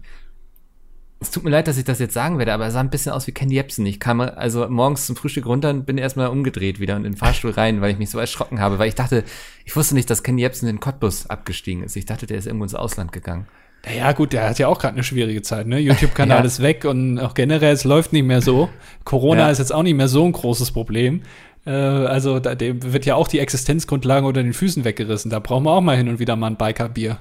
es 1.21 1.31
tut 1.31 1.43
mir 1.43 1.49
leid, 1.49 1.67
dass 1.67 1.77
ich 1.77 1.83
das 1.83 1.99
jetzt 1.99 2.13
sagen 2.13 2.37
werde, 2.37 2.53
aber 2.53 2.65
er 2.65 2.71
sah 2.71 2.79
ein 2.79 2.89
bisschen 2.89 3.11
aus 3.11 3.27
wie 3.27 3.33
Ken 3.33 3.51
Jebsen. 3.51 3.85
Ich 3.85 3.99
kam 3.99 4.21
also 4.21 4.69
morgens 4.69 5.05
zum 5.05 5.17
Frühstück 5.17 5.45
runter 5.45 5.69
und 5.69 5.85
bin 5.85 5.97
erstmal 5.97 6.27
umgedreht 6.27 6.79
wieder 6.79 6.95
und 6.95 7.03
in 7.03 7.11
den 7.11 7.17
Fahrstuhl 7.17 7.51
rein, 7.51 7.81
weil 7.81 7.91
ich 7.91 7.97
mich 7.97 8.09
so 8.09 8.19
erschrocken 8.19 8.61
habe, 8.61 8.79
weil 8.79 8.87
ich 8.87 8.95
dachte, 8.95 9.25
ich 9.65 9.75
wusste 9.75 9.95
nicht, 9.95 10.09
dass 10.09 10.23
Ken 10.23 10.37
Jebsen 10.37 10.69
in 10.69 10.77
den 10.77 10.79
Cottbus 10.79 11.29
abgestiegen 11.29 11.83
ist. 11.83 11.97
Ich 11.97 12.05
dachte, 12.05 12.25
der 12.25 12.37
ist 12.37 12.45
irgendwo 12.45 12.63
ins 12.63 12.75
Ausland 12.75 13.11
gegangen. 13.11 13.47
Naja, 13.85 14.11
gut, 14.13 14.33
der 14.33 14.49
hat 14.49 14.59
ja 14.59 14.67
auch 14.67 14.79
gerade 14.79 14.93
eine 14.93 15.03
schwierige 15.03 15.41
Zeit, 15.41 15.67
ne? 15.67 15.79
YouTube-Kanal 15.79 16.39
ja. 16.39 16.45
ist 16.45 16.61
weg 16.61 16.85
und 16.85 17.19
auch 17.19 17.33
generell, 17.33 17.73
es 17.73 17.83
läuft 17.83 18.13
nicht 18.13 18.25
mehr 18.25 18.41
so. 18.41 18.69
Corona 19.03 19.41
ja. 19.41 19.49
ist 19.49 19.57
jetzt 19.57 19.73
auch 19.73 19.83
nicht 19.83 19.95
mehr 19.95 20.07
so 20.07 20.25
ein 20.25 20.31
großes 20.31 20.71
Problem. 20.71 21.21
Äh, 21.65 21.71
also, 21.71 22.39
da, 22.39 22.55
dem 22.55 22.93
wird 22.93 23.05
ja 23.05 23.15
auch 23.15 23.27
die 23.27 23.39
Existenzgrundlage 23.39 24.25
unter 24.25 24.43
den 24.43 24.53
Füßen 24.53 24.83
weggerissen. 24.83 25.31
Da 25.31 25.39
brauchen 25.39 25.63
wir 25.65 25.71
auch 25.71 25.81
mal 25.81 25.95
hin 25.95 26.09
und 26.09 26.19
wieder 26.19 26.35
mal 26.35 26.47
ein 26.47 26.57
Biker-Bier. 26.57 27.19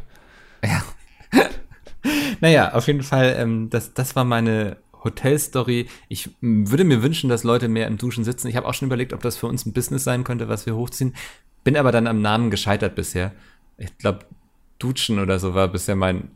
Ja. 0.64 0.82
naja, 2.40 2.72
auf 2.74 2.86
jeden 2.86 3.02
Fall, 3.02 3.36
ähm, 3.38 3.70
das, 3.70 3.94
das 3.94 4.16
war 4.16 4.24
meine 4.24 4.76
Hotelstory. 5.04 5.86
Ich 6.08 6.30
würde 6.40 6.84
mir 6.84 7.02
wünschen, 7.02 7.28
dass 7.30 7.44
Leute 7.44 7.68
mehr 7.68 7.86
im 7.86 7.98
Duschen 7.98 8.24
sitzen. 8.24 8.48
Ich 8.48 8.56
habe 8.56 8.66
auch 8.66 8.74
schon 8.74 8.86
überlegt, 8.86 9.12
ob 9.12 9.22
das 9.22 9.36
für 9.36 9.46
uns 9.46 9.66
ein 9.66 9.72
Business 9.72 10.04
sein 10.04 10.24
könnte, 10.24 10.48
was 10.48 10.66
wir 10.66 10.76
hochziehen. 10.76 11.14
Bin 11.64 11.76
aber 11.76 11.92
dann 11.92 12.06
am 12.06 12.22
Namen 12.22 12.50
gescheitert 12.50 12.94
bisher. 12.94 13.32
Ich 13.76 13.96
glaube, 13.98 14.20
Duschen 14.78 15.18
oder 15.18 15.38
so 15.38 15.54
war 15.54 15.68
bisher 15.68 15.96
mein, 15.96 16.30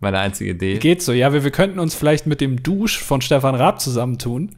meine 0.00 0.18
einzige 0.18 0.50
Idee. 0.50 0.78
Geht 0.78 1.02
so, 1.02 1.12
ja. 1.12 1.32
Wir, 1.32 1.44
wir 1.44 1.50
könnten 1.50 1.78
uns 1.78 1.94
vielleicht 1.94 2.26
mit 2.26 2.40
dem 2.40 2.62
Dusch 2.62 2.98
von 2.98 3.20
Stefan 3.20 3.54
Raab 3.54 3.80
zusammentun, 3.80 4.56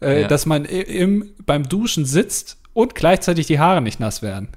äh, 0.00 0.22
ja. 0.22 0.28
dass 0.28 0.46
man 0.46 0.64
im, 0.64 1.32
beim 1.44 1.68
Duschen 1.68 2.04
sitzt 2.04 2.58
und 2.72 2.94
gleichzeitig 2.94 3.46
die 3.46 3.58
Haare 3.58 3.82
nicht 3.82 4.00
nass 4.00 4.22
werden. 4.22 4.48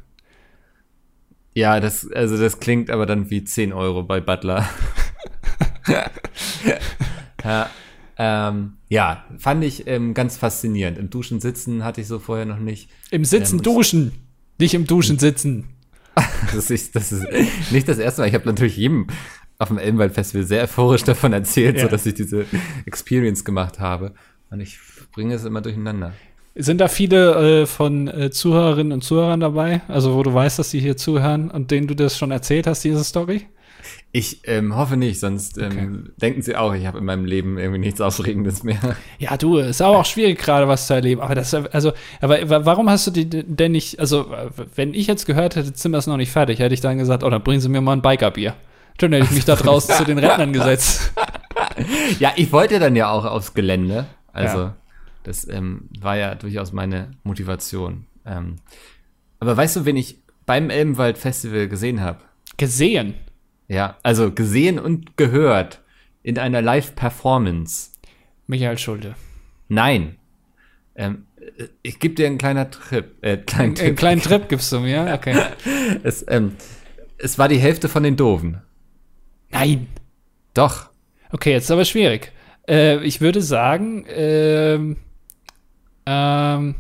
Ja, 1.54 1.80
das, 1.80 2.10
also 2.12 2.38
das 2.38 2.60
klingt 2.60 2.90
aber 2.90 3.06
dann 3.06 3.30
wie 3.30 3.44
10 3.44 3.74
Euro 3.74 4.04
bei 4.04 4.22
Butler. 4.22 4.70
ja, 7.44 7.70
ähm, 8.18 8.74
ja, 8.90 9.24
fand 9.38 9.64
ich 9.64 9.88
ähm, 9.88 10.14
ganz 10.14 10.38
faszinierend. 10.38 10.98
Im 10.98 11.10
Duschen 11.10 11.40
sitzen 11.40 11.84
hatte 11.84 12.02
ich 12.02 12.08
so 12.08 12.20
vorher 12.20 12.46
noch 12.46 12.60
nicht. 12.60 12.90
Im 13.12 13.24
Sitzen 13.24 13.58
ähm, 13.58 13.64
duschen, 13.64 14.12
nicht 14.58 14.74
im 14.74 14.86
Duschen 14.86 15.20
sitzen. 15.20 15.70
das, 16.54 16.70
ist, 16.70 16.96
das 16.96 17.12
ist 17.12 17.26
nicht 17.72 17.88
das 17.88 17.98
erste 17.98 18.22
Mal. 18.22 18.28
Ich 18.28 18.34
habe 18.34 18.46
natürlich 18.46 18.76
jedem 18.76 19.08
auf 19.58 19.70
dem 19.70 19.78
Elbenwald 19.78 20.14
Festival 20.14 20.46
sehr 20.46 20.64
euphorisch 20.64 21.04
davon 21.04 21.34
erzählt, 21.34 21.78
ja. 21.78 21.84
so 21.84 21.88
dass 21.88 22.06
ich 22.06 22.14
diese 22.14 22.46
Experience 22.86 23.46
gemacht 23.46 23.80
habe. 23.80 24.14
Und 24.50 24.60
ich 24.60 24.80
bringe 25.14 25.36
es 25.36 25.46
immer 25.46 25.62
durcheinander. 25.62 26.14
Sind 26.56 26.82
da 26.82 26.88
viele 26.88 27.62
äh, 27.62 27.66
von 27.66 28.08
äh, 28.08 28.32
Zuhörerinnen 28.32 28.92
und 28.92 29.04
Zuhörern 29.04 29.40
dabei? 29.40 29.82
Also, 29.88 30.16
wo 30.16 30.24
du 30.24 30.34
weißt, 30.34 30.60
dass 30.60 30.72
sie 30.72 30.80
hier 30.80 30.98
zuhören 30.98 31.52
und 31.52 31.72
denen 31.72 31.88
du 31.88 31.96
das 31.96 32.18
schon 32.18 32.32
erzählt 32.32 32.68
hast, 32.68 32.84
diese 32.84 33.04
Story? 33.04 33.46
Ich 34.12 34.40
ähm, 34.46 34.76
hoffe 34.76 34.98
nicht, 34.98 35.20
sonst 35.20 35.60
ähm, 35.60 35.66
okay. 35.66 36.12
denken 36.18 36.42
sie 36.42 36.56
auch, 36.56 36.74
ich 36.74 36.88
habe 36.88 36.98
in 36.98 37.06
meinem 37.06 37.26
Leben 37.26 37.60
irgendwie 37.60 37.80
nichts 37.80 38.02
Aufregendes 38.02 38.64
mehr. 38.64 38.80
Ja, 39.20 39.38
du, 39.38 39.58
ist 39.58 39.82
auch, 39.82 40.00
auch 40.00 40.06
schwierig 40.06 40.40
gerade 40.40 40.68
was 40.68 40.88
zu 40.88 40.96
erleben. 40.96 41.22
Aber 41.22 41.36
das, 41.36 41.54
also, 41.54 41.92
aber 42.20 42.66
warum 42.66 42.90
hast 42.90 43.06
du 43.06 43.12
die 43.12 43.30
denn 43.30 43.74
nicht, 43.74 44.00
also, 44.00 44.34
wenn 44.76 44.96
ich 44.96 45.06
jetzt 45.06 45.28
gehört 45.28 45.56
hätte, 45.56 45.74
Zimmer 45.74 46.00
ist 46.00 46.08
noch 46.08 46.18
nicht 46.18 46.32
fertig, 46.32 46.60
hätte 46.60 46.74
ich 46.74 46.82
dann 46.82 46.98
gesagt, 46.98 47.24
oh, 47.24 47.30
dann 47.30 47.44
bringen 47.44 47.62
Sie 47.62 47.70
mir 47.70 47.82
mal 47.82 47.94
ein 47.94 48.02
Bikerbier. 48.02 48.56
Dann 48.98 49.14
hätte 49.14 49.26
ich 49.26 49.32
mich 49.32 49.46
da 49.46 49.56
draußen 49.58 49.94
zu 49.94 50.06
den 50.06 50.18
Rentnern 50.18 50.54
gesetzt. 50.54 51.14
Ja, 52.20 52.34
ich 52.36 52.52
wollte 52.52 52.80
dann 52.80 52.96
ja 52.96 53.10
auch 53.10 53.26
aufs 53.26 53.54
Gelände. 53.54 54.06
Also, 54.34 54.58
ja. 54.58 54.76
das 55.24 55.48
ähm, 55.48 55.90
war 56.00 56.18
ja 56.18 56.36
durchaus 56.36 56.74
meine 56.74 57.12
Motivation. 57.24 58.06
Ähm, 58.26 58.58
aber 59.40 59.56
weißt 59.56 59.78
du, 59.78 59.86
wen 59.86 59.96
ich 59.96 60.18
beim 60.46 60.70
Elbenwald 60.70 61.18
Festival 61.18 61.68
gesehen 61.68 62.02
habe? 62.02 62.20
Gesehen? 62.58 63.16
Ja, 63.70 63.98
also 64.02 64.32
gesehen 64.32 64.80
und 64.80 65.16
gehört 65.16 65.82
in 66.24 66.38
einer 66.38 66.62
Live-Performance. 66.62 67.92
Michael 68.48 68.80
Schulte. 68.80 69.16
Nein. 69.68 70.18
Ähm, 70.96 71.28
ich 71.84 72.00
gebe 72.00 72.16
dir 72.16 72.26
einen 72.26 72.40
kleinen 72.40 72.70
Trip. 72.72 73.16
Äh, 73.24 73.38
kleinen, 73.38 73.76
Trip. 73.76 73.88
einen 73.88 73.96
kleinen 73.96 74.22
Trip 74.22 74.50
gibst 74.50 74.72
du 74.72 74.80
mir, 74.80 75.14
okay. 75.14 75.40
es, 76.04 76.26
ähm, 76.28 76.56
es 77.20 77.38
war 77.38 77.48
die 77.48 77.60
Hälfte 77.60 77.90
von 77.90 78.04
den 78.04 78.18
Doofen. 78.18 78.62
Nein. 79.52 79.88
Doch. 80.56 80.90
Okay, 81.32 81.52
jetzt 81.52 81.66
ist 81.66 81.72
aber 81.72 81.86
schwierig. 81.86 82.32
Äh, 82.68 83.04
ich 83.04 83.22
würde 83.22 83.42
sagen, 83.44 84.04
ähm, 84.10 84.98
ähm, 86.08 86.76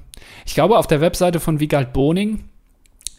ich 0.45 0.55
glaube, 0.55 0.77
auf 0.79 0.87
der 0.87 1.01
Webseite 1.01 1.39
von 1.39 1.59
Wiegald 1.59 1.93
Boning 1.93 2.48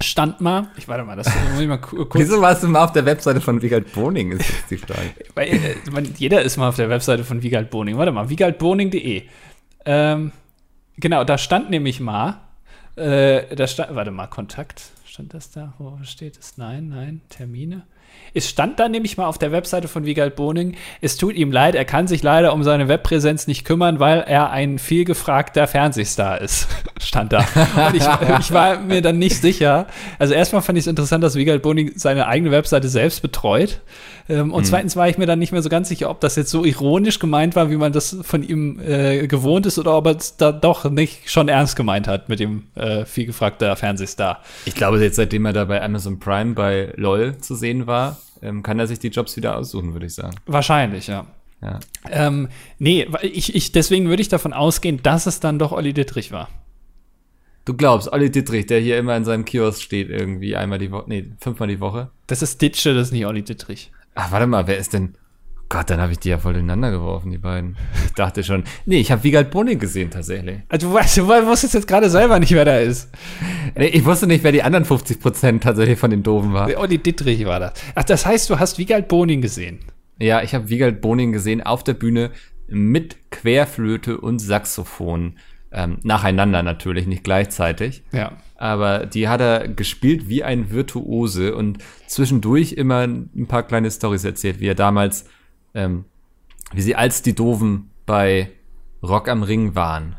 stand 0.03 0.41
mal, 0.41 0.69
ich 0.77 0.89
warte 0.89 1.05
mal, 1.05 1.17
das 1.17 1.27
muss 1.51 1.61
ich 1.61 1.69
mal 1.69 1.79
kurz. 1.79 2.15
Wieso 2.15 2.41
warst 2.41 2.63
du 2.63 2.69
mal 2.69 2.85
auf 2.85 2.93
der 2.93 3.05
Webseite 3.05 3.41
von 3.41 3.61
Wiegald 3.61 3.93
Boning, 3.93 4.33
ist 4.33 4.71
die 4.71 4.77
Frage. 4.77 5.15
Weil, 5.35 5.49
äh, 5.49 6.03
jeder 6.17 6.43
ist 6.43 6.57
mal 6.57 6.69
auf 6.69 6.77
der 6.77 6.89
Webseite 6.89 7.25
von 7.25 7.43
Wiegald 7.43 7.71
Boning. 7.71 7.99
Warte 7.99 8.13
mal, 8.13 8.29
wiegeldboning.de. 8.29 9.23
Ähm, 9.85 10.33
genau, 10.97 11.25
da 11.25 11.39
stand 11.39 11.71
nämlich 11.71 12.01
mal, 12.01 12.41
äh, 12.97 13.55
da 13.55 13.67
stand, 13.67 13.95
warte 13.95 14.11
mal, 14.11 14.27
Kontakt, 14.27 14.91
stand 15.05 15.35
das 15.35 15.51
da? 15.51 15.75
Wo 15.79 15.99
steht 16.03 16.39
es? 16.39 16.57
Nein, 16.57 16.89
nein, 16.89 17.21
Termine. 17.29 17.83
Es 18.33 18.49
stand 18.49 18.79
da 18.79 18.89
nämlich 18.89 19.17
mal 19.17 19.27
auf 19.27 19.39
der 19.39 19.51
Webseite 19.51 19.89
von 19.89 20.05
Wiegald 20.05 20.37
Boning, 20.37 20.77
es 21.01 21.17
tut 21.17 21.35
ihm 21.35 21.51
leid, 21.51 21.75
er 21.75 21.85
kann 21.85 22.07
sich 22.07 22.23
leider 22.23 22.53
um 22.53 22.63
seine 22.63 22.87
Webpräsenz 22.87 23.47
nicht 23.47 23.65
kümmern, 23.65 23.99
weil 23.99 24.21
er 24.21 24.51
ein 24.51 24.79
vielgefragter 24.79 25.67
Fernsehstar 25.67 26.41
ist. 26.41 26.69
stand 27.01 27.33
da. 27.33 27.39
Und 27.89 27.97
ich, 27.97 28.05
ich, 28.41 28.53
war 28.53 28.79
mir 28.79 29.03
dann 29.03 29.19
nicht 29.19 29.41
sicher. 29.41 29.87
Also 30.19 30.35
erstmal 30.35 30.63
fand 30.63 30.79
ich 30.79 30.85
es 30.85 30.89
interessant, 30.89 31.25
dass 31.25 31.35
Wiegald 31.35 31.63
Boning 31.63 31.93
seine 31.97 32.27
eigene 32.27 32.53
Webseite 32.53 32.89
selbst 32.89 33.23
betreut. 33.23 33.81
Ähm, 34.31 34.53
und 34.53 34.63
mhm. 34.63 34.67
zweitens 34.67 34.95
war 34.95 35.09
ich 35.09 35.19
mir 35.19 35.27
dann 35.27 35.41
nicht 35.41 35.51
mehr 35.51 35.61
so 35.61 35.69
ganz 35.69 35.89
sicher, 35.89 36.09
ob 36.09 36.21
das 36.21 36.37
jetzt 36.37 36.51
so 36.51 36.65
ironisch 36.65 37.19
gemeint 37.19 37.57
war, 37.57 37.69
wie 37.69 37.77
man 37.77 37.93
das 37.93 38.17
von 38.23 38.45
ihm 38.45 38.79
äh, 38.81 39.27
gewohnt 39.27 39.67
ist, 39.67 39.77
oder 39.79 39.97
ob 39.97 40.07
er 40.07 40.17
es 40.17 40.37
da 40.37 40.53
doch 40.53 40.89
nicht 40.89 41.29
schon 41.29 41.49
ernst 41.49 41.75
gemeint 41.75 42.07
hat 42.07 42.29
mit 42.29 42.39
dem 42.39 42.63
äh, 42.77 43.05
vielgefragter 43.05 43.75
Fernsehstar. 43.75 44.41
Ich 44.67 44.77
glaube, 44.77 45.03
jetzt 45.03 45.17
seitdem 45.17 45.47
er 45.47 45.53
da 45.53 45.65
bei 45.65 45.83
Amazon 45.83 46.21
Prime 46.21 46.55
bei 46.55 46.93
LOL 46.95 47.39
zu 47.39 47.57
sehen 47.57 47.89
war, 47.89 48.19
ähm, 48.41 48.63
kann 48.63 48.79
er 48.79 48.87
sich 48.87 49.01
die 49.01 49.09
Jobs 49.09 49.37
wieder 49.37 49.57
aussuchen, 49.57 49.95
würde 49.95 50.07
ich 50.07 50.15
sagen. 50.15 50.37
Wahrscheinlich, 50.47 51.09
ja. 51.09 51.27
Ja. 51.61 51.81
Ähm, 52.09 52.49
nee, 52.79 53.07
ich, 53.21 53.55
ich, 53.55 53.73
deswegen 53.73 54.09
würde 54.09 54.23
ich 54.23 54.29
davon 54.29 54.53
ausgehen, 54.53 55.03
dass 55.03 55.27
es 55.27 55.41
dann 55.41 55.59
doch 55.59 55.73
Olli 55.73 55.93
Dittrich 55.93 56.31
war. 56.31 56.49
Du 57.65 57.75
glaubst, 57.75 58.11
Olli 58.11 58.31
Dittrich, 58.31 58.67
der 58.67 58.81
hier 58.81 58.97
immer 58.97 59.17
in 59.17 59.25
seinem 59.25 59.45
Kiosk 59.45 59.83
steht, 59.83 60.09
irgendwie 60.09 60.57
einmal 60.57 60.79
die 60.79 60.91
Woche, 60.91 61.05
nee, 61.09 61.27
fünfmal 61.39 61.69
die 61.69 61.81
Woche. 61.81 62.11
Das 62.29 62.41
ist 62.43 62.63
Ditsche, 62.63 62.95
das 62.95 63.09
ist 63.09 63.13
nicht 63.13 63.27
Olli 63.27 63.43
Dittrich. 63.43 63.91
Ach, 64.15 64.33
warte 64.33 64.47
mal, 64.47 64.67
wer 64.67 64.79
ist 64.79 64.93
denn? 64.93 65.15
Gott, 65.69 65.89
dann 65.89 66.01
habe 66.01 66.11
ich 66.11 66.19
die 66.19 66.31
ja 66.31 66.39
voll 66.39 66.57
ineinander 66.57 66.91
geworfen, 66.91 67.31
die 67.31 67.39
beiden. 67.39 67.77
Ich 68.05 68.13
dachte 68.15 68.43
schon. 68.43 68.65
Nee, 68.87 68.99
ich 68.99 69.13
habe 69.13 69.23
Wiegald 69.23 69.53
Boning 69.53 69.79
gesehen 69.79 70.11
tatsächlich. 70.11 70.59
Also 70.69 70.89
du 70.89 70.95
weißt, 70.95 71.19
du 71.19 71.29
wusstest 71.29 71.75
jetzt 71.75 71.87
gerade 71.87 72.11
selber 72.11 72.41
nicht, 72.41 72.51
wer 72.51 72.65
da 72.65 72.79
ist. 72.79 73.09
Nee, 73.77 73.87
ich 73.87 74.05
wusste 74.05 74.27
nicht, 74.27 74.43
wer 74.43 74.51
die 74.51 74.65
anderen 74.65 74.85
50 74.85 75.21
Prozent 75.21 75.63
tatsächlich 75.63 75.97
von 75.97 76.11
den 76.11 76.25
Doofen 76.25 76.53
war. 76.53 76.69
Olli 76.77 76.99
Dittrich 76.99 77.45
war 77.47 77.61
das. 77.61 77.75
Ach, 77.95 78.03
das 78.03 78.27
heißt, 78.27 78.51
du 78.51 78.59
hast 78.59 78.79
Wiegald 78.79 79.07
Boning 79.07 79.43
gesehen. 79.43 79.79
Ja, 80.19 80.43
ich 80.43 80.57
habe 80.57 80.69
Wiegald 80.69 81.01
Boning 81.01 81.31
gesehen 81.31 81.63
auf 81.63 81.85
der 81.85 81.95
Bühne 81.95 82.33
mit 82.67 83.31
Querflöte 83.31 84.21
und 84.21 84.41
Saxophon. 84.41 85.37
Ähm, 85.73 85.99
nacheinander 86.03 86.63
natürlich, 86.63 87.07
nicht 87.07 87.23
gleichzeitig. 87.23 88.03
Ja. 88.11 88.33
Aber 88.57 89.07
die 89.07 89.29
hat 89.29 89.41
er 89.41 89.69
gespielt 89.69 90.29
wie 90.29 90.43
ein 90.43 90.71
Virtuose 90.71 91.55
und 91.55 91.79
zwischendurch 92.09 92.73
immer 92.73 93.03
ein 93.03 93.47
paar 93.47 93.63
kleine 93.63 93.91
Stories 93.91 94.25
erzählt, 94.25 94.59
wie 94.59 94.67
er 94.67 94.75
damals 94.75 95.27
ähm, 95.75 96.05
wie 96.73 96.83
sie 96.83 96.97
als 96.97 97.23
die 97.23 97.35
Doofen 97.35 97.91
bei 98.07 98.51
Rock 99.03 99.29
am 99.29 99.43
Ring 99.43 99.75
waren. 99.75 100.17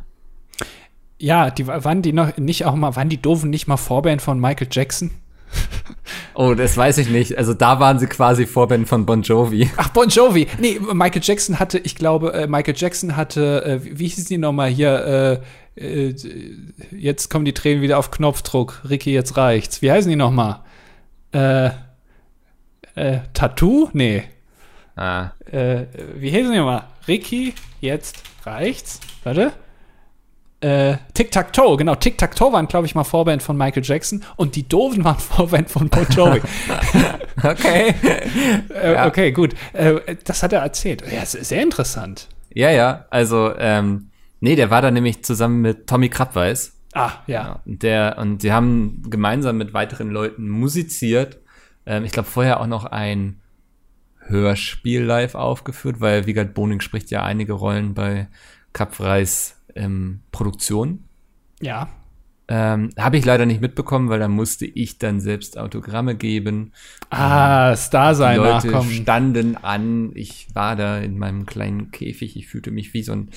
Ja, 1.17 1.51
die 1.51 1.67
waren 1.67 2.01
die 2.01 2.13
noch 2.13 2.37
nicht 2.37 2.65
auch 2.65 2.75
mal, 2.75 2.95
waren 2.95 3.09
die 3.09 3.21
Doofen 3.21 3.49
nicht 3.49 3.67
mal 3.67 3.77
Vorband 3.77 4.21
von 4.21 4.39
Michael 4.39 4.67
Jackson? 4.71 5.11
Oh, 6.33 6.53
das 6.53 6.77
weiß 6.77 6.97
ich 6.99 7.09
nicht. 7.09 7.37
Also 7.37 7.53
da 7.53 7.79
waren 7.79 7.99
sie 7.99 8.07
quasi 8.07 8.45
Vorband 8.45 8.87
von 8.87 9.05
Bon 9.05 9.21
Jovi. 9.21 9.69
Ach, 9.77 9.89
Bon 9.89 10.07
Jovi. 10.07 10.47
Nee, 10.59 10.79
Michael 10.93 11.21
Jackson 11.23 11.59
hatte, 11.59 11.77
ich 11.79 11.95
glaube, 11.95 12.33
äh, 12.33 12.47
Michael 12.47 12.75
Jackson 12.77 13.15
hatte, 13.15 13.63
äh, 13.65 13.79
wie 13.83 14.07
hieß 14.07 14.25
die 14.25 14.37
nochmal 14.37 14.69
hier, 14.69 15.41
äh, 15.75 16.09
äh, 16.09 16.15
jetzt 16.91 17.29
kommen 17.29 17.45
die 17.45 17.53
Tränen 17.53 17.81
wieder 17.81 17.97
auf 17.97 18.11
Knopfdruck. 18.11 18.81
Ricky, 18.89 19.13
jetzt 19.13 19.37
reicht's. 19.37 19.81
Wie 19.81 19.91
heißen 19.91 20.09
die 20.09 20.15
nochmal? 20.15 20.59
Äh, 21.33 21.71
äh, 22.95 23.19
Tattoo? 23.33 23.89
Nee. 23.93 24.23
Ah. 24.95 25.31
Äh, 25.51 25.85
wie 26.15 26.31
heißen 26.31 26.51
die 26.51 26.57
nochmal? 26.57 26.83
Ricky, 27.07 27.53
jetzt 27.79 28.23
reicht's. 28.45 28.99
Warte. 29.23 29.51
Äh, 30.61 30.97
Tic-Tac-Toe, 31.15 31.75
genau. 31.77 31.95
Tic-Tac-Toe 31.95 32.53
waren, 32.53 32.67
glaube 32.67 32.85
ich, 32.85 32.93
mal 32.93 33.03
Vorband 33.03 33.41
von 33.41 33.57
Michael 33.57 33.83
Jackson 33.83 34.23
und 34.35 34.55
die 34.55 34.67
Doofen 34.69 35.03
waren 35.03 35.17
Vorband 35.19 35.69
von 35.69 35.89
Bon 35.89 36.05
Jovi. 36.09 36.41
Okay. 37.43 37.95
äh, 38.69 38.93
Ja. 38.93 39.07
Okay, 39.07 39.31
gut. 39.31 39.55
Äh, 39.73 40.15
das 40.23 40.43
hat 40.43 40.53
er 40.53 40.61
erzählt. 40.61 41.03
Ja, 41.11 41.25
sehr 41.25 41.63
interessant. 41.63 42.27
Ja, 42.53 42.69
ja. 42.69 43.05
Also, 43.09 43.53
ähm, 43.57 44.11
nee, 44.39 44.55
der 44.55 44.69
war 44.69 44.83
da 44.83 44.91
nämlich 44.91 45.23
zusammen 45.23 45.61
mit 45.61 45.87
Tommy 45.87 46.09
Krabweis. 46.09 46.73
Ah, 46.93 47.13
ja. 47.25 47.61
Der, 47.65 48.17
und 48.19 48.43
die 48.43 48.51
haben 48.51 49.01
gemeinsam 49.09 49.57
mit 49.57 49.73
weiteren 49.73 50.11
Leuten 50.11 50.49
musiziert. 50.49 51.39
Ähm, 51.87 52.03
ich 52.05 52.11
glaube, 52.11 52.29
vorher 52.29 52.59
auch 52.59 52.67
noch 52.67 52.85
ein 52.85 53.39
Hörspiel 54.27 55.01
live 55.01 55.33
aufgeführt, 55.35 55.99
weil 55.99 56.27
Wiegald 56.27 56.53
Boning 56.53 56.81
spricht 56.81 57.09
ja 57.09 57.23
einige 57.23 57.53
Rollen 57.53 57.93
bei 57.93 58.27
Kapfreis 58.73 59.57
ähm, 59.75 60.21
Produktion. 60.31 61.05
Ja. 61.61 61.89
Ähm, 62.47 62.89
Habe 62.97 63.17
ich 63.17 63.23
leider 63.23 63.45
nicht 63.45 63.61
mitbekommen, 63.61 64.09
weil 64.09 64.19
da 64.19 64.27
musste 64.27 64.65
ich 64.65 64.97
dann 64.97 65.19
selbst 65.21 65.57
Autogramme 65.57 66.15
geben. 66.15 66.73
Ah, 67.09 67.75
Star 67.75 68.11
Die 68.11 68.17
sein 68.17 68.37
Leute 68.37 68.67
nachkommen. 68.67 68.91
standen 68.91 69.57
an. 69.57 70.11
Ich 70.15 70.47
war 70.53 70.75
da 70.75 70.97
in 70.97 71.17
meinem 71.17 71.45
kleinen 71.45 71.91
Käfig. 71.91 72.35
Ich 72.35 72.47
fühlte 72.47 72.71
mich 72.71 72.93
wie 72.93 73.03
so 73.03 73.13
ein 73.13 73.29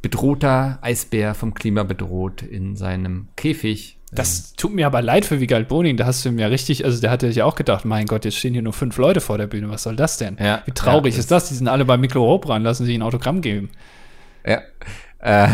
bedrohter 0.00 0.78
Eisbär 0.82 1.34
vom 1.34 1.54
Klima 1.54 1.84
bedroht 1.84 2.42
in 2.42 2.74
seinem 2.74 3.28
Käfig. 3.36 3.98
Das 4.14 4.52
tut 4.54 4.74
mir 4.74 4.86
aber 4.86 5.00
leid 5.00 5.24
für 5.24 5.40
Wiegald 5.40 5.68
Boning. 5.68 5.96
Da 5.96 6.04
hast 6.04 6.24
du 6.24 6.30
ja 6.30 6.48
richtig, 6.48 6.84
also 6.84 7.00
der 7.00 7.10
hatte 7.10 7.28
sich 7.28 7.42
auch 7.42 7.54
gedacht, 7.54 7.86
mein 7.86 8.06
Gott, 8.06 8.26
jetzt 8.26 8.36
stehen 8.36 8.52
hier 8.52 8.62
nur 8.62 8.74
fünf 8.74 8.98
Leute 8.98 9.20
vor 9.22 9.38
der 9.38 9.46
Bühne. 9.46 9.70
Was 9.70 9.84
soll 9.84 9.96
das 9.96 10.18
denn? 10.18 10.36
Ja, 10.38 10.62
Wie 10.66 10.72
traurig 10.72 11.14
ja, 11.14 11.20
ist 11.20 11.30
das? 11.30 11.48
Die 11.48 11.54
sind 11.54 11.68
alle 11.68 11.86
bei 11.86 11.96
Mikro 11.96 12.20
Hobran, 12.20 12.62
lassen 12.62 12.84
sich 12.84 12.94
ein 12.94 13.02
Autogramm 13.02 13.40
geben. 13.40 13.70
Ja. 14.46 14.60
Äh, 15.22 15.48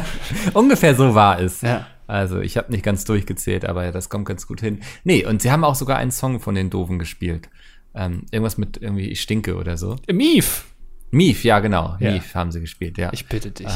ungefähr 0.54 0.94
so 0.94 1.14
war 1.14 1.38
es. 1.40 1.60
Ja. 1.60 1.86
Also 2.06 2.40
ich 2.40 2.56
habe 2.56 2.72
nicht 2.72 2.84
ganz 2.84 3.04
durchgezählt, 3.04 3.64
aber 3.64 3.92
das 3.92 4.08
kommt 4.08 4.26
ganz 4.26 4.46
gut 4.46 4.60
hin. 4.60 4.80
Nee, 5.04 5.24
und 5.24 5.40
sie 5.40 5.50
haben 5.50 5.64
auch 5.64 5.74
sogar 5.74 5.96
einen 5.98 6.10
Song 6.10 6.40
von 6.40 6.54
den 6.54 6.68
Doofen 6.70 6.98
gespielt. 6.98 7.48
Ähm, 7.94 8.24
irgendwas 8.30 8.58
mit 8.58 8.78
irgendwie 8.82 9.08
Ich 9.10 9.20
stinke 9.20 9.56
oder 9.56 9.76
so. 9.76 9.96
Mief, 10.10 10.64
Mief, 11.10 11.44
ja 11.44 11.60
genau. 11.60 11.96
Ja. 12.00 12.12
Mief 12.12 12.34
haben 12.34 12.50
sie 12.50 12.60
gespielt, 12.60 12.98
ja. 12.98 13.10
ich 13.12 13.26
bitte 13.28 13.50
dich. 13.50 13.68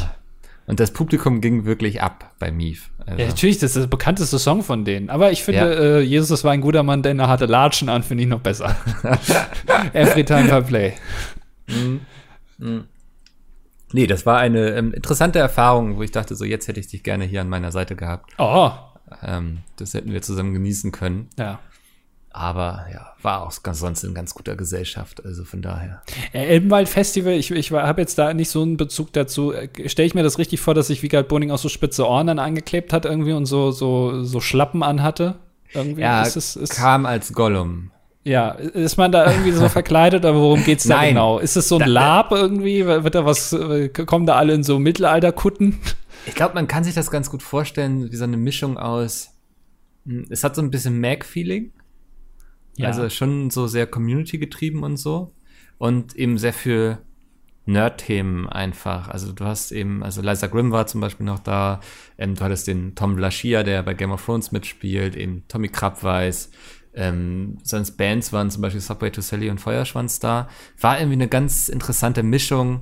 Und 0.66 0.80
das 0.80 0.90
Publikum 0.90 1.40
ging 1.40 1.64
wirklich 1.64 2.02
ab 2.02 2.34
bei 2.38 2.50
Mief. 2.50 2.90
Also, 3.06 3.20
Ja, 3.20 3.28
natürlich, 3.28 3.58
das 3.58 3.76
ist 3.76 3.82
der 3.82 3.86
bekannteste 3.86 4.38
Song 4.38 4.62
von 4.64 4.84
denen. 4.84 5.10
Aber 5.10 5.30
ich 5.30 5.44
finde, 5.44 5.60
Ja. 5.60 5.98
äh, 5.98 6.00
Jesus 6.00 6.42
war 6.44 6.52
ein 6.52 6.60
guter 6.60 6.82
Mann, 6.82 7.02
denn 7.02 7.20
er 7.20 7.28
hatte 7.28 7.46
Latschen 7.46 7.88
an, 7.88 8.02
finde 8.02 8.24
ich 8.24 8.28
noch 8.28 8.40
besser. 8.40 8.74
Every 9.92 10.24
time 10.24 10.48
I 10.58 10.60
play. 10.62 10.92
Nee, 13.92 14.06
das 14.06 14.26
war 14.26 14.38
eine 14.38 14.70
ähm, 14.70 14.92
interessante 14.92 15.38
Erfahrung, 15.38 15.96
wo 15.96 16.02
ich 16.02 16.10
dachte, 16.10 16.34
so 16.34 16.44
jetzt 16.44 16.68
hätte 16.68 16.80
ich 16.80 16.88
dich 16.88 17.02
gerne 17.02 17.24
hier 17.24 17.40
an 17.40 17.48
meiner 17.48 17.72
Seite 17.72 17.96
gehabt. 17.96 18.32
Oh, 18.38 18.70
Ähm, 19.22 19.58
das 19.76 19.94
hätten 19.94 20.12
wir 20.12 20.22
zusammen 20.22 20.52
genießen 20.52 20.92
können. 20.92 21.28
ja. 21.38 21.58
Aber 22.30 22.84
ja, 22.92 23.14
war 23.22 23.46
auch 23.46 23.62
ganz, 23.62 23.78
sonst 23.78 24.04
in 24.04 24.12
ganz 24.12 24.34
guter 24.34 24.56
Gesellschaft. 24.56 25.24
Also 25.24 25.44
von 25.44 25.62
daher. 25.62 26.02
Äh, 26.34 26.44
Elbenwald 26.44 26.86
Festival, 26.86 27.32
ich, 27.32 27.50
ich 27.50 27.72
habe 27.72 28.02
jetzt 28.02 28.18
da 28.18 28.34
nicht 28.34 28.50
so 28.50 28.60
einen 28.60 28.76
Bezug 28.76 29.10
dazu. 29.14 29.54
Stelle 29.86 30.06
ich 30.06 30.14
mir 30.14 30.22
das 30.22 30.36
richtig 30.36 30.60
vor, 30.60 30.74
dass 30.74 30.88
sich 30.88 31.02
Wiegald 31.02 31.28
Boning 31.28 31.50
auch 31.50 31.56
so 31.56 31.70
spitze 31.70 32.06
Ohren 32.06 32.26
dann 32.26 32.38
angeklebt 32.38 32.92
hat 32.92 33.06
irgendwie 33.06 33.32
und 33.32 33.46
so, 33.46 33.70
so, 33.70 34.22
so 34.22 34.40
Schlappen 34.40 34.82
anhatte? 34.82 35.36
Irgendwie 35.72 36.02
Er 36.02 36.26
ist 36.26 36.36
es, 36.36 36.56
ist, 36.56 36.74
kam 36.74 37.06
als 37.06 37.32
Gollum. 37.32 37.90
Ja, 38.28 38.50
ist 38.50 38.96
man 38.96 39.12
da 39.12 39.30
irgendwie 39.30 39.52
so 39.52 39.68
verkleidet, 39.70 40.24
aber 40.24 40.38
worum 40.40 40.64
geht's 40.64 40.84
da 40.84 40.96
Nein. 40.96 41.10
genau? 41.10 41.38
Ist 41.38 41.56
es 41.56 41.68
so 41.68 41.76
ein 41.76 41.80
Da- 41.80 41.86
Lab 41.86 42.32
irgendwie? 42.32 42.84
Wird 42.84 43.14
da 43.14 43.24
was, 43.24 43.52
äh, 43.52 43.88
kommen 43.88 44.26
da 44.26 44.34
alle 44.36 44.52
in 44.54 44.62
so 44.64 44.78
Mittelalterkutten? 44.78 45.78
Ich 46.26 46.34
glaube, 46.34 46.54
man 46.54 46.66
kann 46.66 46.82
sich 46.82 46.94
das 46.94 47.10
ganz 47.10 47.30
gut 47.30 47.42
vorstellen, 47.42 48.10
wie 48.10 48.16
so 48.16 48.24
eine 48.24 48.36
Mischung 48.36 48.78
aus. 48.78 49.30
hm, 50.06 50.26
Es 50.28 50.42
hat 50.44 50.56
so 50.56 50.62
ein 50.62 50.70
bisschen 50.70 51.00
Mac-Feeling. 51.00 51.72
Also 52.82 53.08
schon 53.08 53.48
so 53.50 53.66
sehr 53.68 53.86
Community 53.86 54.36
getrieben 54.38 54.82
und 54.82 54.96
so. 54.98 55.32
Und 55.78 56.14
eben 56.16 56.36
sehr 56.36 56.52
viel 56.52 56.98
Nerd-Themen 57.64 58.48
einfach. 58.48 59.08
Also 59.08 59.32
du 59.32 59.44
hast 59.44 59.72
eben, 59.72 60.02
also 60.02 60.20
Liza 60.20 60.46
Grimm 60.46 60.70
war 60.72 60.86
zum 60.86 61.00
Beispiel 61.00 61.26
noch 61.26 61.38
da. 61.38 61.80
Ähm, 62.18 62.34
du 62.34 62.44
hattest 62.44 62.66
den 62.68 62.94
Tom 62.94 63.16
Blaschia, 63.16 63.62
der 63.62 63.82
bei 63.82 63.94
Game 63.94 64.12
of 64.12 64.24
Thrones 64.24 64.52
mitspielt, 64.52 65.16
eben 65.16 65.42
Tommy 65.48 65.68
Krabweis. 65.68 66.50
Ähm, 66.96 67.58
sonst 67.62 67.92
Bands 67.92 68.32
waren 68.32 68.50
zum 68.50 68.62
Beispiel 68.62 68.80
Subway 68.80 69.10
to 69.10 69.20
Sally 69.20 69.50
und 69.50 69.60
Feuerschwanz 69.60 70.18
da. 70.18 70.48
War 70.80 70.98
irgendwie 70.98 71.14
eine 71.14 71.28
ganz 71.28 71.68
interessante 71.68 72.22
Mischung, 72.22 72.80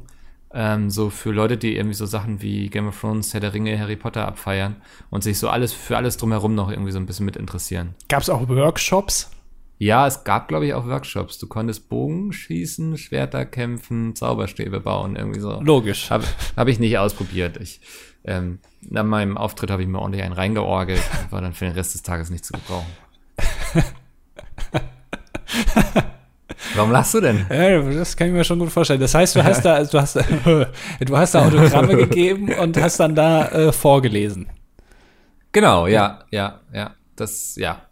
ähm, 0.52 0.88
so 0.88 1.10
für 1.10 1.32
Leute, 1.32 1.58
die 1.58 1.76
irgendwie 1.76 1.96
so 1.96 2.06
Sachen 2.06 2.40
wie 2.40 2.70
Game 2.70 2.86
of 2.86 3.00
Thrones, 3.00 3.34
Herr 3.34 3.40
der 3.40 3.52
Ringe, 3.52 3.76
Harry 3.76 3.96
Potter 3.96 4.26
abfeiern 4.26 4.76
und 5.10 5.24
sich 5.24 5.38
so 5.38 5.48
alles 5.48 5.72
für 5.72 5.96
alles 5.96 6.16
drumherum 6.16 6.54
noch 6.54 6.70
irgendwie 6.70 6.92
so 6.92 6.98
ein 6.98 7.06
bisschen 7.06 7.26
mit 7.26 7.36
interessieren. 7.36 7.96
Gab 8.08 8.22
es 8.22 8.30
auch 8.30 8.48
Workshops? 8.48 9.30
Ja, 9.78 10.06
es 10.06 10.22
gab, 10.22 10.46
glaube 10.46 10.66
ich, 10.66 10.74
auch 10.74 10.86
Workshops. 10.86 11.38
Du 11.38 11.48
konntest 11.48 11.88
Bogen 11.88 12.32
schießen, 12.32 12.96
Schwerter 12.96 13.44
kämpfen, 13.44 14.14
Zauberstäbe 14.14 14.78
bauen, 14.78 15.16
irgendwie 15.16 15.40
so. 15.40 15.60
Logisch. 15.60 16.10
Habe 16.10 16.24
hab 16.56 16.68
ich 16.68 16.78
nicht 16.78 16.96
ausprobiert. 16.98 17.56
Ich, 17.56 17.80
ähm, 18.24 18.60
nach 18.80 19.02
meinem 19.02 19.36
Auftritt 19.36 19.72
habe 19.72 19.82
ich 19.82 19.88
mir 19.88 19.98
ordentlich 19.98 20.22
einen 20.22 20.34
reingeorgelt 20.34 21.02
war 21.30 21.40
dann 21.40 21.52
für 21.52 21.64
den 21.64 21.74
Rest 21.74 21.94
des 21.94 22.02
Tages 22.02 22.30
nicht 22.30 22.44
zu 22.44 22.52
gebrauchen. 22.52 22.86
Warum 26.74 26.90
lachst 26.90 27.14
du 27.14 27.20
denn? 27.20 27.46
Ja, 27.50 27.80
das 27.80 28.16
kann 28.16 28.28
ich 28.28 28.32
mir 28.32 28.44
schon 28.44 28.58
gut 28.58 28.70
vorstellen. 28.70 29.00
Das 29.00 29.14
heißt, 29.14 29.36
du 29.36 29.44
hast 29.44 29.64
da, 29.64 29.82
du 29.84 30.00
hast, 30.00 30.16
du 31.00 31.16
hast 31.16 31.34
da 31.34 31.46
Autogramme 31.46 31.96
gegeben 31.96 32.52
und 32.52 32.80
hast 32.80 33.00
dann 33.00 33.14
da 33.14 33.48
äh, 33.48 33.72
vorgelesen. 33.72 34.48
Genau, 35.52 35.86
ja, 35.86 36.24
ja, 36.30 36.60
ja. 36.72 36.94
Das, 37.16 37.56
ja. 37.56 37.82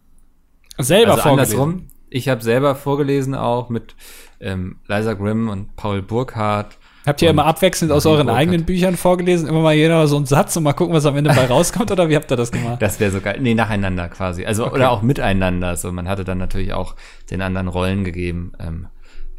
Selber 0.79 1.12
also 1.12 1.22
vorgelesen. 1.22 1.61
andersrum. 1.61 1.88
Ich 2.11 2.29
habe 2.29 2.42
selber 2.42 2.75
vorgelesen 2.75 3.35
auch 3.35 3.68
mit 3.68 3.94
ähm, 4.40 4.81
Liza 4.88 5.14
Grimm 5.14 5.48
und 5.48 5.77
Paul 5.77 6.03
Burkhardt. 6.03 6.79
Habt 7.04 7.20
ihr 7.20 7.28
Und 7.28 7.34
immer 7.34 7.46
abwechselnd 7.46 7.90
aus 7.92 8.06
euren 8.06 8.28
eigenen 8.28 8.64
Büchern 8.64 8.96
vorgelesen? 8.96 9.48
Immer 9.48 9.60
mal 9.60 9.74
jeder 9.74 10.06
so 10.06 10.16
einen 10.16 10.26
Satz 10.26 10.56
und 10.56 10.62
mal 10.62 10.72
gucken, 10.72 10.94
was 10.94 11.04
am 11.04 11.16
Ende 11.16 11.30
bei 11.30 11.46
rauskommt? 11.48 11.90
Oder 11.90 12.08
wie 12.08 12.16
habt 12.16 12.30
ihr 12.30 12.36
das 12.36 12.52
gemacht? 12.52 12.80
Das 12.80 13.00
wäre 13.00 13.10
so 13.10 13.20
geil. 13.20 13.38
Nee, 13.40 13.54
nacheinander 13.54 14.08
quasi. 14.08 14.44
Also, 14.44 14.66
Okay. 14.66 14.74
oder 14.76 14.90
auch 14.90 15.02
miteinander. 15.02 15.68
Also, 15.68 15.90
man 15.90 16.08
hatte 16.08 16.24
dann 16.24 16.38
natürlich 16.38 16.72
auch 16.72 16.94
den 17.30 17.42
anderen 17.42 17.68
Rollen 17.68 18.04
gegeben. 18.04 18.52
Ähm, 18.60 18.86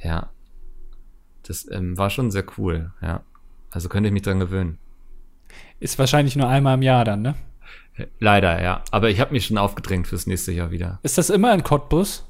ja. 0.03 0.29
Das 1.47 1.65
ähm, 1.71 1.97
war 1.97 2.09
schon 2.09 2.31
sehr 2.31 2.45
cool, 2.57 2.91
ja. 3.01 3.21
Also 3.71 3.89
könnte 3.89 4.07
ich 4.07 4.13
mich 4.13 4.21
dran 4.21 4.39
gewöhnen. 4.39 4.77
Ist 5.79 5.97
wahrscheinlich 5.99 6.35
nur 6.35 6.47
einmal 6.47 6.75
im 6.75 6.81
Jahr 6.81 7.03
dann, 7.05 7.21
ne? 7.21 7.35
Leider, 8.19 8.61
ja. 8.61 8.83
Aber 8.91 9.09
ich 9.09 9.19
habe 9.19 9.33
mich 9.33 9.45
schon 9.45 9.57
aufgedrängt 9.57 10.07
fürs 10.07 10.25
nächste 10.27 10.51
Jahr 10.51 10.71
wieder. 10.71 10.99
Ist 11.03 11.17
das 11.17 11.29
immer 11.29 11.53
in 11.53 11.63
Cottbus? 11.63 12.29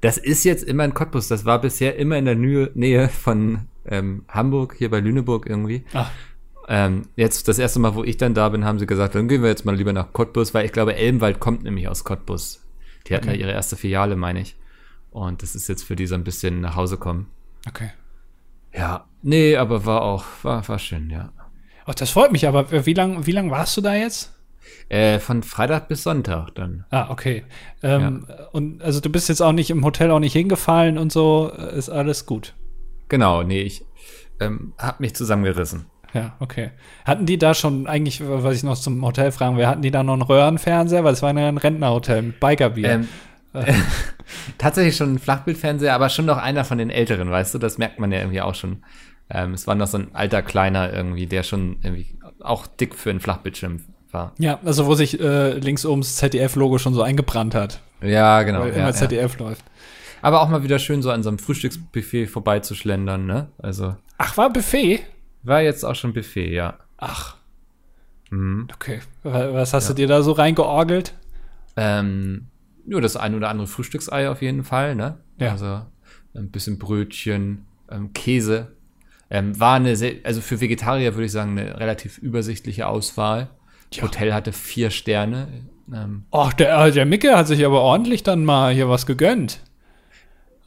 Das 0.00 0.16
ist 0.16 0.44
jetzt 0.44 0.64
immer 0.64 0.84
in 0.84 0.94
Cottbus. 0.94 1.28
Das 1.28 1.44
war 1.44 1.60
bisher 1.60 1.96
immer 1.96 2.16
in 2.16 2.24
der 2.24 2.34
Nähe 2.36 3.08
von 3.08 3.68
ähm, 3.86 4.24
Hamburg, 4.28 4.74
hier 4.78 4.90
bei 4.90 5.00
Lüneburg 5.00 5.46
irgendwie. 5.48 5.84
Ach, 5.92 6.10
Ähm, 6.68 7.08
jetzt 7.16 7.48
das 7.48 7.58
erste 7.58 7.80
Mal, 7.80 7.94
wo 7.96 8.04
ich 8.04 8.16
dann 8.18 8.34
da 8.34 8.48
bin, 8.48 8.64
haben 8.64 8.78
sie 8.78 8.86
gesagt, 8.86 9.14
dann 9.16 9.26
gehen 9.28 9.42
wir 9.42 9.48
jetzt 9.48 9.64
mal 9.64 9.74
lieber 9.74 9.92
nach 9.92 10.12
Cottbus, 10.12 10.54
weil 10.54 10.64
ich 10.64 10.72
glaube, 10.72 10.94
Elbenwald 10.94 11.40
kommt 11.40 11.64
nämlich 11.64 11.88
aus 11.88 12.04
Cottbus. 12.04 12.64
Die 13.08 13.14
hatten 13.14 13.28
Okay. 13.28 13.36
ja 13.36 13.42
ihre 13.46 13.52
erste 13.52 13.74
Filiale, 13.76 14.14
meine 14.14 14.40
ich. 14.40 14.54
Und 15.10 15.42
das 15.42 15.54
ist 15.56 15.68
jetzt 15.68 15.82
für 15.82 15.96
die 15.96 16.06
so 16.06 16.14
ein 16.14 16.22
bisschen 16.24 16.60
nach 16.60 16.76
Hause 16.76 16.96
kommen. 16.98 17.26
okay. 17.68 17.90
Ja, 18.74 19.04
nee, 19.22 19.56
aber 19.56 19.84
war 19.84 20.00
auch, 20.02 20.24
war, 20.42 20.66
war 20.66 20.78
schön, 20.78 21.10
ja. 21.10 21.30
Oh, 21.86 21.92
das 21.94 22.10
freut 22.10 22.32
mich, 22.32 22.46
aber 22.48 22.86
wie 22.86 22.94
lang, 22.94 23.26
wie 23.26 23.32
lang 23.32 23.50
warst 23.50 23.76
du 23.76 23.80
da 23.82 23.94
jetzt? 23.94 24.32
Äh, 24.88 25.18
von 25.18 25.42
Freitag 25.42 25.88
bis 25.88 26.04
Sonntag 26.04 26.54
dann. 26.54 26.84
Ah, 26.90 27.10
okay. 27.10 27.44
Ähm, 27.82 28.24
Und 28.52 28.80
also 28.82 29.00
du 29.00 29.10
bist 29.10 29.28
jetzt 29.28 29.42
auch 29.42 29.52
nicht 29.52 29.68
im 29.70 29.84
Hotel 29.84 30.10
auch 30.10 30.20
nicht 30.20 30.32
hingefallen 30.32 30.96
und 30.96 31.12
so, 31.12 31.48
ist 31.50 31.90
alles 31.90 32.24
gut. 32.24 32.54
Genau, 33.08 33.42
nee, 33.42 33.62
ich 33.62 33.84
ähm, 34.40 34.72
hab 34.78 35.00
mich 35.00 35.14
zusammengerissen. 35.14 35.86
Ja, 36.14 36.36
okay. 36.40 36.70
Hatten 37.04 37.24
die 37.24 37.38
da 37.38 37.54
schon 37.54 37.86
eigentlich, 37.86 38.22
was 38.22 38.56
ich 38.56 38.62
noch 38.62 38.76
zum 38.76 39.04
Hotel 39.04 39.32
fragen 39.32 39.56
will, 39.56 39.66
hatten 39.66 39.82
die 39.82 39.90
da 39.90 40.02
noch 40.02 40.12
einen 40.12 40.22
Röhrenfernseher? 40.22 41.04
Weil 41.04 41.14
es 41.14 41.22
war 41.22 41.32
ja 41.36 41.48
ein 41.48 41.56
Rentnerhotel 41.56 42.22
mit 42.22 42.40
Bikerbier. 42.40 42.90
Ähm, 42.90 43.08
tatsächlich 44.58 44.96
schon 44.96 45.14
ein 45.14 45.18
Flachbildfernseher, 45.18 45.94
aber 45.94 46.08
schon 46.10 46.26
noch 46.26 46.36
einer 46.36 46.64
von 46.64 46.78
den 46.78 46.90
älteren, 46.90 47.30
weißt 47.30 47.54
du? 47.54 47.58
Das 47.58 47.78
merkt 47.78 47.98
man 47.98 48.12
ja 48.12 48.18
irgendwie 48.18 48.42
auch 48.42 48.54
schon. 48.54 48.82
Ähm, 49.30 49.54
es 49.54 49.66
war 49.66 49.74
noch 49.74 49.86
so 49.86 49.98
ein 49.98 50.14
alter 50.14 50.42
Kleiner 50.42 50.92
irgendwie, 50.92 51.26
der 51.26 51.42
schon 51.42 51.78
irgendwie 51.82 52.18
auch 52.40 52.66
dick 52.66 52.94
für 52.94 53.10
einen 53.10 53.20
Flachbildschirm 53.20 53.80
war. 54.10 54.32
Ja, 54.38 54.58
also 54.64 54.86
wo 54.86 54.94
sich 54.94 55.18
äh, 55.18 55.52
links 55.54 55.86
oben 55.86 56.02
das 56.02 56.16
ZDF-Logo 56.16 56.76
schon 56.78 56.92
so 56.92 57.02
eingebrannt 57.02 57.54
hat. 57.54 57.80
Ja, 58.02 58.42
genau. 58.42 58.60
weil 58.60 58.68
ja, 58.68 58.74
immer 58.74 58.86
ja. 58.86 58.92
ZDF 58.92 59.38
läuft. 59.38 59.64
Aber 60.22 60.40
auch 60.40 60.48
mal 60.48 60.62
wieder 60.62 60.78
schön 60.78 61.02
so 61.02 61.10
an 61.10 61.22
so 61.22 61.28
einem 61.28 61.38
Frühstücksbuffet 61.38 62.26
vorbeizuschlendern, 62.28 63.26
ne? 63.26 63.48
Also 63.58 63.96
Ach, 64.18 64.36
war 64.36 64.52
Buffet? 64.52 65.00
war 65.42 65.60
jetzt 65.60 65.84
auch 65.84 65.94
schon 65.96 66.12
Buffet, 66.12 66.50
ja. 66.52 66.78
Ach, 66.98 67.36
Mhm. 68.30 68.68
okay. 68.72 69.00
Wa- 69.24 69.52
Was 69.52 69.74
hast 69.74 69.90
du 69.90 69.94
dir 69.94 70.06
da 70.06 70.22
so 70.22 70.32
reingeorgelt? 70.32 71.12
Ähm, 71.76 72.46
nur 72.86 73.00
das 73.00 73.16
ein 73.16 73.34
oder 73.34 73.48
andere 73.50 73.66
Frühstücksei 73.66 74.30
auf 74.30 74.40
jeden 74.42 74.64
Fall, 74.64 74.94
ne? 74.94 75.18
Ja. 75.38 75.52
Also 75.52 75.82
ein 76.34 76.50
bisschen 76.50 76.78
Brötchen, 76.78 77.66
ähm, 77.90 78.12
Käse. 78.14 78.68
Ähm, 79.30 79.58
war 79.58 79.74
eine 79.76 79.96
sehr, 79.96 80.14
also 80.24 80.40
für 80.40 80.60
Vegetarier 80.60 81.14
würde 81.14 81.26
ich 81.26 81.32
sagen, 81.32 81.58
eine 81.58 81.78
relativ 81.80 82.18
übersichtliche 82.18 82.86
Auswahl. 82.86 83.48
Ja. 83.92 84.02
Hotel 84.04 84.32
hatte 84.32 84.52
vier 84.52 84.90
Sterne. 84.90 85.48
Ähm, 85.92 86.24
Ach, 86.30 86.52
der, 86.52 86.78
äh, 86.86 86.92
der 86.92 87.04
Micke 87.06 87.36
hat 87.36 87.46
sich 87.48 87.64
aber 87.66 87.80
ordentlich 87.80 88.22
dann 88.22 88.44
mal 88.44 88.72
hier 88.72 88.88
was 88.88 89.04
gegönnt. 89.06 89.60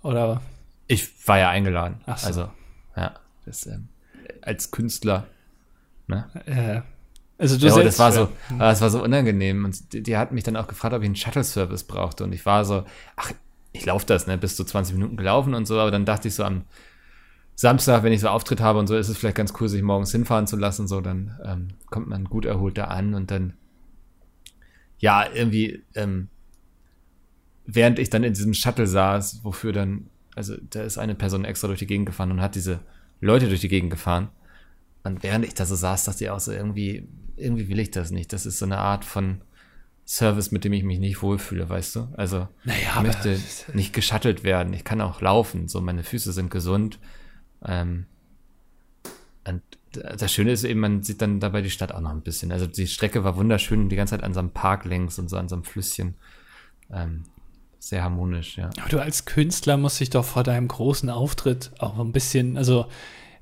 Oder? 0.06 0.42
ich 0.88 1.28
war 1.28 1.40
ja 1.40 1.50
eingeladen. 1.50 2.02
Ach 2.06 2.18
so. 2.18 2.28
Also, 2.28 2.50
ja, 2.96 3.16
das, 3.46 3.66
ähm, 3.66 3.88
als 4.42 4.70
Künstler. 4.70 5.26
Ne? 6.08 6.30
Äh, 6.46 6.82
also 7.40 7.58
du 7.58 7.66
Ja, 7.66 7.74
selbst- 7.74 7.88
das 7.88 8.00
war 8.00 8.12
so, 8.12 8.30
das 8.60 8.82
war 8.82 8.90
so 8.92 9.04
unangenehm. 9.04 9.66
Und 9.66 9.94
die, 9.94 10.04
die 10.04 10.16
hat 10.16 10.32
mich 10.32 10.44
dann 10.44 10.56
auch 10.56 10.68
gefragt, 10.68 10.94
ob 10.94 11.02
ich 11.02 11.08
einen 11.08 11.16
Shuttle-Service 11.16 11.86
brauchte. 11.86 12.24
Und 12.24 12.34
ich 12.34 12.46
war 12.46 12.66
so, 12.66 12.86
ach, 13.16 13.32
ich 13.72 13.86
laufe 13.86 14.06
das, 14.06 14.28
ne? 14.28 14.38
Bis 14.38 14.56
zu 14.56 14.64
20 14.64 14.94
Minuten 14.96 15.18
gelaufen 15.18 15.56
und 15.56 15.66
so. 15.66 15.80
Aber 15.80 15.90
dann 15.92 16.06
dachte 16.06 16.28
ich 16.28 16.36
so 16.36 16.44
am 16.44 16.66
Samstag, 17.56 18.04
wenn 18.04 18.14
ich 18.14 18.22
so 18.22 18.28
Auftritt 18.30 18.62
habe 18.62 18.78
und 18.80 18.86
so, 18.88 18.96
ist 18.96 19.10
es 19.10 19.18
vielleicht 19.18 19.38
ganz 19.38 19.54
cool, 19.60 19.68
sich 19.70 19.82
morgens 19.82 20.12
hinfahren 20.12 20.46
zu 20.46 20.56
lassen. 20.56 20.88
So, 20.88 21.02
dann 21.02 21.40
ähm, 21.44 21.68
kommt 21.90 22.08
man 22.08 22.26
gut 22.26 22.46
erholt 22.46 22.78
da 22.78 22.86
an 22.86 23.16
und 23.16 23.32
dann, 23.32 23.54
ja, 25.00 25.26
irgendwie, 25.34 25.84
ähm, 25.96 26.30
während 27.66 28.00
ich 28.00 28.10
dann 28.10 28.24
in 28.24 28.34
diesem 28.34 28.54
Shuttle 28.54 28.88
saß, 28.88 29.44
wofür 29.44 29.74
dann, 29.74 30.08
also 30.36 30.56
da 30.70 30.84
ist 30.84 30.98
eine 30.98 31.16
Person 31.16 31.46
extra 31.46 31.68
durch 31.68 31.80
die 31.80 31.88
Gegend 31.88 32.06
gefahren 32.06 32.32
und 32.32 32.42
hat 32.42 32.56
diese 32.56 32.80
Leute 33.22 33.48
durch 33.48 33.62
die 33.62 33.70
Gegend 33.70 33.90
gefahren. 33.90 34.30
Und 35.04 35.24
während 35.24 35.46
ich 35.46 35.54
da 35.54 35.66
so 35.66 35.76
saß, 35.76 36.06
dachte 36.06 36.24
ich 36.24 36.30
auch 36.30 36.40
so, 36.40 36.52
irgendwie, 36.52 37.08
irgendwie 37.36 37.68
will 37.70 37.80
ich 37.80 37.92
das 37.92 38.12
nicht. 38.12 38.34
Das 38.34 38.46
ist 38.46 38.60
so 38.60 38.66
eine 38.66 38.80
Art 38.80 39.06
von 39.06 39.42
Service, 40.06 40.52
mit 40.52 40.64
dem 40.64 40.74
ich 40.74 40.84
mich 40.84 41.00
nicht 41.00 41.22
wohlfühle, 41.22 41.68
weißt 41.68 41.96
du? 41.96 42.08
Also 42.16 42.48
Naja, 42.64 42.96
ich 42.96 43.02
möchte 43.02 43.40
nicht 43.74 43.94
geschattelt 43.94 44.44
werden. 44.44 44.74
Ich 44.74 44.84
kann 44.84 45.02
auch 45.02 45.22
laufen. 45.22 45.68
So, 45.68 45.82
meine 45.82 46.04
Füße 46.04 46.32
sind 46.32 46.52
gesund. 46.52 47.00
Ähm, 47.64 48.06
und 49.48 49.62
das 49.92 50.32
Schöne 50.32 50.52
ist 50.52 50.64
eben, 50.64 50.80
man 50.80 51.04
sieht 51.04 51.22
dann 51.22 51.40
dabei 51.40 51.62
die 51.62 51.70
Stadt 51.70 51.92
auch 51.92 52.02
noch 52.02 52.12
ein 52.12 52.22
bisschen. 52.22 52.52
Also 52.52 52.68
die 52.68 52.88
Strecke 52.88 53.24
war 53.24 53.38
wunderschön, 53.38 53.90
die 53.90 53.96
ganze 53.96 54.12
Zeit 54.12 54.24
an 54.24 54.34
so 54.34 54.40
einem 54.40 54.52
Park 54.52 54.86
längs 54.86 55.18
und 55.20 55.30
so 55.30 55.38
an 55.38 55.50
so 55.50 55.56
einem 55.56 55.64
Flüsschen. 55.64 56.16
Ähm, 56.92 57.24
sehr 57.90 58.04
harmonisch, 58.04 58.58
ja. 58.58 58.70
Aber 58.80 58.90
du 58.90 59.00
als 59.00 59.26
Künstler 59.26 59.78
musst 59.78 60.00
dich 60.00 60.10
doch 60.10 60.26
vor 60.26 60.44
deinem 60.44 60.68
großen 60.68 61.10
Auftritt 61.10 61.72
auch 61.80 62.00
ein 62.00 62.12
bisschen, 62.12 62.58
also 62.58 62.86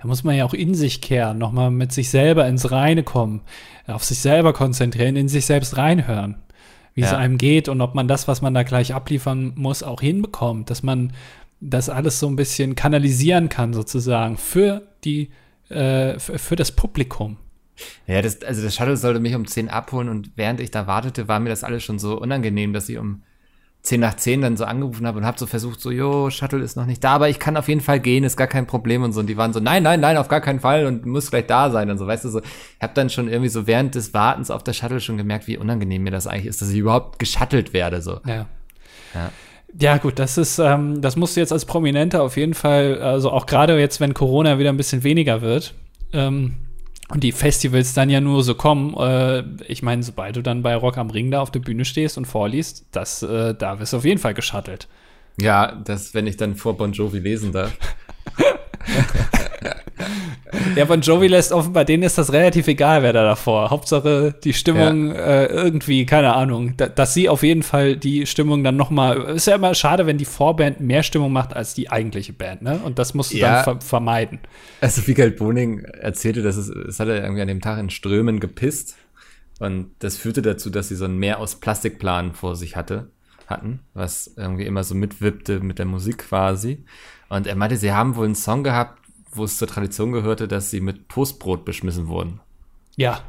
da 0.01 0.08
muss 0.08 0.23
man 0.23 0.36
ja 0.36 0.45
auch 0.45 0.53
in 0.53 0.75
sich 0.75 0.99
kehren, 1.01 1.38
nochmal 1.38 1.71
mit 1.71 1.91
sich 1.93 2.10
selber 2.10 2.45
ins 2.47 2.71
Reine 2.71 3.03
kommen, 3.03 3.41
auf 3.88 4.03
sich 4.03 4.19
selber 4.19 4.51
konzentrieren, 4.53 5.15
in 5.15 5.29
sich 5.29 5.45
selbst 5.45 5.77
reinhören, 5.77 6.36
wie 6.93 7.01
es 7.01 7.12
Ja. 7.12 7.17
einem 7.17 7.38
geht 7.38 7.69
und 7.69 7.79
ob 7.82 7.95
man 7.95 8.08
das, 8.08 8.27
was 8.27 8.41
man 8.41 8.53
da 8.53 8.63
gleich 8.63 8.93
abliefern 8.93 9.53
muss, 9.56 9.82
auch 9.82 10.01
hinbekommt, 10.01 10.69
dass 10.69 10.84
man 10.84 11.13
das 11.62 11.88
alles 11.88 12.19
so 12.19 12.27
ein 12.27 12.36
bisschen 12.36 12.75
kanalisieren 12.75 13.47
kann 13.47 13.73
sozusagen 13.73 14.36
für 14.36 14.82
die, 15.06 15.29
äh, 15.69 16.19
für, 16.19 16.38
für 16.38 16.56
das 16.58 16.73
Publikum. 16.73 17.38
Ja, 18.06 18.21
das, 18.21 18.43
also 18.43 18.62
das 18.62 18.75
Shuttle 18.75 18.97
sollte 18.97 19.19
mich 19.21 19.34
um 19.34 19.47
10 19.47 19.69
abholen 19.69 20.10
und 20.10 20.32
während 20.36 20.60
ich 20.60 20.69
da 20.69 20.86
wartete, 20.86 21.29
war 21.29 21.39
mir 21.39 21.49
das 21.49 21.63
alles 21.63 21.84
schon 21.84 21.97
so 21.97 22.19
unangenehm, 22.19 22.73
dass 22.73 22.89
ich 22.89 22.97
um 22.97 23.23
10 23.84 24.00
nach 24.00 24.15
10 24.15 24.41
dann 24.41 24.56
so 24.56 24.63
angerufen 24.63 25.06
habe 25.06 25.19
und 25.19 25.26
habe 25.26 25.38
so 25.38 25.46
versucht, 25.46 25.82
so, 25.82 25.91
jo, 25.91 26.30
Shuttle 26.30 26.63
ist 26.63 26.78
noch 26.78 26.86
nicht 26.86 27.04
da, 27.04 27.15
aber 27.15 27.28
ich 27.28 27.38
kann 27.38 27.58
auf 27.58 27.67
jeden 27.67 27.82
Fall 27.82 28.00
gehen, 28.00 28.24
ist 28.24 28.38
gar 28.38 28.48
kein 28.48 28.65
Problem 28.65 29.04
und 29.04 29.12
so. 29.12 29.19
Und 29.19 29.28
die 29.28 29.36
waren 29.36 29.52
so, 29.52 29.60
nein, 29.60 29.84
nein, 29.84 30.00
nein, 30.00 30.15
auf 30.15 30.30
gar 30.30 30.39
keinen 30.39 30.62
Fall 30.62 30.86
und 30.86 31.06
muss 31.06 31.30
gleich 31.30 31.48
da 31.48 31.69
sein 31.69 31.91
und 31.91 31.98
so, 31.98 32.08
weißt 32.08 32.24
du, 32.24 32.30
so. 32.30 32.39
Ich 32.39 32.82
habe 32.82 32.93
dann 32.93 33.10
schon 33.10 33.28
irgendwie 33.28 33.50
so 33.50 33.67
während 33.67 33.96
des 33.96 34.13
Wartens 34.13 34.52
auf 34.52 34.63
der 34.63 34.72
Shuttle 34.72 35.02
schon 35.02 35.17
gemerkt, 35.17 35.48
wie 35.48 35.58
unangenehm 35.58 36.02
mir 36.02 36.12
das 36.12 36.28
eigentlich 36.28 36.46
ist, 36.46 36.62
dass 36.62 36.69
ich 36.69 36.78
überhaupt 36.78 37.19
geschuttelt 37.19 37.74
werde, 37.74 38.02
so. 38.02 38.22
Ja. 38.26 38.46
Ja. 39.13 39.32
Ja, 39.78 39.98
gut, 39.98 40.17
das 40.17 40.38
ist, 40.38 40.60
ähm, 40.60 41.02
das 41.02 41.15
musst 41.15 41.36
du 41.36 41.41
jetzt 41.41 41.52
als 41.52 41.65
Prominenter 41.65 42.22
auf 42.22 42.38
jeden 42.38 42.54
Fall, 42.54 43.02
also 43.02 43.32
auch 43.32 43.48
gerade 43.48 43.78
jetzt, 43.80 44.00
wenn 44.00 44.13
Corona 44.13 44.60
wieder 44.60 44.69
ein 44.69 44.78
bisschen 44.78 45.04
weniger 45.04 45.41
wird, 45.41 45.74
ähm, 46.13 46.54
und 47.10 47.24
die 47.24 47.32
Festivals 47.32 47.94
dann 47.94 48.10
ja 48.10 48.22
nur 48.22 48.44
so 48.44 48.56
kommen, 48.56 48.96
äh, 48.96 49.44
ich 49.68 49.84
meine, 49.84 50.04
sobald 50.04 50.36
du 50.36 50.42
dann 50.42 50.63
bei 50.63 50.76
Rock 50.76 50.98
am 50.98 51.10
Ring 51.10 51.32
da 51.32 51.42
auf 51.42 51.52
der 51.52 51.60
Bühne 51.60 51.86
stehst 51.86 52.18
und 52.18 52.26
vorliest, 52.26 52.86
das, 52.92 53.24
äh, 53.24 53.54
da 53.54 53.80
wirst 53.80 53.94
du 53.94 53.98
auf 53.98 54.06
jeden 54.06 54.20
Fall 54.20 54.34
geschattelt. 54.34 54.88
Ja, 55.39 55.74
das, 55.74 56.13
wenn 56.13 56.28
ich 56.28 56.38
dann 56.38 56.56
vor 56.56 56.78
Bon 56.78 56.92
Jovi 56.92 57.20
lesen 57.20 57.52
darf. 57.52 57.72
Ja, 60.76 60.86
Bon 60.86 61.02
Jovi 61.02 61.28
lässt 61.28 61.52
offenbar, 61.52 61.84
denen 61.84 62.04
ist 62.04 62.18
das 62.20 62.32
relativ 62.32 62.68
egal, 62.68 63.02
wer 63.02 63.12
da 63.12 63.24
davor. 63.24 63.72
Hauptsache 63.72 64.36
die 64.44 64.54
Stimmung 64.54 65.12
äh, 65.12 65.46
irgendwie, 65.46 66.06
keine 66.06 66.34
Ahnung, 66.36 66.76
da, 66.78 66.88
dass 66.88 67.13
sie 67.16 67.28
auf 67.28 67.42
jeden 67.42 67.63
Fall 67.63 67.98
die 67.98 68.28
Stimmung 68.28 68.63
dann 68.63 68.76
noch 68.76 68.92
mal, 68.92 69.18
ist 69.36 69.48
ja 69.48 69.56
immer 69.56 69.74
schade, 69.74 70.06
wenn 70.06 70.20
die 70.20 70.26
Vorband 70.26 70.80
mehr 70.80 71.02
Stimmung 71.02 71.32
macht 71.32 71.56
als 71.56 71.74
die 71.74 71.89
eigentliche 71.89 72.34
Band, 72.34 72.62
ne? 72.62 72.80
Und 72.84 73.00
das 73.00 73.16
musst 73.16 73.34
du 73.34 73.38
Ja. 73.38 73.56
dann 73.56 73.63
ver 73.63 73.82
vermeiden. 73.82 74.39
Also 74.80 75.02
Mikael 75.08 75.32
Boning 75.32 75.80
erzählte, 75.86 76.44
dass 76.44 76.56
es, 76.56 76.70
es 76.70 77.00
hat 77.00 77.08
er 77.08 77.24
irgendwie 77.24 77.42
an 77.42 77.48
dem 77.48 77.62
Tag 77.62 77.80
in 77.80 77.89
Strömen 77.89 78.39
gepisst 78.39 78.96
und 79.60 79.89
das 80.00 80.18
führte 80.18 80.42
dazu, 80.44 80.70
dass 80.70 80.88
sie 80.89 80.96
so 80.96 81.06
ein 81.06 81.18
Meer 81.18 81.39
aus 81.39 81.56
Plastikplan 81.56 82.34
vor 82.34 82.56
sich 82.56 82.76
hatte, 82.76 83.10
hatten, 83.48 83.80
was 83.96 84.32
irgendwie 84.38 84.66
immer 84.66 84.84
so 84.84 84.94
mitwippte 84.94 85.60
mit 85.62 85.80
der 85.80 85.86
Musik 85.86 86.20
quasi. 86.20 86.86
Und 87.30 87.48
er 87.48 87.56
meinte, 87.56 87.78
sie 87.78 87.92
haben 87.92 88.16
wohl 88.16 88.26
einen 88.26 88.36
Song 88.36 88.63
gehabt, 88.63 89.00
wo 89.36 89.43
es 89.43 89.58
zur 89.58 89.67
Tradition 89.67 90.12
gehörte, 90.12 90.48
dass 90.48 90.69
sie 90.69 90.82
mit 90.82 91.10
Toastbrot 91.10 91.65
beschmissen 91.65 92.08
wurden. 92.08 92.41
Ja, 92.96 93.22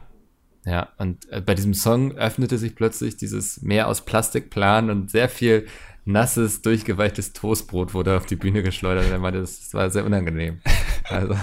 Ja, 0.67 0.89
und 0.99 1.31
äh, 1.31 1.41
bei 1.41 1.55
diesem 1.55 1.75
Song 1.75 2.13
öffnete 2.13 2.59
sich 2.59 2.75
plötzlich 2.75 3.17
dieses 3.17 3.63
Meer 3.63 3.89
aus 3.89 4.05
Plastikplan 4.05 4.91
und 4.91 5.11
sehr 5.11 5.29
viel 5.29 5.67
nasses, 6.05 6.63
durchgeweichtes 6.63 7.33
Toastbrot 7.33 7.95
wurde 7.95 8.17
auf 8.17 8.27
die 8.27 8.37
Bühne 8.37 8.63
geschleudert. 8.63 9.07
Und 9.07 9.13
er 9.13 9.19
meinte, 9.19 9.41
das, 9.41 9.61
das 9.61 9.75
war 9.75 9.91
sehr 9.91 10.05
unangenehm. 10.05 10.61
Also, 11.11 11.35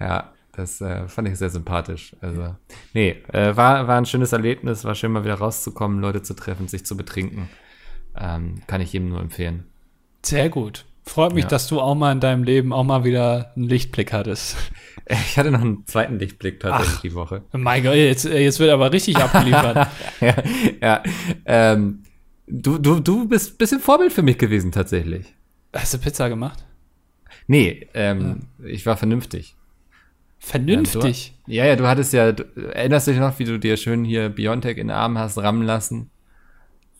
ja, 0.00 0.32
das 0.50 0.80
äh, 0.80 1.06
fand 1.06 1.28
ich 1.28 1.38
sehr 1.38 1.50
sympathisch. 1.50 2.16
Also, 2.20 2.56
nee, 2.92 3.10
äh, 3.32 3.56
war, 3.56 3.86
war 3.86 3.96
ein 3.96 4.06
schönes 4.06 4.32
Erlebnis, 4.32 4.84
war 4.84 4.96
schön 4.96 5.12
mal 5.12 5.22
wieder 5.22 5.36
rauszukommen, 5.36 6.00
Leute 6.00 6.22
zu 6.22 6.34
treffen, 6.34 6.66
sich 6.66 6.84
zu 6.84 6.96
betrinken. 6.96 7.48
Ähm, 8.16 8.60
kann 8.66 8.80
ich 8.80 8.92
jedem 8.92 9.10
nur 9.10 9.20
empfehlen. 9.20 9.66
Sehr 10.24 10.48
gut. 10.48 10.84
Freut 11.06 11.34
mich, 11.34 11.44
Ja. 11.44 11.50
dass 11.50 11.66
du 11.68 11.80
auch 11.80 11.94
mal 11.94 12.12
in 12.12 12.20
deinem 12.20 12.44
Leben 12.44 12.72
auch 12.72 12.84
mal 12.84 13.04
wieder 13.04 13.52
einen 13.56 13.68
Lichtblick 13.68 14.12
hattest. 14.12 14.56
Ich 15.06 15.36
hatte 15.36 15.50
noch 15.50 15.60
einen 15.60 15.86
zweiten 15.86 16.18
Lichtblick 16.18 16.60
tatsächlich 16.60 16.96
Ach. 16.96 17.02
die 17.02 17.14
Woche. 17.14 17.42
Mein 17.52 17.82
Gott, 17.82 17.94
jetzt, 17.94 18.24
jetzt 18.24 18.58
wird 18.58 18.70
aber 18.70 18.90
richtig 18.90 19.18
abgeliefert. 19.18 19.88
ja, 20.20 20.34
ja. 20.80 21.02
Ähm, 21.44 22.04
du, 22.46 22.78
du, 22.78 23.00
du 23.00 23.28
bist 23.28 23.52
ein 23.52 23.56
bisschen 23.58 23.80
Vorbild 23.80 24.14
für 24.14 24.22
mich 24.22 24.38
gewesen, 24.38 24.72
tatsächlich. 24.72 25.26
Hast 25.74 25.92
du 25.92 25.98
Pizza 25.98 26.30
gemacht? 26.30 26.64
Nee, 27.46 27.86
ähm, 27.92 28.46
ich 28.64 28.86
war 28.86 28.96
vernünftig. 28.96 29.56
Vernünftig. 30.38 31.34
Ja, 31.46 31.64
ja, 31.66 31.76
du 31.76 31.86
hattest 31.86 32.12
ja, 32.12 32.32
du, 32.32 32.44
erinnerst 32.56 33.06
du 33.06 33.10
dich 33.10 33.20
noch, 33.20 33.38
wie 33.38 33.44
du 33.44 33.58
dir 33.58 33.76
schön 33.76 34.04
hier 34.04 34.30
Biontech 34.30 34.78
in 34.78 34.88
den 34.88 34.96
Arm 34.96 35.18
hast 35.18 35.36
rammen 35.38 35.62
lassen? 35.62 36.10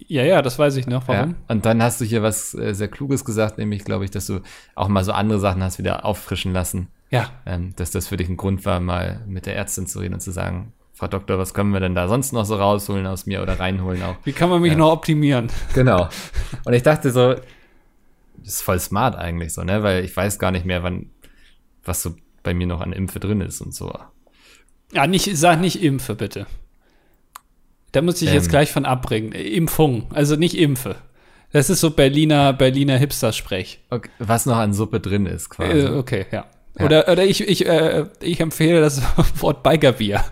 Ja, 0.07 0.23
ja, 0.23 0.43
das 0.43 0.59
weiß 0.59 0.77
ich 0.77 0.87
noch. 0.87 1.09
Warum? 1.09 1.31
Ja. 1.31 1.37
Und 1.49 1.65
dann 1.65 1.83
hast 1.83 2.01
du 2.01 2.05
hier 2.05 2.23
was 2.23 2.55
äh, 2.55 2.75
sehr 2.75 2.89
Kluges 2.89 3.25
gesagt, 3.25 3.59
nämlich, 3.59 3.85
glaube 3.85 4.05
ich, 4.05 4.11
dass 4.11 4.27
du 4.27 4.41
auch 4.75 4.89
mal 4.89 5.03
so 5.05 5.13
andere 5.13 5.41
Sachen 5.41 5.63
hast 5.63 5.79
wieder 5.79 6.05
auffrischen 6.05 6.53
lassen. 6.53 6.89
Ja. 7.11 7.31
Ähm, 7.47 7.75
dass 7.77 7.91
das 7.91 8.09
für 8.09 8.17
dich 8.17 8.29
ein 8.29 8.37
Grund 8.37 8.65
war, 8.65 8.81
mal 8.81 9.21
mit 9.27 9.47
der 9.47 9.57
Ärztin 9.57 9.87
zu 9.87 10.01
reden 10.01 10.15
und 10.15 10.21
zu 10.21 10.31
sagen, 10.33 10.73
Frau 10.93 11.09
Doktor, 11.09 11.39
was 11.39 11.55
können 11.55 11.71
wir 11.73 11.81
denn 11.81 11.95
da 11.95 12.07
sonst 12.09 12.33
noch 12.33 12.45
so 12.45 12.57
rausholen 12.57 13.07
aus 13.07 13.27
mir 13.27 13.43
oder 13.43 13.59
reinholen 13.59 14.03
auch? 14.03 14.17
Wie 14.25 14.33
kann 14.33 14.49
man 14.51 14.61
mich 14.61 14.73
Ja. 14.73 14.79
noch 14.79 14.93
optimieren? 14.93 15.49
Genau. 15.75 16.09
Und 16.65 16.73
ich 16.73 16.83
dachte 16.83 17.11
so, 17.11 17.35
das 18.37 18.55
ist 18.55 18.63
voll 18.63 18.79
smart 18.79 19.17
eigentlich 19.17 19.55
so, 19.55 19.63
ne? 19.65 19.83
Weil 19.83 20.05
ich 20.05 20.17
weiß 20.17 20.39
gar 20.39 20.51
nicht 20.51 20.67
mehr, 20.67 20.83
wann, 20.83 21.11
was 21.85 22.03
so 22.03 22.15
bei 22.43 22.53
mir 22.55 22.67
noch 22.67 22.81
an 22.81 22.93
Impfe 22.93 23.19
drin 23.21 23.41
ist 23.41 23.61
und 23.61 23.75
so. 23.75 23.93
Ja, 24.93 25.07
nicht, 25.07 25.37
sag 25.37 25.61
nicht 25.61 25.83
Impfe, 25.83 26.15
bitte. 26.15 26.47
Da 27.95 28.03
muss 28.03 28.21
ich 28.23 28.33
jetzt 28.33 28.47
Ähm. 28.47 28.51
gleich 28.51 28.73
von 28.73 28.85
abbringen. 28.85 29.33
Impfung, 29.33 30.09
also 30.13 30.35
nicht 30.37 30.59
Impfe. 30.59 30.97
Das 31.53 31.71
ist 31.71 31.81
so 31.81 31.91
Berliner, 31.91 32.53
Berliner 32.53 32.99
Hipster-Sprech. 32.99 33.79
Okay, 33.91 34.11
was 34.19 34.47
noch 34.47 34.57
an 34.57 34.73
Suppe 34.75 34.99
drin 34.99 35.27
ist, 35.27 35.51
quasi. 35.51 35.79
Äh, 35.79 35.91
okay, 35.91 36.27
ja. 36.33 36.47
Ja. 36.77 36.85
Oder, 36.85 37.09
oder 37.09 37.23
ich, 37.25 37.47
ich, 37.47 37.65
äh, 37.67 38.07
ich 38.21 38.41
empfehle 38.41 38.81
das 38.81 39.01
Wort 39.41 39.63
Bikerbier. 39.63 40.25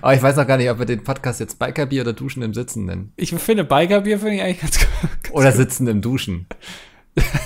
Aber 0.00 0.14
ich 0.14 0.22
weiß 0.22 0.36
noch 0.36 0.46
gar 0.46 0.56
nicht, 0.56 0.70
ob 0.70 0.78
wir 0.78 0.86
den 0.86 1.02
Podcast 1.02 1.40
jetzt 1.40 1.58
Bikerbier 1.58 2.02
oder 2.02 2.12
Duschen 2.12 2.42
im 2.44 2.54
Sitzen 2.54 2.84
nennen. 2.84 3.12
Ich 3.16 3.30
finde 3.30 3.64
Bikerbier 3.64 4.20
finde 4.20 4.36
ich 4.36 4.42
eigentlich 4.42 4.60
ganz 4.60 4.78
gut. 4.78 5.32
Oder 5.32 5.50
Sitzen 5.50 5.88
im 5.88 6.00
Duschen. 6.00 6.46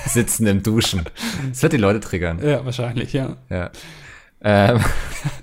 Sitzen 0.07 0.47
im 0.47 0.63
Duschen. 0.63 1.05
Das 1.49 1.63
wird 1.63 1.73
die 1.73 1.79
Leute 1.79 2.01
triggern. 2.01 2.39
Ja, 2.47 2.63
wahrscheinlich, 2.67 3.15
ja. 3.15 3.39
Ja. 3.49 3.71
Ähm, 4.43 4.81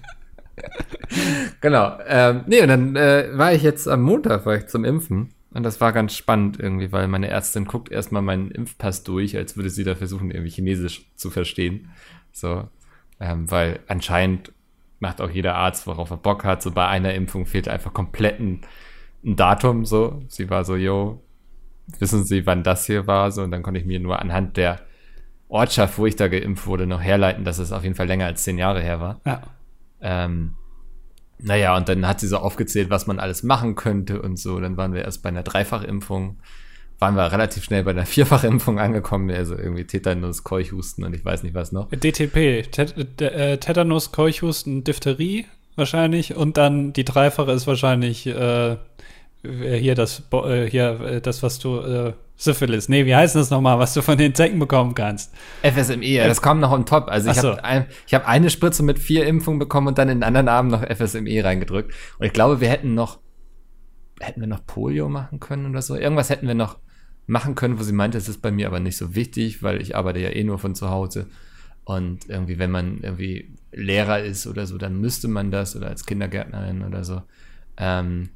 genau. 1.62 1.98
Ähm, 2.08 2.44
nee, 2.48 2.62
und 2.62 2.68
dann 2.68 2.96
äh, 2.96 3.30
war 3.34 3.54
ich 3.54 3.64
jetzt 3.64 3.88
am 3.88 4.02
Montag 4.02 4.46
war 4.46 4.56
ich 4.56 4.68
zum 4.68 4.86
Impfen. 4.86 5.30
Und 5.52 5.64
das 5.64 5.82
war 5.82 5.94
ganz 5.94 6.14
spannend 6.14 6.60
irgendwie, 6.60 6.92
weil 6.92 7.08
meine 7.08 7.30
Ärztin 7.30 7.66
guckt 7.66 7.92
erstmal 7.92 8.22
meinen 8.22 8.52
Impfpass 8.52 9.04
durch, 9.04 9.36
als 9.36 9.56
würde 9.56 9.70
sie 9.70 9.84
da 9.84 9.96
versuchen, 9.96 10.30
irgendwie 10.30 10.52
Chinesisch 10.52 11.06
zu 11.16 11.30
verstehen. 11.30 11.90
So, 12.32 12.68
ähm, 13.20 13.50
weil 13.50 13.80
anscheinend 13.88 14.52
macht 15.00 15.22
auch 15.22 15.30
jeder 15.30 15.56
Arzt, 15.56 15.88
worauf 15.88 16.12
er 16.12 16.18
Bock 16.18 16.44
hat. 16.44 16.62
So 16.62 16.72
bei 16.72 16.88
einer 16.88 17.14
Impfung 17.14 17.46
fehlt 17.46 17.68
einfach 17.68 17.94
komplett 17.94 18.40
ein, 18.40 18.62
ein 19.26 19.36
Datum. 19.36 19.86
So, 19.86 20.22
sie 20.28 20.50
war 20.50 20.66
so, 20.66 20.76
yo, 20.76 21.24
wissen 22.00 22.24
Sie, 22.24 22.46
wann 22.46 22.64
das 22.64 22.86
hier 22.86 23.08
war? 23.08 23.32
So, 23.32 23.44
und 23.44 23.52
dann 23.52 23.64
konnte 23.64 23.80
ich 23.80 23.86
mir 23.86 24.00
nur 24.00 24.20
anhand 24.20 24.58
der 24.58 24.82
Ortschaft, 25.50 25.98
wo 25.98 26.06
ich 26.06 26.16
da 26.16 26.28
geimpft 26.28 26.68
wurde, 26.68 26.86
noch 26.86 27.02
herleiten, 27.02 27.46
dass 27.46 27.58
es 27.58 27.72
auf 27.72 27.84
jeden 27.84 27.96
Fall 27.96 28.08
länger 28.08 28.26
als 28.26 28.44
zehn 28.44 28.58
Jahre 28.58 28.82
her 28.82 29.00
war. 29.00 29.22
Ja. 29.26 29.42
Ähm, 30.02 30.56
naja, 31.40 31.78
und 31.78 31.88
dann 31.88 32.08
hat 32.08 32.20
sie 32.20 32.28
so 32.28 32.38
aufgezählt, 32.38 32.90
was 32.90 33.08
man 33.08 33.20
alles 33.20 33.44
machen 33.44 33.76
könnte 33.76 34.22
und 34.22 34.40
so. 34.40 34.60
Dann 34.60 34.78
waren 34.78 34.94
wir 34.94 35.04
erst 35.04 35.22
bei 35.22 35.30
einer 35.30 35.44
Dreifachimpfung, 35.44 36.38
waren 37.00 37.16
wir 37.16 37.32
relativ 37.32 37.64
schnell 37.64 37.84
bei 37.84 37.92
einer 37.92 38.06
Vierfachimpfung 38.08 38.80
angekommen, 38.80 39.30
also 39.30 39.56
irgendwie 39.56 39.86
Tetanus, 39.86 40.44
Keuchhusten 40.44 41.04
und 41.04 41.14
ich 41.14 41.24
weiß 41.24 41.44
nicht 41.44 41.54
was 41.54 41.72
noch. 41.72 41.90
DTP, 41.90 42.72
Tet 42.72 43.22
äh, 43.22 43.58
Tetanus, 43.58 44.12
Keuchhusten, 44.12 44.84
Diphtherie 44.84 45.46
wahrscheinlich 45.76 46.36
und 46.36 46.58
dann 46.58 46.92
die 46.94 47.06
Dreifache 47.06 47.52
ist 47.52 47.68
wahrscheinlich 47.68 48.26
äh, 48.26 48.78
hier 49.44 49.96
das, 49.96 50.24
äh, 50.32 50.66
hier 50.66 51.00
äh, 51.02 51.22
das, 51.22 51.44
was 51.44 51.60
du 51.60 51.80
äh, 51.80 52.14
Syphilis. 52.38 52.88
Nee, 52.88 53.06
wie 53.08 53.16
heißt 53.16 53.36
das 53.36 53.50
nochmal, 53.50 53.80
was 53.80 53.96
du 53.96 54.04
von 54.04 54.18
den 54.18 54.36
Zecken 54.36 54.60
bekommen 54.60 54.94
kannst? 54.94 55.34
FSME, 55.64 56.06
ja, 56.06 56.28
das 56.28 56.42
kommt 56.42 56.62
noch 56.62 56.72
on 56.72 56.86
top. 56.86 57.08
Also 57.10 57.32
ich 57.32 57.38
so. 57.38 57.50
habe 57.50 57.64
ein, 57.64 57.88
hab 58.14 58.28
eine 58.28 58.52
Spritze 58.52 58.84
mit 58.84 59.00
vier 59.00 59.26
Impfungen 59.26 59.58
bekommen 59.58 59.88
und 59.88 59.98
dann 59.98 60.08
in 60.08 60.20
den 60.20 60.24
anderen 60.24 60.48
Arm 60.48 60.68
noch 60.68 60.84
FSME 60.84 61.44
reingedrückt. 61.44 61.92
Und 62.20 62.26
ich 62.26 62.34
glaube, 62.34 62.62
wir 62.62 62.70
hätten 62.70 62.94
noch, 62.94 63.20
hätten 64.20 64.40
wir 64.40 64.48
noch 64.48 64.66
Polio 64.66 65.10
machen 65.10 65.40
können 65.40 65.68
oder 65.68 65.82
so. 65.82 65.96
Irgendwas 65.96 66.30
hätten 66.30 66.48
wir 66.48 66.56
noch 66.56 66.78
machen 67.26 67.56
können, 67.56 67.80
wo 67.80 67.84
sie 67.84 67.94
meinte, 67.94 68.20
es 68.20 68.30
ist 68.30 68.42
bei 68.42 68.52
mir 68.52 68.68
aber 68.68 68.80
nicht 68.80 68.98
so 68.98 69.16
wichtig, 69.16 69.64
weil 69.64 69.82
ich 69.82 69.96
arbeite 69.96 70.20
ja 70.20 70.30
eh 70.30 70.44
nur 70.44 70.60
von 70.60 70.76
zu 70.76 70.92
Hause. 70.92 71.28
Und 71.86 72.30
irgendwie, 72.30 72.60
wenn 72.60 72.72
man 72.72 73.00
irgendwie 73.00 73.56
Lehrer 73.72 74.22
ist 74.24 74.46
oder 74.46 74.68
so, 74.68 74.78
dann 74.78 75.00
müsste 75.00 75.28
man 75.28 75.50
das 75.50 75.76
oder 75.76 75.88
als 75.88 76.06
Kindergärtnerin 76.06 76.84
oder 76.84 77.04
so. 77.04 77.24
Ähm, 77.78 78.30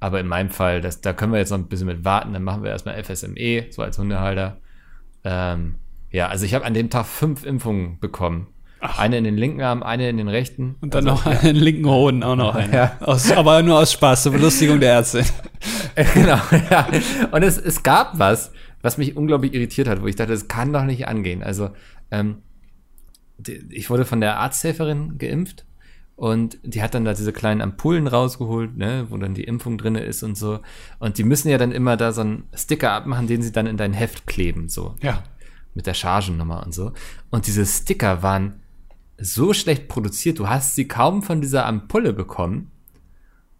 aber 0.00 0.18
in 0.18 0.26
meinem 0.26 0.50
Fall, 0.50 0.80
das, 0.80 1.02
da 1.02 1.12
können 1.12 1.32
wir 1.32 1.38
jetzt 1.38 1.50
noch 1.50 1.58
ein 1.58 1.68
bisschen 1.68 1.86
mit 1.86 2.04
warten. 2.04 2.32
Dann 2.32 2.42
machen 2.42 2.62
wir 2.62 2.70
erstmal 2.70 3.02
FSME, 3.02 3.66
so 3.70 3.82
als 3.82 3.98
Hundehalter. 3.98 4.56
Ähm, 5.24 5.76
ja, 6.10 6.28
also 6.28 6.46
ich 6.46 6.54
habe 6.54 6.64
an 6.64 6.72
dem 6.72 6.88
Tag 6.88 7.04
fünf 7.06 7.44
Impfungen 7.44 8.00
bekommen. 8.00 8.48
Ach. 8.80 8.98
Eine 8.98 9.18
in 9.18 9.24
den 9.24 9.36
linken 9.36 9.60
Arm, 9.60 9.82
eine 9.82 10.08
in 10.08 10.16
den 10.16 10.28
rechten. 10.28 10.76
Und 10.80 10.94
dann 10.94 11.06
also, 11.06 11.28
noch 11.28 11.30
ja. 11.30 11.40
einen 11.40 11.56
linken 11.56 11.86
Hoden, 11.86 12.22
auch 12.22 12.34
noch 12.34 12.54
eine. 12.56 12.74
Ja. 12.74 12.96
Aus, 13.00 13.30
aber 13.30 13.62
nur 13.62 13.78
aus 13.78 13.92
Spaß, 13.92 14.22
zur 14.22 14.32
Belustigung 14.32 14.80
der 14.80 14.94
Ärztin. 14.94 15.26
genau, 16.14 16.38
ja. 16.70 16.88
Und 17.30 17.42
es, 17.42 17.58
es 17.58 17.82
gab 17.82 18.18
was, 18.18 18.52
was 18.80 18.96
mich 18.96 19.16
unglaublich 19.16 19.52
irritiert 19.52 19.86
hat, 19.86 20.00
wo 20.00 20.06
ich 20.06 20.16
dachte, 20.16 20.32
das 20.32 20.48
kann 20.48 20.72
doch 20.72 20.84
nicht 20.84 21.08
angehen. 21.08 21.42
Also, 21.42 21.70
ähm, 22.10 22.38
ich 23.68 23.90
wurde 23.90 24.06
von 24.06 24.22
der 24.22 24.38
Arzthelferin 24.38 25.18
geimpft 25.18 25.66
und 26.20 26.58
die 26.62 26.82
hat 26.82 26.92
dann 26.92 27.06
da 27.06 27.14
diese 27.14 27.32
kleinen 27.32 27.62
Ampullen 27.62 28.06
rausgeholt, 28.06 28.76
ne, 28.76 29.06
wo 29.08 29.16
dann 29.16 29.32
die 29.32 29.44
Impfung 29.44 29.78
drin 29.78 29.94
ist 29.94 30.22
und 30.22 30.36
so. 30.36 30.60
Und 30.98 31.16
die 31.16 31.24
müssen 31.24 31.48
ja 31.48 31.56
dann 31.56 31.72
immer 31.72 31.96
da 31.96 32.12
so 32.12 32.20
einen 32.20 32.44
Sticker 32.54 32.92
abmachen, 32.92 33.26
den 33.26 33.40
sie 33.40 33.52
dann 33.52 33.66
in 33.66 33.78
dein 33.78 33.94
Heft 33.94 34.26
kleben, 34.26 34.68
so. 34.68 34.96
Ja. 35.00 35.22
Mit 35.72 35.86
der 35.86 35.94
Chargennummer 35.94 36.62
und 36.62 36.74
so. 36.74 36.92
Und 37.30 37.46
diese 37.46 37.64
Sticker 37.64 38.22
waren 38.22 38.60
so 39.16 39.54
schlecht 39.54 39.88
produziert, 39.88 40.38
du 40.38 40.50
hast 40.50 40.74
sie 40.74 40.86
kaum 40.86 41.22
von 41.22 41.40
dieser 41.40 41.64
Ampulle 41.64 42.12
bekommen. 42.12 42.70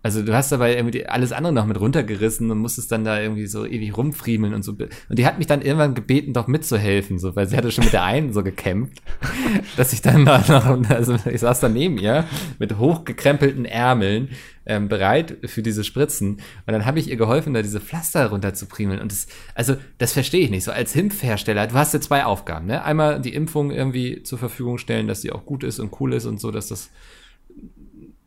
Also 0.02 0.22
du 0.22 0.32
hast 0.34 0.50
dabei 0.50 0.76
irgendwie 0.76 1.06
alles 1.06 1.32
andere 1.32 1.52
noch 1.52 1.66
mit 1.66 1.78
runtergerissen 1.78 2.50
und 2.50 2.58
musstest 2.58 2.90
dann 2.90 3.04
da 3.04 3.20
irgendwie 3.20 3.46
so 3.46 3.66
ewig 3.66 3.96
rumfriemeln 3.96 4.54
und 4.54 4.62
so. 4.62 4.72
Und 4.72 5.18
die 5.18 5.26
hat 5.26 5.38
mich 5.38 5.46
dann 5.46 5.60
irgendwann 5.60 5.94
gebeten, 5.94 6.32
doch 6.32 6.46
mitzuhelfen, 6.46 7.18
so, 7.18 7.36
weil 7.36 7.46
sie 7.48 7.56
hatte 7.56 7.70
schon 7.70 7.84
mit 7.84 7.92
der 7.92 8.04
einen 8.04 8.32
so 8.32 8.42
gekämpft, 8.42 9.02
dass 9.76 9.92
ich 9.92 10.00
dann 10.00 10.24
noch, 10.24 10.48
also 10.88 11.16
ich 11.30 11.40
saß 11.40 11.60
da 11.60 11.68
neben 11.68 11.98
ihr 11.98 12.24
mit 12.58 12.78
hochgekrempelten 12.78 13.66
Ärmeln, 13.66 14.28
ähm, 14.66 14.88
bereit 14.88 15.36
für 15.44 15.62
diese 15.62 15.84
Spritzen. 15.84 16.34
Und 16.34 16.72
dann 16.72 16.86
habe 16.86 16.98
ich 16.98 17.08
ihr 17.08 17.16
geholfen, 17.16 17.54
da 17.54 17.60
diese 17.60 17.80
Pflaster 17.80 18.26
runterzupriemeln. 18.26 19.00
Und 19.00 19.10
das, 19.10 19.26
also 19.54 19.76
das 19.98 20.12
verstehe 20.12 20.44
ich 20.44 20.50
nicht. 20.50 20.64
So 20.64 20.72
als 20.72 20.94
Impfhersteller, 20.94 21.66
du 21.66 21.74
hast 21.74 21.92
ja 21.92 22.00
zwei 22.00 22.24
Aufgaben, 22.24 22.66
ne? 22.66 22.84
Einmal 22.84 23.20
die 23.20 23.34
Impfung 23.34 23.70
irgendwie 23.70 24.22
zur 24.22 24.38
Verfügung 24.38 24.78
stellen, 24.78 25.08
dass 25.08 25.22
sie 25.22 25.32
auch 25.32 25.44
gut 25.44 25.64
ist 25.64 25.80
und 25.80 26.00
cool 26.00 26.14
ist 26.14 26.26
und 26.26 26.40
so, 26.40 26.50
dass 26.50 26.68
das 26.68 26.90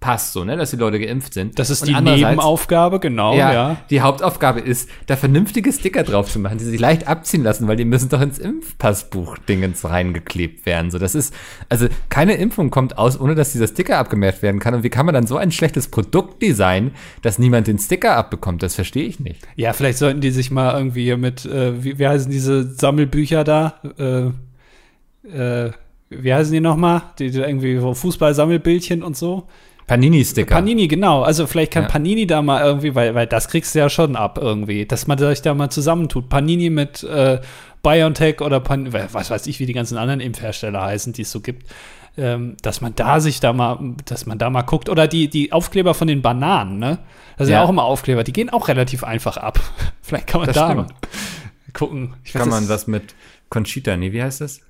passt 0.03 0.33
so, 0.33 0.43
ne, 0.43 0.57
dass 0.57 0.71
die 0.71 0.75
Leute 0.75 0.99
geimpft 0.99 1.33
sind. 1.33 1.57
Das 1.57 1.69
ist 1.69 1.83
und 1.83 1.87
die 1.87 1.93
Nebenaufgabe, 1.93 2.99
genau, 2.99 3.37
ja, 3.37 3.53
ja, 3.53 3.77
Die 3.89 4.01
Hauptaufgabe 4.01 4.59
ist, 4.59 4.89
da 5.05 5.15
vernünftige 5.15 5.71
Sticker 5.71 6.03
drauf 6.03 6.29
zu 6.29 6.39
machen, 6.39 6.57
die 6.57 6.65
sich 6.65 6.77
leicht 6.77 7.07
abziehen 7.07 7.41
lassen, 7.41 7.69
weil 7.69 7.77
die 7.77 7.85
müssen 7.85 8.09
doch 8.09 8.19
ins 8.19 8.37
Impfpassbuch-Dingens 8.37 9.85
reingeklebt 9.85 10.65
werden. 10.65 10.91
So, 10.91 10.99
das 10.99 11.15
ist, 11.15 11.33
also 11.69 11.87
keine 12.09 12.33
Impfung 12.33 12.69
kommt 12.69 12.97
aus, 12.97 13.17
ohne 13.17 13.33
dass 13.33 13.53
dieser 13.53 13.67
Sticker 13.67 13.97
abgemerkt 13.97 14.41
werden 14.41 14.59
kann. 14.59 14.73
Und 14.73 14.83
wie 14.83 14.89
kann 14.89 15.05
man 15.05 15.15
dann 15.15 15.25
so 15.25 15.37
ein 15.37 15.53
schlechtes 15.53 15.87
Produkt 15.87 16.41
designen, 16.41 16.91
dass 17.21 17.39
niemand 17.39 17.67
den 17.67 17.79
Sticker 17.79 18.17
abbekommt? 18.17 18.61
Das 18.61 18.75
verstehe 18.75 19.05
ich 19.05 19.21
nicht. 19.21 19.39
Ja, 19.55 19.71
vielleicht 19.71 19.99
sollten 19.99 20.19
die 20.19 20.31
sich 20.31 20.51
mal 20.51 20.77
irgendwie 20.77 21.15
mit, 21.15 21.45
äh, 21.45 21.81
wie, 21.81 21.97
wie 21.97 22.07
heißen 22.09 22.29
diese 22.29 22.73
Sammelbücher 22.73 23.45
da? 23.45 23.75
Äh, 23.97 25.29
äh, 25.33 25.71
wie 26.09 26.33
heißen 26.33 26.51
die 26.51 26.59
nochmal? 26.59 27.03
Die, 27.19 27.31
die 27.31 27.39
irgendwie 27.39 27.77
so 27.77 27.93
Fußball-Sammelbildchen 27.93 29.01
und 29.01 29.15
so. 29.15 29.47
Panini-Sticker. 29.93 30.55
Panini, 30.55 30.87
genau. 30.87 31.21
Also 31.21 31.45
vielleicht 31.45 31.71
kann 31.71 31.83
ja. 31.83 31.89
Panini 31.89 32.25
da 32.25 32.41
mal 32.41 32.63
irgendwie, 32.63 32.95
weil, 32.95 33.13
weil 33.13 33.27
das 33.27 33.47
kriegst 33.47 33.75
du 33.75 33.79
ja 33.79 33.89
schon 33.89 34.15
ab 34.15 34.39
irgendwie, 34.41 34.85
dass 34.85 35.05
man 35.05 35.17
sich 35.17 35.41
da 35.41 35.53
mal 35.53 35.69
zusammentut. 35.69 36.29
Panini 36.29 36.69
mit 36.69 37.03
äh, 37.03 37.39
BioNTech 37.83 38.41
oder 38.41 38.59
Pan 38.59 38.91
was 38.91 39.29
weiß 39.29 39.45
ich, 39.47 39.59
wie 39.59 39.65
die 39.65 39.73
ganzen 39.73 39.97
anderen 39.97 40.19
Impfhersteller 40.19 40.81
heißen, 40.81 41.13
die 41.13 41.21
es 41.21 41.31
so 41.31 41.41
gibt. 41.41 41.69
Ähm, 42.15 42.57
dass 42.61 42.81
man 42.81 42.93
da 42.95 43.19
sich 43.19 43.39
da 43.39 43.53
mal, 43.53 43.79
dass 44.05 44.25
man 44.25 44.37
da 44.37 44.49
mal 44.49 44.61
guckt. 44.63 44.89
Oder 44.89 45.07
die, 45.07 45.29
die 45.29 45.51
Aufkleber 45.51 45.93
von 45.93 46.07
den 46.07 46.21
Bananen, 46.21 46.79
ne? 46.79 46.99
Das 47.37 47.47
sind 47.47 47.53
ja. 47.53 47.59
ja 47.59 47.65
auch 47.65 47.69
immer 47.69 47.83
Aufkleber, 47.83 48.23
die 48.23 48.33
gehen 48.33 48.49
auch 48.49 48.67
relativ 48.67 49.03
einfach 49.03 49.37
ab. 49.37 49.59
vielleicht 50.01 50.27
kann 50.27 50.41
man 50.41 50.47
das 50.47 50.55
da 50.55 50.87
gucken. 51.73 52.15
Ich 52.23 52.33
kann 52.33 52.43
weiß, 52.43 52.49
man 52.49 52.69
was 52.69 52.87
mit 52.87 53.15
Conchita, 53.49 53.97
nee, 53.97 54.11
wie 54.11 54.21
heißt 54.21 54.41
das? 54.41 54.61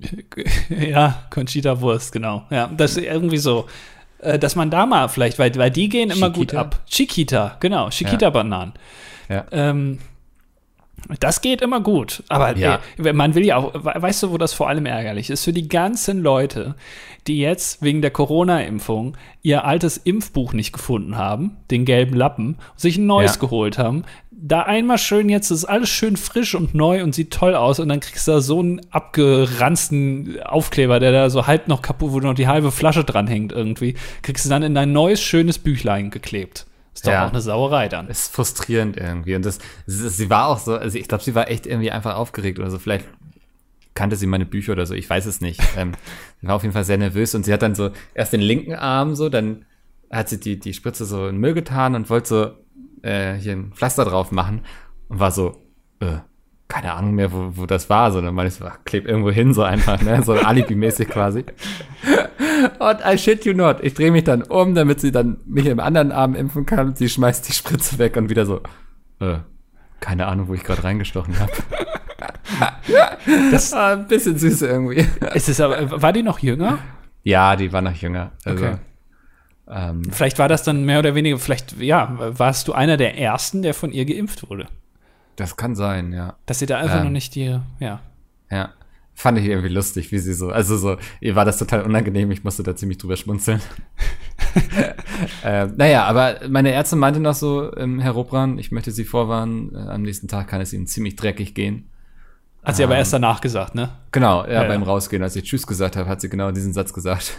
ja, 0.68 1.24
Conchita 1.30 1.80
Wurst, 1.80 2.12
genau. 2.12 2.44
Ja, 2.50 2.68
das 2.68 2.96
ist 2.96 3.04
irgendwie 3.04 3.38
so. 3.38 3.66
Äh, 4.22 4.38
dass 4.38 4.56
man 4.56 4.70
da 4.70 4.86
mal 4.86 5.08
vielleicht, 5.08 5.38
weil, 5.38 5.54
weil 5.56 5.70
die 5.70 5.88
gehen 5.88 6.10
immer 6.10 6.32
Chiquita? 6.32 6.38
gut 6.38 6.54
ab. 6.54 6.80
Chiquita, 6.86 7.56
genau, 7.60 7.90
Chiquita-Bananen. 7.90 8.72
Ja. 9.28 9.44
Ähm, 9.50 9.98
das 11.18 11.40
geht 11.40 11.60
immer 11.60 11.80
gut. 11.80 12.22
Aber 12.28 12.56
ja. 12.56 12.78
ey, 12.96 13.12
man 13.12 13.34
will 13.34 13.44
ja 13.44 13.56
auch, 13.56 13.72
weißt 13.74 14.22
du, 14.22 14.30
wo 14.30 14.38
das 14.38 14.52
vor 14.52 14.68
allem 14.68 14.86
ärgerlich 14.86 15.30
ist? 15.30 15.44
Für 15.44 15.52
die 15.52 15.68
ganzen 15.68 16.22
Leute, 16.22 16.76
die 17.26 17.38
jetzt 17.38 17.82
wegen 17.82 18.00
der 18.00 18.12
Corona-Impfung 18.12 19.16
ihr 19.42 19.64
altes 19.64 19.96
Impfbuch 19.96 20.52
nicht 20.52 20.72
gefunden 20.72 21.16
haben, 21.16 21.56
den 21.72 21.84
gelben 21.84 22.14
Lappen, 22.14 22.58
sich 22.76 22.98
ein 22.98 23.06
neues 23.06 23.34
ja. 23.34 23.40
geholt 23.40 23.78
haben, 23.78 24.04
da 24.44 24.62
einmal 24.62 24.98
schön 24.98 25.28
jetzt 25.28 25.52
ist 25.52 25.64
alles 25.64 25.88
schön 25.88 26.16
frisch 26.16 26.56
und 26.56 26.74
neu 26.74 27.04
und 27.04 27.14
sieht 27.14 27.32
toll 27.32 27.54
aus 27.54 27.78
und 27.78 27.88
dann 27.88 28.00
kriegst 28.00 28.26
du 28.26 28.32
da 28.32 28.40
so 28.40 28.58
einen 28.58 28.80
abgeranzten 28.90 30.42
Aufkleber, 30.42 30.98
der 30.98 31.12
da 31.12 31.30
so 31.30 31.46
halb 31.46 31.68
noch 31.68 31.80
kaputt, 31.80 32.10
wo 32.10 32.18
noch 32.18 32.34
die 32.34 32.48
halbe 32.48 32.72
Flasche 32.72 33.04
dran 33.04 33.28
hängt 33.28 33.52
irgendwie, 33.52 33.94
kriegst 34.22 34.44
du 34.44 34.48
dann 34.48 34.64
in 34.64 34.74
dein 34.74 34.92
neues 34.92 35.22
schönes 35.22 35.60
Büchlein 35.60 36.10
geklebt. 36.10 36.66
Ist 36.92 37.06
doch 37.06 37.12
ja. 37.12 37.24
auch 37.24 37.30
eine 37.30 37.40
Sauerei 37.40 37.88
dann. 37.88 38.08
Ist 38.08 38.34
frustrierend 38.34 38.96
irgendwie. 38.96 39.36
Und 39.36 39.46
das, 39.46 39.60
sie 39.86 40.28
war 40.28 40.48
auch 40.48 40.58
so, 40.58 40.74
also 40.74 40.98
ich 40.98 41.06
glaube, 41.06 41.22
sie 41.22 41.36
war 41.36 41.48
echt 41.48 41.66
irgendwie 41.66 41.92
einfach 41.92 42.16
aufgeregt 42.16 42.58
oder 42.58 42.70
so. 42.70 42.80
Vielleicht 42.80 43.06
kannte 43.94 44.16
sie 44.16 44.26
meine 44.26 44.44
Bücher 44.44 44.72
oder 44.72 44.86
so, 44.86 44.94
ich 44.94 45.08
weiß 45.08 45.26
es 45.26 45.40
nicht. 45.40 45.60
ähm, 45.76 45.92
sie 46.40 46.48
war 46.48 46.56
auf 46.56 46.62
jeden 46.62 46.74
Fall 46.74 46.84
sehr 46.84 46.98
nervös 46.98 47.36
und 47.36 47.44
sie 47.44 47.52
hat 47.52 47.62
dann 47.62 47.76
so 47.76 47.90
erst 48.12 48.32
den 48.32 48.40
linken 48.40 48.74
Arm 48.74 49.14
so, 49.14 49.28
dann 49.28 49.66
hat 50.10 50.28
sie 50.28 50.40
die, 50.40 50.58
die 50.58 50.74
Spritze 50.74 51.04
so 51.04 51.28
in 51.28 51.38
Müll 51.38 51.54
getan 51.54 51.94
und 51.94 52.10
wollte 52.10 52.28
so 52.28 52.61
äh, 53.02 53.34
hier 53.34 53.52
ein 53.52 53.72
Pflaster 53.72 54.04
drauf 54.04 54.32
machen 54.32 54.62
und 55.08 55.20
war 55.20 55.30
so, 55.30 55.56
äh, 56.00 56.18
keine 56.68 56.94
Ahnung 56.94 57.14
mehr, 57.14 57.32
wo, 57.32 57.50
wo 57.52 57.66
das 57.66 57.90
war, 57.90 58.10
sondern 58.12 58.34
meine 58.34 58.48
ich 58.48 58.54
so, 58.54 58.64
ach, 58.64 58.78
kleb 58.84 59.06
irgendwo 59.06 59.30
hin, 59.30 59.52
so 59.52 59.62
einfach, 59.62 60.00
ne, 60.00 60.22
so 60.22 60.32
Alibi-mäßig 60.32 61.08
quasi. 61.08 61.44
Und 62.78 62.98
I 63.04 63.18
shit 63.18 63.44
you 63.44 63.52
not, 63.52 63.78
ich 63.82 63.94
drehe 63.94 64.10
mich 64.10 64.24
dann 64.24 64.42
um, 64.42 64.74
damit 64.74 65.00
sie 65.00 65.12
dann 65.12 65.38
mich 65.46 65.66
im 65.66 65.80
anderen 65.80 66.12
Arm 66.12 66.34
impfen 66.34 66.64
kann. 66.64 66.94
Sie 66.94 67.08
schmeißt 67.08 67.46
die 67.48 67.52
Spritze 67.52 67.98
weg 67.98 68.16
und 68.16 68.30
wieder 68.30 68.46
so, 68.46 68.60
äh, 69.20 69.38
keine 70.00 70.26
Ahnung, 70.26 70.48
wo 70.48 70.54
ich 70.54 70.62
gerade 70.62 70.84
reingestochen 70.84 71.38
habe. 71.38 71.52
das 73.50 73.72
war 73.72 73.92
ein 73.92 74.06
bisschen 74.06 74.38
süß 74.38 74.62
irgendwie. 74.62 75.06
Ist 75.34 75.48
es 75.48 75.60
aber, 75.60 76.02
war 76.02 76.12
die 76.12 76.22
noch 76.22 76.38
jünger? 76.38 76.78
Ja, 77.22 77.56
die 77.56 77.72
war 77.72 77.82
noch 77.82 77.94
jünger. 77.94 78.32
Also, 78.44 78.64
okay. 78.64 78.76
Ähm, 79.68 80.02
vielleicht 80.10 80.38
war 80.38 80.48
das 80.48 80.62
dann 80.64 80.84
mehr 80.84 80.98
oder 80.98 81.14
weniger, 81.14 81.38
vielleicht, 81.38 81.80
ja, 81.80 82.16
warst 82.18 82.68
du 82.68 82.72
einer 82.72 82.96
der 82.96 83.18
ersten, 83.18 83.62
der 83.62 83.74
von 83.74 83.92
ihr 83.92 84.04
geimpft 84.04 84.48
wurde. 84.48 84.66
Das 85.36 85.56
kann 85.56 85.74
sein, 85.74 86.12
ja. 86.12 86.36
Dass 86.46 86.58
sie 86.58 86.66
da 86.66 86.78
einfach 86.78 86.98
ähm, 86.98 87.04
noch 87.04 87.10
nicht 87.10 87.34
die, 87.34 87.58
ja. 87.78 88.00
Ja. 88.50 88.70
Fand 89.14 89.38
ich 89.38 89.44
irgendwie 89.44 89.68
lustig, 89.68 90.10
wie 90.10 90.18
sie 90.18 90.34
so, 90.34 90.50
also 90.50 90.76
so, 90.76 90.96
ihr 91.20 91.36
war 91.36 91.44
das 91.44 91.58
total 91.58 91.82
unangenehm, 91.82 92.30
ich 92.30 92.44
musste 92.44 92.62
da 92.62 92.74
ziemlich 92.74 92.98
drüber 92.98 93.16
schmunzeln. 93.16 93.60
äh, 95.44 95.66
naja, 95.66 96.04
aber 96.04 96.40
meine 96.48 96.72
Ärztin 96.72 96.98
meinte 96.98 97.20
noch 97.20 97.34
so, 97.34 97.74
ähm, 97.76 98.00
Herr 98.00 98.12
Robran, 98.12 98.58
ich 98.58 98.72
möchte 98.72 98.90
Sie 98.90 99.04
vorwarnen, 99.04 99.74
äh, 99.74 99.78
am 99.78 100.02
nächsten 100.02 100.28
Tag 100.28 100.48
kann 100.48 100.60
es 100.60 100.72
Ihnen 100.72 100.86
ziemlich 100.86 101.16
dreckig 101.16 101.54
gehen. 101.54 101.88
Hat 102.64 102.76
sie 102.76 102.84
aber 102.84 102.96
erst 102.96 103.12
danach 103.12 103.40
gesagt, 103.40 103.74
ne? 103.74 103.90
Genau, 104.12 104.44
ja, 104.44 104.62
Ja, 104.62 104.64
beim 104.64 104.82
ja. 104.82 104.86
Rausgehen, 104.86 105.22
als 105.22 105.34
ich 105.34 105.44
Tschüss 105.44 105.66
gesagt 105.66 105.96
habe, 105.96 106.08
hat 106.08 106.20
sie 106.20 106.28
genau 106.28 106.52
diesen 106.52 106.72
Satz 106.72 106.92
gesagt. 106.92 107.32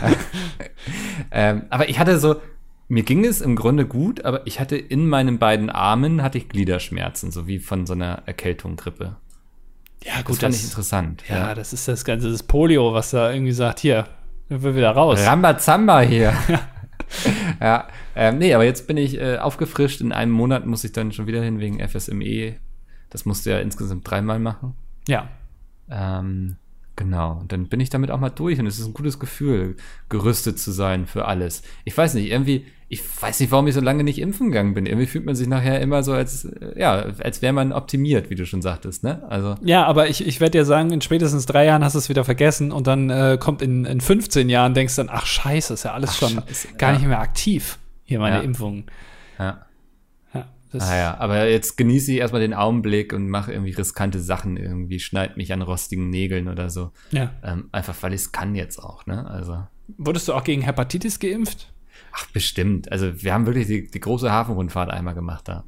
ähm, 1.30 1.64
aber 1.68 1.88
ich 1.90 1.98
hatte 1.98 2.18
so, 2.18 2.36
mir 2.88 3.02
ging 3.02 3.24
es 3.24 3.40
im 3.42 3.56
Grunde 3.56 3.86
gut, 3.86 4.24
aber 4.24 4.46
ich 4.46 4.58
hatte 4.58 4.76
in 4.76 5.06
meinen 5.06 5.38
beiden 5.38 5.68
Armen 5.68 6.22
hatte 6.22 6.38
ich 6.38 6.48
Gliederschmerzen, 6.48 7.30
so 7.30 7.46
wie 7.46 7.58
von 7.58 7.86
so 7.86 7.92
einer 7.92 8.22
Erkältung, 8.26 8.76
Grippe. 8.76 9.16
Ja, 10.02 10.14
Das 10.16 10.24
gut, 10.24 10.36
fand 10.38 10.54
das, 10.54 10.60
ich 10.60 10.68
interessant. 10.68 11.24
ja, 11.28 11.54
das 11.54 11.72
ist 11.72 11.86
das 11.86 12.04
ganze 12.04 12.30
das 12.30 12.42
Polio, 12.42 12.92
was 12.94 13.10
da 13.10 13.30
irgendwie 13.32 13.52
sagt, 13.52 13.80
hier, 13.80 14.08
wir 14.48 14.62
will 14.62 14.76
wieder 14.76 14.90
raus. 14.90 15.24
Rambazamba 15.24 16.00
hier. 16.00 16.32
ja, 17.60 17.86
ähm, 18.16 18.38
nee, 18.38 18.52
aber 18.54 18.64
jetzt 18.64 18.86
bin 18.86 18.96
ich 18.96 19.20
äh, 19.20 19.38
aufgefrischt. 19.38 20.00
In 20.00 20.12
einem 20.12 20.32
Monat 20.32 20.66
muss 20.66 20.84
ich 20.84 20.92
dann 20.92 21.12
schon 21.12 21.26
wieder 21.26 21.42
hin 21.42 21.60
wegen 21.60 21.86
FSME. 21.86 22.56
Das 23.12 23.24
musste 23.26 23.50
ja 23.50 23.58
insgesamt 23.60 24.08
dreimal 24.10 24.38
machen. 24.38 24.74
Ja. 25.06 25.28
Ähm, 25.90 26.56
genau. 26.96 27.38
Und 27.40 27.52
dann 27.52 27.66
bin 27.68 27.78
ich 27.80 27.90
damit 27.90 28.10
auch 28.10 28.18
mal 28.20 28.30
durch 28.30 28.58
und 28.58 28.66
es 28.66 28.78
ist 28.78 28.86
ein 28.86 28.94
gutes 28.94 29.18
Gefühl, 29.18 29.76
gerüstet 30.08 30.58
zu 30.58 30.72
sein 30.72 31.06
für 31.06 31.26
alles. 31.26 31.62
Ich 31.84 31.96
weiß 31.96 32.14
nicht, 32.14 32.30
irgendwie, 32.30 32.64
ich 32.88 33.02
weiß 33.22 33.40
nicht, 33.40 33.50
warum 33.52 33.66
ich 33.66 33.74
so 33.74 33.80
lange 33.82 34.02
nicht 34.04 34.18
impfen 34.18 34.46
gegangen 34.48 34.72
bin. 34.72 34.86
Irgendwie 34.86 35.06
fühlt 35.06 35.26
man 35.26 35.34
sich 35.34 35.46
nachher 35.46 35.80
immer 35.80 36.02
so, 36.02 36.12
als, 36.14 36.48
ja, 36.76 36.92
als 36.94 37.42
wäre 37.42 37.52
man 37.52 37.72
optimiert, 37.72 38.30
wie 38.30 38.34
du 38.34 38.46
schon 38.46 38.62
sagtest, 38.62 39.02
ne? 39.04 39.22
Also, 39.28 39.56
Ja, 39.62 39.84
aber 39.84 40.08
ich, 40.08 40.26
ich 40.26 40.40
werde 40.40 40.52
dir 40.58 40.64
sagen, 40.64 40.90
in 40.90 41.00
spätestens 41.02 41.44
drei 41.44 41.66
Jahren 41.66 41.84
hast 41.84 41.94
du 41.94 41.98
es 41.98 42.08
wieder 42.08 42.24
vergessen 42.24 42.72
und 42.72 42.86
dann 42.86 43.10
äh, 43.10 43.36
kommt 43.38 43.60
in, 43.60 43.84
in 43.84 44.00
15 44.00 44.48
Jahren, 44.48 44.72
denkst 44.72 44.96
dann, 44.96 45.08
ach 45.10 45.26
scheiße, 45.26 45.74
ist 45.74 45.82
ja 45.84 45.92
alles 45.92 46.10
Ach, 46.10 46.16
schon 46.28 46.42
scheiße, 46.46 46.68
gar 46.78 46.92
ja. 46.92 46.98
nicht 46.98 47.08
mehr 47.08 47.20
aktiv, 47.20 47.78
hier 48.04 48.18
meine 48.20 48.36
Ja. 48.36 48.42
Impfungen. 48.42 48.84
ja. 49.38 49.66
Ja, 50.72 50.78
das, 50.78 50.88
Ah 50.90 50.96
ja, 50.96 51.18
aber 51.18 51.48
jetzt 51.48 51.76
genieße 51.76 52.12
ich 52.12 52.18
erstmal 52.18 52.40
den 52.40 52.54
Augenblick 52.54 53.12
und 53.12 53.28
mache 53.28 53.52
irgendwie 53.52 53.72
riskante 53.72 54.20
Sachen, 54.20 54.56
irgendwie 54.56 55.00
schneid 55.00 55.36
mich 55.36 55.52
an 55.52 55.62
rostigen 55.62 56.10
Nägeln 56.10 56.48
oder 56.48 56.70
so. 56.70 56.92
ja. 57.10 57.30
Ähm, 57.42 57.68
einfach 57.72 57.94
weil 58.02 58.12
ich 58.14 58.22
es 58.22 58.32
kann 58.32 58.54
jetzt 58.54 58.78
auch, 58.78 59.06
ne? 59.06 59.26
Also, 59.28 59.66
Wurdest 59.98 60.28
du 60.28 60.32
auch 60.34 60.44
gegen 60.44 60.62
Hepatitis 60.62 61.18
geimpft? 61.18 61.72
ach, 62.14 62.26
bestimmt. 62.32 62.90
Also, 62.92 63.22
wir 63.22 63.32
haben 63.32 63.46
wirklich 63.46 63.66
die, 63.66 63.86
die 63.90 64.00
große 64.00 64.30
Hafenrundfahrt 64.30 64.90
einmal 64.90 65.14
gemacht 65.14 65.48
da. 65.48 65.64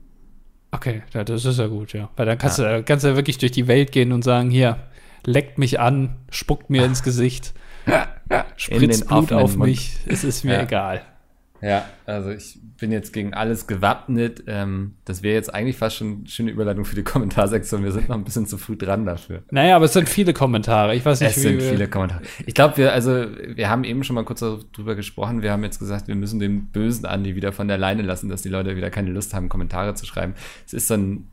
Okay, 0.72 1.02
ja, 1.12 1.22
das 1.24 1.44
ist 1.44 1.58
ja 1.58 1.68
gut, 1.68 1.92
ja. 1.92 2.10
Weil 2.16 2.26
dann 2.26 2.36
kannst, 2.38 2.58
du, 2.58 2.82
kannst 2.84 3.04
du 3.04 3.08
ja 3.08 3.16
wirklich 3.16 3.38
durch 3.38 3.52
die 3.52 3.68
Welt 3.68 3.92
gehen 3.92 4.12
und 4.12 4.22
sagen, 4.24 4.50
hier, 4.50 4.78
leckt 5.24 5.56
mich 5.58 5.78
an, 5.80 6.16
spuckt 6.30 6.68
mir 6.70 6.84
ins 6.86 7.02
Gesicht, 7.02 7.54
spritzt 8.56 9.06
Blut 9.08 9.32
auf 9.32 9.56
Mund. 9.56 9.70
mich, 9.70 9.98
es 10.06 10.24
ist 10.24 10.44
mir 10.44 10.54
Ja. 10.54 10.62
egal. 10.62 11.02
Ja, 11.66 11.86
also 12.04 12.30
ich 12.30 12.58
bin 12.78 12.92
jetzt 12.92 13.12
gegen 13.14 13.32
alles 13.32 13.66
gewappnet. 13.66 14.42
Ähm, 14.48 14.96
das 15.06 15.22
wäre 15.22 15.34
jetzt 15.34 15.54
eigentlich 15.54 15.76
fast 15.78 15.96
schon 15.96 16.18
eine 16.18 16.28
schöne 16.28 16.50
Überleitung 16.50 16.84
für 16.84 16.94
die 16.94 17.02
Kommentarsektion. 17.04 17.82
Wir 17.84 17.92
sind 17.92 18.08
noch 18.10 18.16
ein 18.16 18.24
bisschen 18.24 18.46
zu 18.46 18.58
früh 18.58 18.76
dran 18.76 19.06
dafür. 19.06 19.42
Naja, 19.50 19.76
aber 19.76 19.86
es 19.86 19.94
sind 19.94 20.08
viele 20.08 20.34
Kommentare. 20.34 20.94
Ich 20.94 21.04
weiß 21.06 21.20
nicht, 21.20 21.36
Es 21.36 21.42
sind 21.42 21.60
wir- 21.60 21.70
viele 21.70 21.88
Kommentare. 21.88 22.20
Ich 22.44 22.52
glaube, 22.54 22.76
wir, 22.76 22.92
also, 22.92 23.12
wir 23.54 23.70
haben 23.70 23.84
eben 23.84 24.04
schon 24.04 24.14
mal 24.14 24.24
kurz 24.24 24.40
darüber 24.40 24.94
gesprochen. 24.94 25.40
Wir 25.40 25.52
haben 25.52 25.64
jetzt 25.64 25.78
gesagt, 25.78 26.06
wir 26.08 26.14
müssen 26.16 26.38
den 26.38 26.66
bösen 26.66 27.06
Andi 27.06 27.34
wieder 27.34 27.52
von 27.52 27.66
der 27.66 27.78
Leine 27.78 28.02
lassen, 28.02 28.28
dass 28.28 28.42
die 28.42 28.50
Leute 28.50 28.76
wieder 28.76 28.90
keine 28.90 29.10
Lust 29.10 29.32
haben, 29.32 29.48
Kommentare 29.48 29.94
zu 29.94 30.04
schreiben. 30.04 30.34
Es 30.66 30.74
ist 30.74 30.88
so 30.88 30.94
ein 30.94 31.28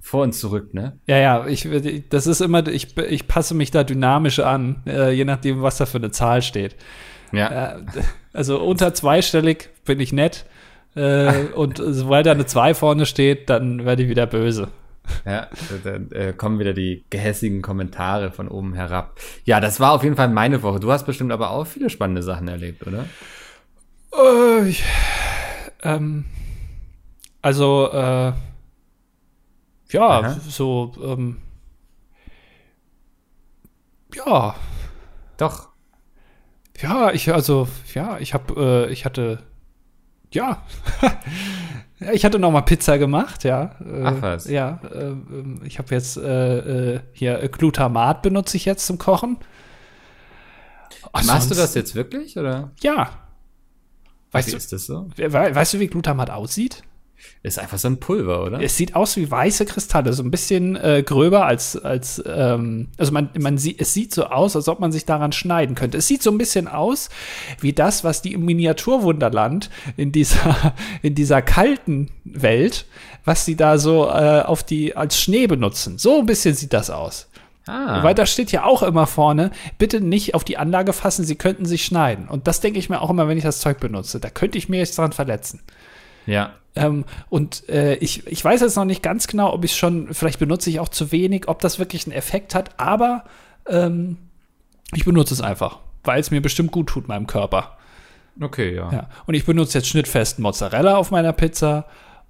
vor 0.00 0.22
und 0.22 0.34
zurück, 0.34 0.72
ne? 0.72 0.98
Ja, 1.08 1.16
ja, 1.18 1.46
ich, 1.48 1.68
das 2.10 2.28
ist 2.28 2.40
immer, 2.40 2.64
ich, 2.68 2.96
ich 2.96 3.26
passe 3.26 3.54
mich 3.54 3.72
da 3.72 3.82
dynamisch 3.82 4.38
an, 4.38 4.82
äh, 4.86 5.10
je 5.10 5.24
nachdem, 5.24 5.62
was 5.62 5.78
da 5.78 5.86
für 5.86 5.98
eine 5.98 6.12
Zahl 6.12 6.42
steht. 6.42 6.76
Ja. 7.32 7.78
Äh, 7.78 7.82
also 8.36 8.60
unter 8.60 8.94
zweistellig 8.94 9.70
bin 9.84 10.00
ich 10.00 10.12
nett. 10.12 10.44
Äh, 10.94 11.44
und 11.54 11.80
sobald 11.84 12.26
da 12.26 12.32
eine 12.32 12.46
2 12.46 12.74
vorne 12.74 13.06
steht, 13.06 13.50
dann 13.50 13.84
werde 13.84 14.02
ich 14.02 14.08
wieder 14.08 14.26
böse. 14.26 14.68
Ja, 15.24 15.48
dann 15.84 16.10
äh, 16.10 16.32
kommen 16.32 16.58
wieder 16.58 16.72
die 16.72 17.04
gehässigen 17.10 17.62
Kommentare 17.62 18.32
von 18.32 18.48
oben 18.48 18.74
herab. 18.74 19.16
Ja, 19.44 19.60
das 19.60 19.78
war 19.78 19.92
auf 19.92 20.02
jeden 20.02 20.16
Fall 20.16 20.28
meine 20.28 20.62
Woche. 20.62 20.80
Du 20.80 20.90
hast 20.90 21.06
bestimmt 21.06 21.32
aber 21.32 21.50
auch 21.50 21.64
viele 21.66 21.90
spannende 21.90 22.22
Sachen 22.22 22.48
erlebt, 22.48 22.84
oder? 22.86 23.04
Äh, 24.12 24.68
ich, 24.68 24.82
ähm, 25.82 26.24
also, 27.40 27.88
äh, 27.92 28.32
ja, 29.90 30.08
Aha. 30.08 30.36
so, 30.48 30.92
ähm, 31.04 31.36
ja, 34.14 34.56
Doch. 35.36 35.68
Ja, 36.80 37.10
ich, 37.12 37.32
also, 37.32 37.68
ja, 37.94 38.18
ich 38.18 38.34
habe, 38.34 38.86
äh, 38.88 38.92
ich 38.92 39.04
hatte, 39.04 39.38
ja, 40.32 40.62
ich 42.12 42.24
hatte 42.24 42.38
noch 42.38 42.50
mal 42.50 42.60
Pizza 42.62 42.98
gemacht, 42.98 43.44
ja. 43.44 43.76
Äh, 43.80 44.02
Ach 44.04 44.14
was. 44.20 44.48
Ja, 44.48 44.80
äh, 44.92 44.98
ähm, 45.08 45.60
ich 45.64 45.78
habe 45.78 45.94
jetzt 45.94 46.16
äh, 46.16 46.94
äh, 46.96 47.00
hier 47.12 47.42
äh, 47.42 47.48
Glutamat 47.48 48.22
benutze 48.22 48.56
ich 48.56 48.64
jetzt 48.64 48.86
zum 48.86 48.98
Kochen. 48.98 49.38
Machst 51.12 51.28
du 51.28 51.32
Ansonsten- 51.32 51.56
das 51.56 51.74
jetzt 51.74 51.94
wirklich, 51.94 52.36
oder? 52.38 52.70
Ja. 52.80 53.10
Weißt 54.32 54.48
Wie 54.48 54.52
du, 54.52 54.56
ist 54.58 54.72
das 54.72 54.86
so? 54.86 55.08
we 55.16 55.32
weißt 55.32 55.74
du, 55.74 55.80
wie 55.80 55.86
Glutamat 55.86 56.30
aussieht? 56.30 56.82
Ist 57.42 57.58
einfach 57.58 57.78
so 57.78 57.88
ein 57.88 57.98
Pulver, 57.98 58.44
oder? 58.44 58.60
Es 58.60 58.76
sieht 58.76 58.94
aus 58.96 59.16
wie 59.16 59.30
weiße 59.30 59.66
Kristalle, 59.66 60.12
so 60.12 60.22
ein 60.22 60.30
bisschen 60.30 60.76
äh, 60.76 61.02
gröber 61.04 61.46
als, 61.46 61.76
als 61.76 62.22
ähm, 62.26 62.88
also 62.98 63.12
man, 63.12 63.30
man 63.38 63.56
sieht, 63.56 63.80
es 63.80 63.94
sieht 63.94 64.12
so 64.12 64.26
aus, 64.26 64.56
als 64.56 64.68
ob 64.68 64.80
man 64.80 64.92
sich 64.92 65.04
daran 65.04 65.32
schneiden 65.32 65.74
könnte. 65.76 65.98
Es 65.98 66.08
sieht 66.08 66.22
so 66.22 66.30
ein 66.30 66.38
bisschen 66.38 66.68
aus 66.68 67.08
wie 67.60 67.72
das, 67.72 68.04
was 68.04 68.22
die 68.22 68.32
im 68.32 68.44
Miniaturwunderland 68.44 69.70
in 69.96 70.12
dieser, 70.12 70.74
in 71.02 71.14
dieser 71.14 71.42
kalten 71.42 72.10
Welt, 72.24 72.86
was 73.24 73.44
sie 73.44 73.56
da 73.56 73.78
so 73.78 74.06
äh, 74.08 74.42
auf 74.42 74.62
die, 74.62 74.96
als 74.96 75.20
Schnee 75.20 75.46
benutzen. 75.46 75.98
So 75.98 76.18
ein 76.18 76.26
bisschen 76.26 76.54
sieht 76.54 76.72
das 76.72 76.90
aus. 76.90 77.28
ah, 77.66 78.02
Weil 78.02 78.14
da 78.14 78.26
steht 78.26 78.52
ja 78.52 78.64
auch 78.64 78.82
immer 78.82 79.06
vorne, 79.06 79.50
bitte 79.78 80.00
nicht 80.00 80.34
auf 80.34 80.44
die 80.44 80.58
Anlage 80.58 80.92
fassen, 80.92 81.24
sie 81.24 81.36
könnten 81.36 81.64
sich 81.66 81.84
schneiden. 81.84 82.28
Und 82.28 82.46
das 82.46 82.60
denke 82.60 82.78
ich 82.78 82.88
mir 82.88 83.00
auch 83.00 83.10
immer, 83.10 83.28
wenn 83.28 83.38
ich 83.38 83.44
das 83.44 83.60
Zeug 83.60 83.80
benutze. 83.80 84.20
Da 84.20 84.30
könnte 84.30 84.58
ich 84.58 84.68
mir 84.68 84.78
jetzt 84.78 84.98
dran 84.98 85.12
verletzen. 85.12 85.60
ja. 86.26 86.52
Ähm, 86.76 87.04
und 87.30 87.68
äh, 87.68 87.94
ich, 87.96 88.26
ich 88.26 88.44
weiß 88.44 88.60
jetzt 88.60 88.76
noch 88.76 88.84
nicht 88.84 89.02
ganz 89.02 89.26
genau, 89.26 89.52
ob 89.52 89.64
ich 89.64 89.74
schon, 89.74 90.12
vielleicht 90.12 90.38
benutze 90.38 90.70
ich 90.70 90.78
auch 90.78 90.88
zu 90.88 91.10
wenig, 91.10 91.48
ob 91.48 91.60
das 91.60 91.78
wirklich 91.78 92.06
einen 92.06 92.14
Effekt 92.14 92.54
hat, 92.54 92.78
aber 92.78 93.24
ähm, 93.66 94.18
ich 94.92 95.04
benutze 95.04 95.34
es 95.34 95.40
einfach, 95.40 95.78
weil 96.04 96.20
es 96.20 96.30
mir 96.30 96.40
bestimmt 96.40 96.70
gut 96.70 96.88
tut, 96.88 97.08
meinem 97.08 97.26
Körper. 97.26 97.76
Okay, 98.40 98.74
ja. 98.74 98.92
Ja. 98.92 99.08
Und 99.26 99.34
ich 99.34 99.46
benutze 99.46 99.78
jetzt 99.78 99.88
schnittfesten 99.88 100.42
Mozzarella 100.42 100.96
auf 100.96 101.10
meiner 101.10 101.32
Pizza 101.32 101.86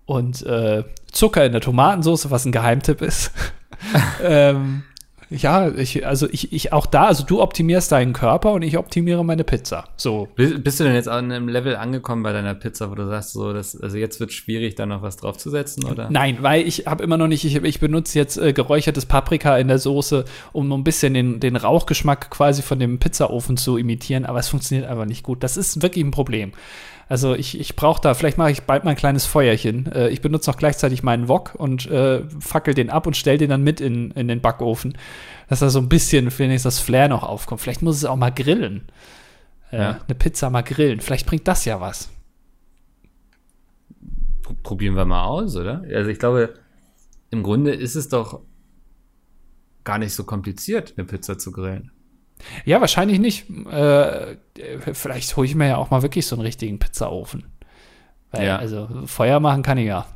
und 0.06 0.42
äh, 0.46 0.84
Zucker 1.10 1.44
in 1.44 1.52
der 1.52 1.60
Tomatensauce, 1.60 2.30
was 2.30 2.44
ein 2.44 2.52
Geheimtipp 2.52 3.02
ist. 3.02 3.32
ähm, 4.22 4.84
ja, 5.30 5.68
ich, 5.68 6.06
also 6.06 6.28
ich, 6.30 6.52
ich 6.52 6.72
auch 6.72 6.86
da, 6.86 7.06
also 7.06 7.24
du 7.24 7.42
optimierst 7.42 7.90
deinen 7.90 8.12
Körper 8.12 8.52
und 8.52 8.62
ich 8.62 8.78
optimiere 8.78 9.24
meine 9.24 9.42
Pizza. 9.42 9.88
So. 9.96 10.28
Bist 10.36 10.80
du 10.80 10.84
denn 10.84 10.94
jetzt 10.94 11.08
an 11.08 11.32
einem 11.32 11.48
Level 11.48 11.74
angekommen 11.76 12.22
bei 12.22 12.32
deiner 12.32 12.54
Pizza, 12.54 12.90
wo 12.90 12.94
du 12.94 13.06
sagst, 13.06 13.32
so, 13.32 13.52
dass, 13.52 13.80
also 13.80 13.96
jetzt 13.96 14.20
wird 14.20 14.32
schwierig, 14.32 14.76
da 14.76 14.86
noch 14.86 15.02
was 15.02 15.16
draufzusetzen, 15.16 15.84
oder? 15.84 16.08
Nein, 16.10 16.38
weil 16.42 16.66
ich 16.66 16.86
habe 16.86 17.02
immer 17.02 17.16
noch 17.16 17.26
nicht, 17.26 17.44
ich, 17.44 17.56
ich 17.56 17.80
benutze 17.80 18.18
jetzt 18.18 18.36
äh, 18.36 18.52
geräuchertes 18.52 19.06
Paprika 19.06 19.58
in 19.58 19.66
der 19.66 19.78
Soße, 19.78 20.24
um 20.52 20.72
ein 20.72 20.84
bisschen 20.84 21.14
den, 21.14 21.40
den 21.40 21.56
Rauchgeschmack 21.56 22.30
quasi 22.30 22.62
von 22.62 22.78
dem 22.78 22.98
Pizzaofen 22.98 23.56
zu 23.56 23.76
imitieren, 23.76 24.26
aber 24.26 24.38
es 24.38 24.48
funktioniert 24.48 24.88
einfach 24.88 25.06
nicht 25.06 25.24
gut. 25.24 25.42
Das 25.42 25.56
ist 25.56 25.82
wirklich 25.82 26.04
ein 26.04 26.12
Problem. 26.12 26.52
Also 27.08 27.34
ich, 27.34 27.60
ich 27.60 27.76
brauche 27.76 28.00
da, 28.00 28.14
vielleicht 28.14 28.36
mache 28.36 28.50
ich 28.50 28.62
bald 28.62 28.82
mal 28.82 28.90
ein 28.90 28.96
kleines 28.96 29.26
Feuerchen. 29.26 29.86
Äh, 29.92 30.08
ich 30.08 30.20
benutze 30.22 30.50
noch 30.50 30.58
gleichzeitig 30.58 31.04
meinen 31.04 31.28
Wok 31.28 31.54
und 31.54 31.86
äh, 31.86 32.24
fackel 32.40 32.74
den 32.74 32.90
ab 32.90 33.06
und 33.06 33.16
stell 33.16 33.38
den 33.38 33.48
dann 33.50 33.62
mit 33.62 33.80
in, 33.80 34.10
in 34.12 34.26
den 34.26 34.40
Backofen, 34.40 34.98
dass 35.48 35.60
da 35.60 35.70
so 35.70 35.78
ein 35.78 35.88
bisschen 35.88 36.26
wenigstens 36.38 36.74
das 36.76 36.80
Flair 36.84 37.08
noch 37.08 37.22
aufkommt. 37.22 37.60
Vielleicht 37.60 37.82
muss 37.82 37.96
es 37.96 38.04
auch 38.04 38.16
mal 38.16 38.30
grillen. 38.30 38.88
Äh, 39.70 39.76
Ja. 39.78 40.00
Eine 40.08 40.14
Pizza 40.16 40.50
mal 40.50 40.62
grillen. 40.62 41.00
Vielleicht 41.00 41.26
bringt 41.26 41.46
das 41.46 41.64
ja 41.64 41.80
was. 41.80 42.08
Pro- 44.42 44.54
Probieren 44.62 44.96
wir 44.96 45.04
mal 45.04 45.24
aus, 45.24 45.54
oder? 45.56 45.82
Also 45.92 46.10
ich 46.10 46.18
glaube, 46.18 46.54
im 47.30 47.42
Grunde 47.44 47.72
ist 47.72 47.94
es 47.94 48.08
doch 48.08 48.40
gar 49.84 49.98
nicht 49.98 50.14
so 50.14 50.24
kompliziert, 50.24 50.94
eine 50.96 51.06
Pizza 51.06 51.38
zu 51.38 51.52
grillen. 51.52 51.92
Ja, 52.64 52.80
wahrscheinlich 52.80 53.18
nicht. 53.18 53.48
Äh, 53.70 54.36
vielleicht 54.92 55.36
hole 55.36 55.46
ich 55.46 55.54
mir 55.54 55.68
ja 55.68 55.76
auch 55.76 55.90
mal 55.90 56.02
wirklich 56.02 56.26
so 56.26 56.36
einen 56.36 56.42
richtigen 56.42 56.78
Pizzaofen. 56.78 57.44
Weil, 58.30 58.46
Ja. 58.46 58.56
also 58.56 58.88
Feuer 59.06 59.40
machen 59.40 59.62
kann 59.62 59.78
ich 59.78 59.86
ja. 59.86 60.06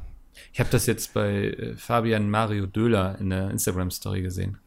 Ich 0.53 0.61
habe 0.61 0.71
das 0.71 0.87
jetzt 0.87 1.14
bei 1.14 1.49
äh, 1.49 1.77
Fabian 1.77 2.29
Mario 2.31 2.66
Döler 2.66 3.16
in 3.21 3.31
der 3.31 3.51
Instagram-Story 3.51 4.23
gesehen. 4.23 4.59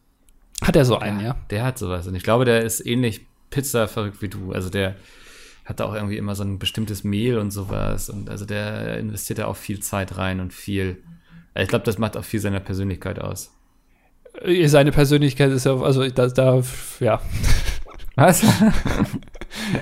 Hat 0.62 0.76
er 0.76 0.84
so 0.84 0.98
einen, 0.98 1.20
ja? 1.20 1.36
Der 1.50 1.64
hat 1.64 1.78
sowas. 1.78 2.06
Und 2.06 2.14
ich 2.14 2.22
glaube, 2.22 2.44
der 2.44 2.62
ist 2.62 2.84
ähnlich 2.84 3.26
Pizza 3.50 3.86
verrückt 3.88 4.22
wie 4.22 4.28
du. 4.28 4.52
Also 4.52 4.70
der 4.70 4.96
hat 5.64 5.80
da 5.80 5.84
auch 5.84 5.94
irgendwie 5.94 6.16
immer 6.16 6.34
so 6.34 6.44
ein 6.44 6.58
bestimmtes 6.58 7.04
Mehl 7.04 7.38
und 7.38 7.50
sowas. 7.50 8.08
Und 8.10 8.30
also 8.30 8.44
der 8.44 8.98
investiert 8.98 9.38
da 9.40 9.46
auch 9.46 9.56
viel 9.56 9.80
Zeit 9.80 10.16
rein 10.16 10.40
und 10.40 10.52
viel. 10.52 11.02
Ich 11.54 11.68
glaube, 11.68 11.84
das 11.84 11.98
macht 11.98 12.16
auch 12.16 12.24
viel 12.24 12.40
seiner 12.40 12.60
Persönlichkeit 12.60 13.18
aus. 13.18 13.52
Äh, 14.42 14.66
Seine 14.68 14.92
Persönlichkeit 14.92 15.50
ist 15.50 15.66
ja, 15.66 15.76
also 15.76 16.08
da, 16.08 16.26
da 16.28 16.62
ja. 17.00 17.20
Was? 18.16 18.44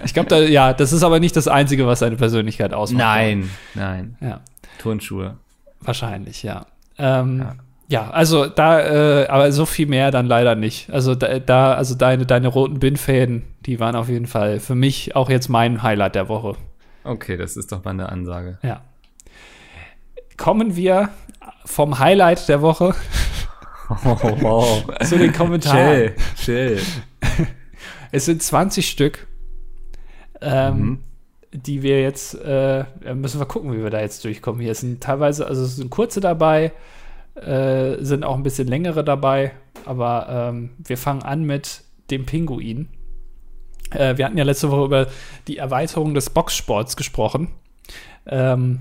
Ich 0.05 0.13
glaube, 0.13 0.29
da, 0.29 0.39
ja, 0.39 0.73
das 0.75 0.93
ist 0.93 1.03
aber 1.03 1.19
nicht 1.19 1.35
das 1.35 1.49
Einzige, 1.49 1.87
was 1.87 2.01
seine 2.01 2.17
Persönlichkeit 2.17 2.75
ausmacht. 2.75 2.99
Nein, 3.03 3.51
nein. 3.75 4.17
Ja, 4.21 4.41
Turnschuhe. 4.79 5.39
wahrscheinlich, 5.81 6.43
ja. 6.43 6.67
Ähm, 6.99 7.39
ja. 7.39 7.55
Ja. 7.89 8.11
also 8.11 8.47
da, 8.47 8.81
äh, 8.81 9.27
aber 9.29 9.51
so 9.51 9.65
viel 9.67 9.87
mehr 9.87 10.11
dann 10.11 10.27
leider 10.27 10.55
nicht. 10.55 10.91
Also 10.91 11.15
da, 11.15 11.39
da 11.39 11.75
also 11.75 11.95
deine, 11.95 12.27
deine 12.27 12.49
roten 12.49 12.81
Bindfäden, 12.81 13.45
die 13.67 13.81
waren 13.81 13.97
auf 13.97 14.09
jeden 14.09 14.27
Fall 14.27 14.61
für 14.61 14.75
mich 14.75 15.17
auch 15.17 15.31
jetzt 15.31 15.49
mein 15.49 15.83
Highlight 15.83 16.15
der 16.15 16.29
Woche. 16.29 16.57
Okay, 17.05 17.37
das 17.37 17.57
ist 17.57 17.73
doch 17.73 17.85
mal 17.85 17.91
eine 17.93 18.11
Ansage. 18.11 18.59
Ja. 18.63 18.83
Kommen 20.37 20.77
wir 20.77 21.09
vom 21.65 21.99
Highlight 21.99 22.49
der 22.49 22.61
Woche 22.63 22.95
Oh, 23.89 23.95
wow. 24.41 24.85
zu 25.05 25.19
den 25.19 25.33
Kommentaren. 25.33 26.13
Chill, 26.37 26.79
chill. 26.79 27.47
Es 28.11 28.25
sind 28.27 28.43
20 28.43 28.89
Stück, 28.89 29.27
ähm, 30.41 30.77
Mhm. 30.79 30.99
die 31.53 31.83
wir 31.83 32.01
jetzt, 32.03 32.35
äh, 32.35 32.85
müssen 33.15 33.41
wir 33.41 33.47
gucken, 33.47 33.73
wie 33.73 33.83
wir 33.83 33.91
da 33.91 34.01
jetzt 34.01 34.25
durchkommen. 34.25 34.61
Hier 34.61 34.75
sind 34.75 35.03
teilweise, 35.03 35.47
also 35.47 35.63
es 35.65 35.77
sind 35.77 35.91
kurze 35.91 36.21
dabei, 36.21 36.73
äh, 37.35 37.97
sind 38.03 38.25
auch 38.25 38.37
ein 38.37 38.43
bisschen 38.43 38.69
längere 38.69 39.03
dabei, 39.05 39.53
aber 39.87 40.27
ähm, 40.51 40.71
wir 40.79 40.97
fangen 40.99 41.23
an 41.23 41.45
mit 41.45 41.83
dem 42.11 42.27
Pinguin. 42.27 42.89
Äh, 43.91 44.17
wir 44.17 44.25
hatten 44.27 44.39
ja 44.39 44.45
letzte 44.45 44.71
Woche 44.71 44.85
über 44.85 45.07
die 45.49 45.57
Erweiterung 45.59 46.15
des 46.15 46.31
Boxsports 46.31 46.97
gesprochen. 46.97 47.49
Ähm, 48.27 48.81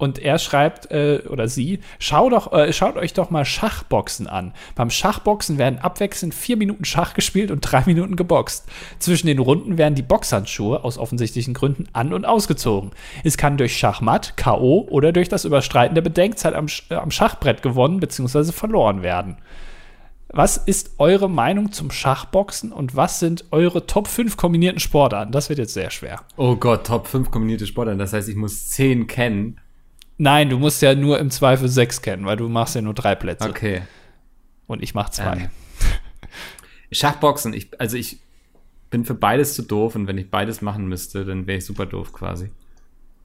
und 0.00 0.18
er 0.18 0.38
schreibt, 0.38 0.90
äh, 0.90 1.22
oder 1.28 1.46
sie, 1.46 1.80
schau 1.98 2.30
doch, 2.30 2.52
äh, 2.52 2.72
schaut 2.72 2.96
euch 2.96 3.12
doch 3.12 3.30
mal 3.30 3.44
Schachboxen 3.44 4.26
an. 4.26 4.52
Beim 4.74 4.88
Schachboxen 4.88 5.58
werden 5.58 5.78
abwechselnd 5.78 6.34
vier 6.34 6.56
Minuten 6.56 6.84
Schach 6.84 7.12
gespielt 7.14 7.50
und 7.50 7.60
drei 7.60 7.82
Minuten 7.84 8.16
geboxt. 8.16 8.66
Zwischen 8.98 9.26
den 9.26 9.38
Runden 9.38 9.76
werden 9.76 9.94
die 9.94 10.02
Boxhandschuhe 10.02 10.82
aus 10.82 10.96
offensichtlichen 10.96 11.52
Gründen 11.52 11.84
an- 11.92 12.14
und 12.14 12.24
ausgezogen. 12.24 12.92
Es 13.24 13.36
kann 13.36 13.58
durch 13.58 13.76
Schachmatt, 13.76 14.36
K.O. 14.36 14.86
oder 14.88 15.12
durch 15.12 15.28
das 15.28 15.44
Überstreiten 15.44 15.94
der 15.94 16.02
Bedenkzeit 16.02 16.54
am, 16.54 16.66
äh, 16.88 16.94
am 16.94 17.10
Schachbrett 17.10 17.60
gewonnen 17.60 18.00
bzw. 18.00 18.52
verloren 18.52 19.02
werden. 19.02 19.36
Was 20.32 20.56
ist 20.56 20.92
eure 20.98 21.28
Meinung 21.28 21.72
zum 21.72 21.90
Schachboxen 21.90 22.70
und 22.70 22.94
was 22.94 23.18
sind 23.18 23.46
eure 23.50 23.86
Top 23.86 24.06
5 24.06 24.36
kombinierten 24.36 24.78
Sportarten? 24.78 25.32
Das 25.32 25.48
wird 25.48 25.58
jetzt 25.58 25.74
sehr 25.74 25.90
schwer. 25.90 26.20
Oh 26.36 26.54
Gott, 26.54 26.86
Top 26.86 27.08
5 27.08 27.32
kombinierte 27.32 27.66
Sportarten. 27.66 27.98
Das 27.98 28.12
heißt, 28.12 28.28
ich 28.28 28.36
muss 28.36 28.68
10 28.70 29.08
kennen. 29.08 29.60
Nein, 30.20 30.50
du 30.50 30.58
musst 30.58 30.82
ja 30.82 30.94
nur 30.94 31.18
im 31.18 31.30
Zweifel 31.30 31.66
sechs 31.70 32.02
kennen, 32.02 32.26
weil 32.26 32.36
du 32.36 32.46
machst 32.50 32.74
ja 32.74 32.82
nur 32.82 32.92
drei 32.92 33.14
Plätze. 33.14 33.48
Okay. 33.48 33.80
Und 34.66 34.82
ich 34.82 34.94
mach 34.94 35.08
zwei. 35.08 35.36
Ähm, 35.36 35.50
Schachboxen, 36.92 37.54
ich, 37.54 37.80
also 37.80 37.96
ich 37.96 38.18
bin 38.90 39.06
für 39.06 39.14
beides 39.14 39.54
zu 39.54 39.62
doof 39.62 39.94
und 39.94 40.06
wenn 40.06 40.18
ich 40.18 40.30
beides 40.30 40.60
machen 40.60 40.86
müsste, 40.86 41.24
dann 41.24 41.46
wäre 41.46 41.56
ich 41.56 41.64
super 41.64 41.86
doof 41.86 42.12
quasi. 42.12 42.50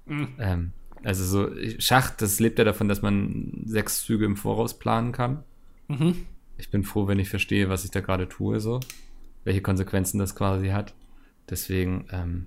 Ähm, 0.07 0.71
also 1.03 1.25
so, 1.25 1.49
Schach, 1.79 2.11
das 2.11 2.39
lebt 2.39 2.59
ja 2.59 2.63
davon, 2.63 2.87
dass 2.87 3.01
man 3.01 3.63
sechs 3.65 4.05
Züge 4.05 4.23
im 4.23 4.37
Voraus 4.37 4.79
planen 4.79 5.11
kann. 5.11 5.43
Mhm. 5.89 6.25
Ich 6.57 6.71
bin 6.71 6.85
froh, 6.85 7.09
wenn 7.09 7.19
ich 7.19 7.27
verstehe, 7.27 7.67
was 7.67 7.83
ich 7.83 7.91
da 7.91 7.99
gerade 7.99 8.29
tue, 8.29 8.61
so. 8.61 8.79
Welche 9.43 9.61
Konsequenzen 9.61 10.17
das 10.17 10.33
quasi 10.33 10.69
hat. 10.69 10.93
Deswegen, 11.49 12.05
ähm, 12.11 12.45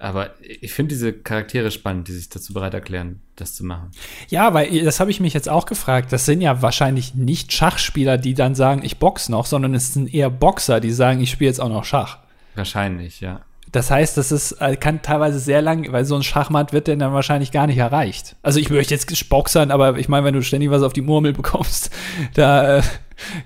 aber 0.00 0.30
ich 0.40 0.72
finde 0.72 0.94
diese 0.94 1.12
Charaktere 1.12 1.70
spannend, 1.70 2.08
die 2.08 2.12
sich 2.12 2.28
dazu 2.28 2.52
bereit 2.52 2.74
erklären, 2.74 3.20
das 3.36 3.54
zu 3.54 3.64
machen. 3.64 3.90
Ja, 4.28 4.54
weil 4.54 4.84
das 4.84 5.00
habe 5.00 5.10
ich 5.10 5.20
mich 5.20 5.34
jetzt 5.34 5.48
auch 5.48 5.66
gefragt. 5.66 6.12
Das 6.12 6.24
sind 6.24 6.40
ja 6.40 6.62
wahrscheinlich 6.62 7.14
nicht 7.14 7.52
Schachspieler, 7.52 8.18
die 8.18 8.34
dann 8.34 8.54
sagen, 8.54 8.82
ich 8.84 8.98
box 8.98 9.28
noch, 9.28 9.46
sondern 9.46 9.74
es 9.74 9.94
sind 9.94 10.12
eher 10.12 10.30
Boxer, 10.30 10.80
die 10.80 10.92
sagen, 10.92 11.20
ich 11.20 11.30
spiele 11.30 11.48
jetzt 11.50 11.60
auch 11.60 11.68
noch 11.68 11.84
Schach. 11.84 12.18
Wahrscheinlich, 12.54 13.20
ja. 13.20 13.40
Das 13.70 13.90
heißt, 13.90 14.16
das 14.16 14.32
ist, 14.32 14.52
äh, 14.52 14.76
kann 14.76 15.02
teilweise 15.02 15.38
sehr 15.38 15.60
lang, 15.60 15.92
weil 15.92 16.04
so 16.06 16.16
ein 16.16 16.22
Schachmatt 16.22 16.72
wird 16.72 16.86
denn 16.86 16.98
dann 16.98 17.12
wahrscheinlich 17.12 17.52
gar 17.52 17.66
nicht 17.66 17.76
erreicht. 17.76 18.34
Also 18.42 18.60
ich 18.60 18.70
möchte 18.70 18.94
jetzt 18.94 19.28
boxern, 19.28 19.70
aber 19.70 19.98
ich 19.98 20.08
meine, 20.08 20.24
wenn 20.24 20.32
du 20.34 20.42
ständig 20.42 20.70
was 20.70 20.82
auf 20.82 20.94
die 20.94 21.02
Murmel 21.02 21.32
bekommst, 21.34 21.90
da 22.34 22.78
äh, 22.78 22.82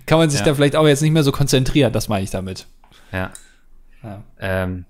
kann 0.07 0.19
man 0.19 0.31
sich 0.31 0.41
Ja. 0.41 0.47
da 0.47 0.55
vielleicht 0.55 0.77
auch 0.77 0.87
jetzt 0.87 1.03
nicht 1.03 1.11
mehr 1.11 1.25
so 1.25 1.33
konzentrieren, 1.33 1.93
das 1.93 2.09
meine 2.09 2.23
ich 2.23 2.31
damit. 2.31 2.67
Ja. 3.11 3.31
Ja. 4.05 4.23
Ähm, 4.39 4.85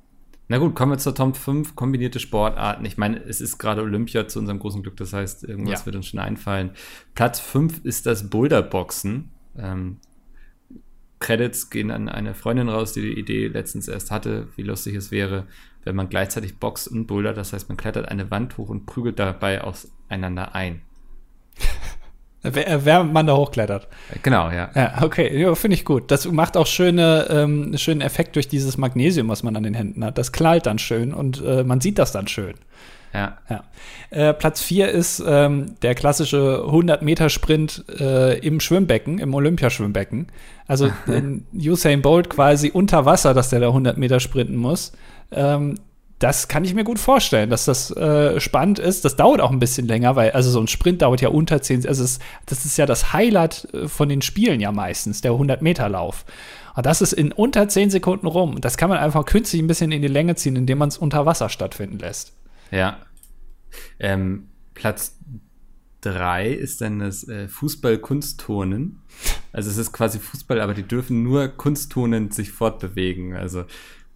na 0.53 0.59
gut, 0.59 0.75
kommen 0.75 0.93
wir 0.93 0.99
zur 0.99 1.15
Top 1.15 1.35
5 1.35 1.77
kombinierte 1.77 2.21
Sportarten. 2.21 2.85
Ich 2.85 2.99
meine, 2.99 3.17
es 3.25 3.41
ist 3.41 3.57
gerade 3.57 3.81
Olympia 3.81 4.29
zu 4.29 4.39
unserem 4.39 4.59
großen 4.59 4.83
Glück, 4.83 4.99
das 4.99 5.15
heißt, 5.15 5.45
irgendwas 5.45 5.81
Ja. 5.81 5.87
wird 5.87 5.97
uns 5.97 6.09
schon 6.09 6.21
einfallen. 6.21 6.73
Platz 7.15 7.41
5 7.41 7.87
ist 7.87 8.05
das 8.05 8.29
Boulderboxen. 8.29 9.31
Ähm, 9.57 9.97
Credits 11.21 11.71
gehen 11.71 11.91
an 11.91 12.11
eine 12.11 12.35
Freundin 12.35 12.69
raus, 12.69 12.93
die 12.93 13.01
die 13.01 13.19
Idee 13.19 13.47
letztens 13.49 13.89
erst 13.89 14.11
hatte, 14.11 14.49
wie 14.57 14.63
lustig 14.63 14.95
es 14.95 15.11
wäre, 15.11 15.47
wenn 15.85 15.97
man 15.97 16.11
gleichzeitig 16.11 16.59
boxt 16.59 16.87
und 16.87 17.07
bouldert. 17.07 17.39
Das 17.39 17.55
heißt, 17.55 17.71
man 17.71 17.79
klettert 17.79 18.11
eine 18.11 18.31
Wand 18.31 18.59
hoch 18.59 18.69
und 18.69 18.85
prügelt 18.85 19.19
dabei 19.19 19.65
auseinander 19.65 20.55
ein. 20.55 20.83
Wer, 22.43 22.69
äh, 22.69 22.85
wer 22.85 23.05
man 23.05 23.27
da 23.27 23.37
hochklettert. 23.37 23.87
Genau, 24.23 24.51
ja. 24.51 24.71
Ja, 24.75 25.03
okay, 25.03 25.41
ja, 25.41 25.55
finde 25.55 25.77
ich 25.77 25.85
gut. 25.85 26.11
Das 26.11 26.27
macht 26.31 26.57
auch 26.57 26.67
schöne, 26.67 27.27
ähm, 27.31 27.77
schönen 27.77 28.01
Effekt 28.01 28.35
durch 28.35 28.49
dieses 28.49 28.77
Magnesium, 28.77 29.29
was 29.29 29.43
man 29.43 29.57
an 29.57 29.63
den 29.63 29.75
Händen 29.75 30.05
hat. 30.05 30.19
Das 30.19 30.33
knallt 30.33 30.67
dann 30.67 30.79
schön 30.79 31.15
und 31.15 31.43
äh, 31.45 31.63
man 31.63 31.81
sieht 31.81 31.99
das 31.99 32.13
dann 32.13 32.27
schön. 32.27 32.55
Ja, 33.15 33.39
Ja. 33.49 33.65
Äh, 34.11 34.35
Platz 34.35 34.63
4 34.63 34.89
ist 34.89 35.23
ähm, 35.27 35.75
der 35.83 35.95
klassische 35.95 36.65
100-Meter-Sprint 36.67 37.85
äh, 38.01 38.39
im 38.39 38.59
Schwimmbecken, 38.59 39.19
im 39.19 39.35
Olympiaschwimmbecken. 39.35 40.29
Also 40.67 40.91
Usain 41.55 42.03
Bolt 42.03 42.31
quasi 42.31 42.71
unter 42.71 43.05
Wasser, 43.05 43.35
dass 43.35 43.51
der 43.51 43.61
da 43.61 43.69
100 43.69 43.99
Meter 43.99 44.19
sprinten 44.19 44.57
muss. 44.57 44.93
Ähm, 45.31 45.75
das 46.23 46.47
kann 46.47 46.65
ich 46.65 46.73
mir 46.73 46.85
gut 46.85 47.01
vorstellen, 47.01 47.51
dass 47.51 47.65
das 47.65 47.91
äh, 47.97 48.39
spannend 48.39 48.79
ist. 48.79 49.05
Das 49.05 49.17
dauert 49.17 49.41
auch 49.41 49.51
ein 49.51 49.59
bisschen 49.59 49.89
länger, 49.89 50.15
weil 50.15 50.31
also 50.31 50.51
so 50.51 50.61
ein 50.61 50.69
Sprint 50.69 51.03
dauert 51.03 51.21
ja 51.21 51.31
unter 51.31 51.61
10, 51.61 51.87
also 51.89 52.03
das 52.47 52.65
ist 52.65 52.77
ja 52.79 52.87
das 52.87 53.13
Highlight 53.13 53.69
äh, 53.75 53.89
von 53.89 54.09
den 54.09 54.23
Spielen 54.23 54.61
ja 54.61 54.71
meistens, 54.71 55.21
der 55.21 55.33
100-Meter-Lauf. 55.33 56.25
Und 56.77 56.87
das 56.87 57.03
ist 57.03 57.13
in 57.13 57.33
unter 57.33 57.69
10 57.69 57.91
Sekunden 57.91 58.29
rum. 58.29 58.61
Das 58.61 58.77
kann 58.77 58.89
man 58.89 58.99
einfach 58.99 59.25
künstlich 59.25 59.61
ein 59.61 59.67
bisschen 59.67 59.91
in 59.91 60.01
die 60.01 60.09
Länge 60.09 60.37
ziehen, 60.37 60.55
indem 60.55 60.79
man 60.79 60.89
es 60.89 60.97
unter 60.97 61.27
Wasser 61.27 61.49
stattfinden 61.49 61.99
lässt. 61.99 62.35
Ja. 62.71 62.99
Ähm, 63.99 64.49
Platz 64.75 65.19
drei 66.03 66.51
ist 66.51 66.81
dann 66.81 67.01
das 67.01 67.27
äh, 67.29 67.49
Fußball-Kunstturnen. 67.49 69.01
Also 69.53 69.71
es 69.71 69.77
ist 69.77 69.93
quasi 69.93 70.21
Fußball, 70.21 70.61
aber 70.61 70.75
die 70.75 70.83
dürfen 70.85 71.23
nur 71.23 71.49
kunsttonend 71.49 72.33
sich 72.33 72.53
fortbewegen. 72.53 73.35
Also 73.35 73.65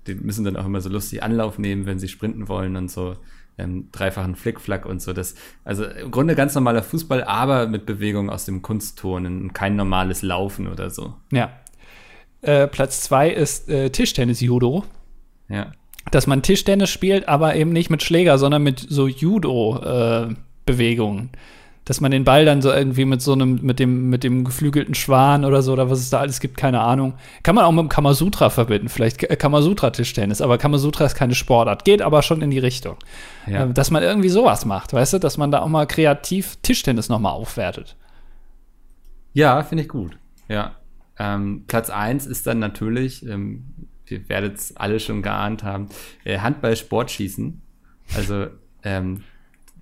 die 0.07 0.15
müssen 0.15 0.45
dann 0.45 0.57
auch 0.57 0.67
immer 0.67 0.81
so 0.81 0.89
lustig 0.89 1.23
Anlauf 1.23 1.59
nehmen, 1.59 1.87
wenn 1.87 1.99
sie 1.99 2.09
sprinten 2.09 2.49
wollen 2.49 2.77
und 2.77 2.91
so. 2.91 3.17
Ähm, 3.59 3.89
dreifachen 3.91 4.37
Flickflack 4.37 4.85
und 4.85 5.01
so. 5.01 5.15
Das, 5.15 5.35
also 5.65 5.85
im 5.85 6.11
Grunde 6.11 6.35
ganz 6.35 6.55
normaler 6.55 6.83
Fußball, 6.83 7.25
aber 7.25 7.67
mit 7.67 7.87
Bewegung 7.87 8.29
aus 8.29 8.45
dem 8.45 8.61
Kunstturnen 8.61 9.41
und 9.41 9.55
kein 9.55 9.77
normales 9.77 10.21
Laufen 10.21 10.69
oder 10.69 10.91
so. 10.91 11.15
Ja. 11.33 11.51
Äh, 12.43 12.67
Platz 12.67 13.01
zwei 13.01 13.31
ist 13.31 13.71
äh, 13.71 13.89
Tischtennis-Judo. 13.89 14.85
Ja. 15.49 15.73
Dass 16.11 16.27
man 16.27 16.43
Tischtennis 16.43 16.91
spielt, 16.91 17.29
aber 17.29 17.57
eben 17.57 17.73
nicht 17.73 17.89
mit 17.89 18.03
Schläger, 18.03 18.37
sondern 18.37 18.63
mit 18.63 18.79
so 18.79 19.09
Judo-Bewegungen. 19.09 21.31
Dass 21.87 22.01
man 22.01 22.11
den 22.11 22.25
Ball 22.25 22.45
dann 22.45 22.63
so 22.63 22.73
irgendwie 22.73 23.05
mit 23.05 23.23
so 23.23 23.33
einem, 23.33 23.61
mit 23.63 23.79
dem, 23.79 24.11
mit 24.11 24.25
dem 24.25 24.45
geflügelten 24.45 24.95
Schwan 24.95 25.45
oder 25.45 25.63
so, 25.63 25.73
oder 25.73 25.89
was 25.89 26.01
es 26.01 26.11
da 26.11 26.19
alles 26.19 26.41
gibt, 26.41 26.57
keine 26.57 26.81
Ahnung. 26.81 27.15
Kann 27.45 27.55
man 27.55 27.65
auch 27.65 27.71
mit 27.71 27.81
dem 27.81 27.89
Kamasutra 27.89 28.51
verbinden, 28.51 28.89
vielleicht 28.89 29.19
K- 29.19 29.37
Kamasutra-Tischtennis, 29.37 30.43
aber 30.43 30.59
Kamasutra 30.59 31.05
ist 31.05 31.15
keine 31.15 31.37
Sportart, 31.37 31.85
geht 31.85 32.03
aber 32.03 32.23
schon 32.23 32.43
in 32.43 32.51
die 32.51 32.59
Richtung. 32.59 32.97
Ja. 33.47 33.67
Äh, 33.67 33.73
Dass 33.73 33.93
man 33.93 34.03
irgendwie 34.03 34.29
sowas 34.29 34.65
macht, 34.65 34.93
weißt 34.93 35.13
du, 35.13 35.19
dass 35.21 35.39
man 35.39 35.53
da 35.53 35.61
auch 35.61 35.69
mal 35.69 35.87
kreativ 35.87 36.57
Tischtennis 36.61 37.09
nochmal 37.09 37.33
aufwertet. 37.33 37.95
Ja, 39.33 39.63
finde 39.63 39.85
ich 39.85 39.89
gut. 39.89 40.19
Ja. 40.49 40.75
Ähm, 41.21 41.65
Platz 41.69 41.89
eins 41.89 42.27
ist 42.27 42.49
dann 42.49 42.59
natürlich, 42.59 43.25
ähm, 43.25 43.65
wir 44.07 44.29
werdet 44.29 44.57
es 44.57 44.77
alle 44.77 44.99
schon 44.99 45.23
geahnt 45.23 45.63
haben, 45.63 45.89
äh, 46.25 46.39
Handball-Sportschießen. 46.39 47.63
Also 48.17 48.49
ähm, 48.83 49.23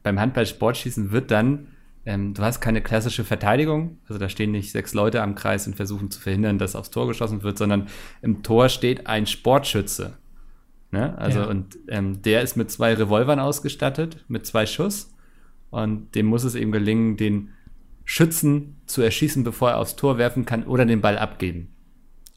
beim 0.03 0.21
Handball-Sportschießen 0.21 1.11
wird 1.11 1.31
dann, 1.31 1.69
ähm, 2.07 2.35
du 2.35 2.43
hast 2.43 2.61
keine 2.61 2.83
klassische 2.83 3.25
Verteidigung, 3.25 3.99
also 4.09 4.19
da 4.19 4.29
stehen 4.29 4.51
nicht 4.53 4.73
sechs 4.73 4.95
Leute 4.95 5.23
am 5.23 5.35
Kreis 5.35 5.67
und 5.67 5.75
versuchen 5.77 6.11
zu 6.11 6.21
verhindern, 6.21 6.59
dass 6.59 6.77
aufs 6.77 6.91
Tor 6.91 7.07
geschossen 7.07 7.43
wird, 7.43 7.57
sondern 7.59 7.89
im 8.23 8.43
Tor 8.43 8.69
steht 8.69 9.07
ein 9.07 9.27
Sportschütze. 9.27 10.15
Ne? 10.91 11.17
Also 11.19 11.41
Ja. 11.41 11.47
und 11.47 11.77
ähm, 11.89 12.23
der 12.23 12.43
ist 12.43 12.57
mit 12.57 12.71
zwei 12.71 12.95
Revolvern 12.95 13.41
ausgestattet, 13.41 14.25
mit 14.29 14.47
zwei 14.47 14.67
Schuss. 14.67 15.11
Und 15.71 16.15
dem 16.15 16.27
muss 16.27 16.45
es 16.45 16.55
eben 16.55 16.71
gelingen, 16.71 17.17
den 17.17 17.51
Schützen 18.05 18.77
zu 18.87 19.03
erschießen, 19.03 19.43
bevor 19.43 19.71
er 19.71 19.79
aufs 19.79 19.97
Tor 19.97 20.19
werfen 20.19 20.45
kann 20.45 20.65
oder 20.65 20.85
den 20.85 21.01
Ball 21.01 21.19
abgeben. 21.19 21.71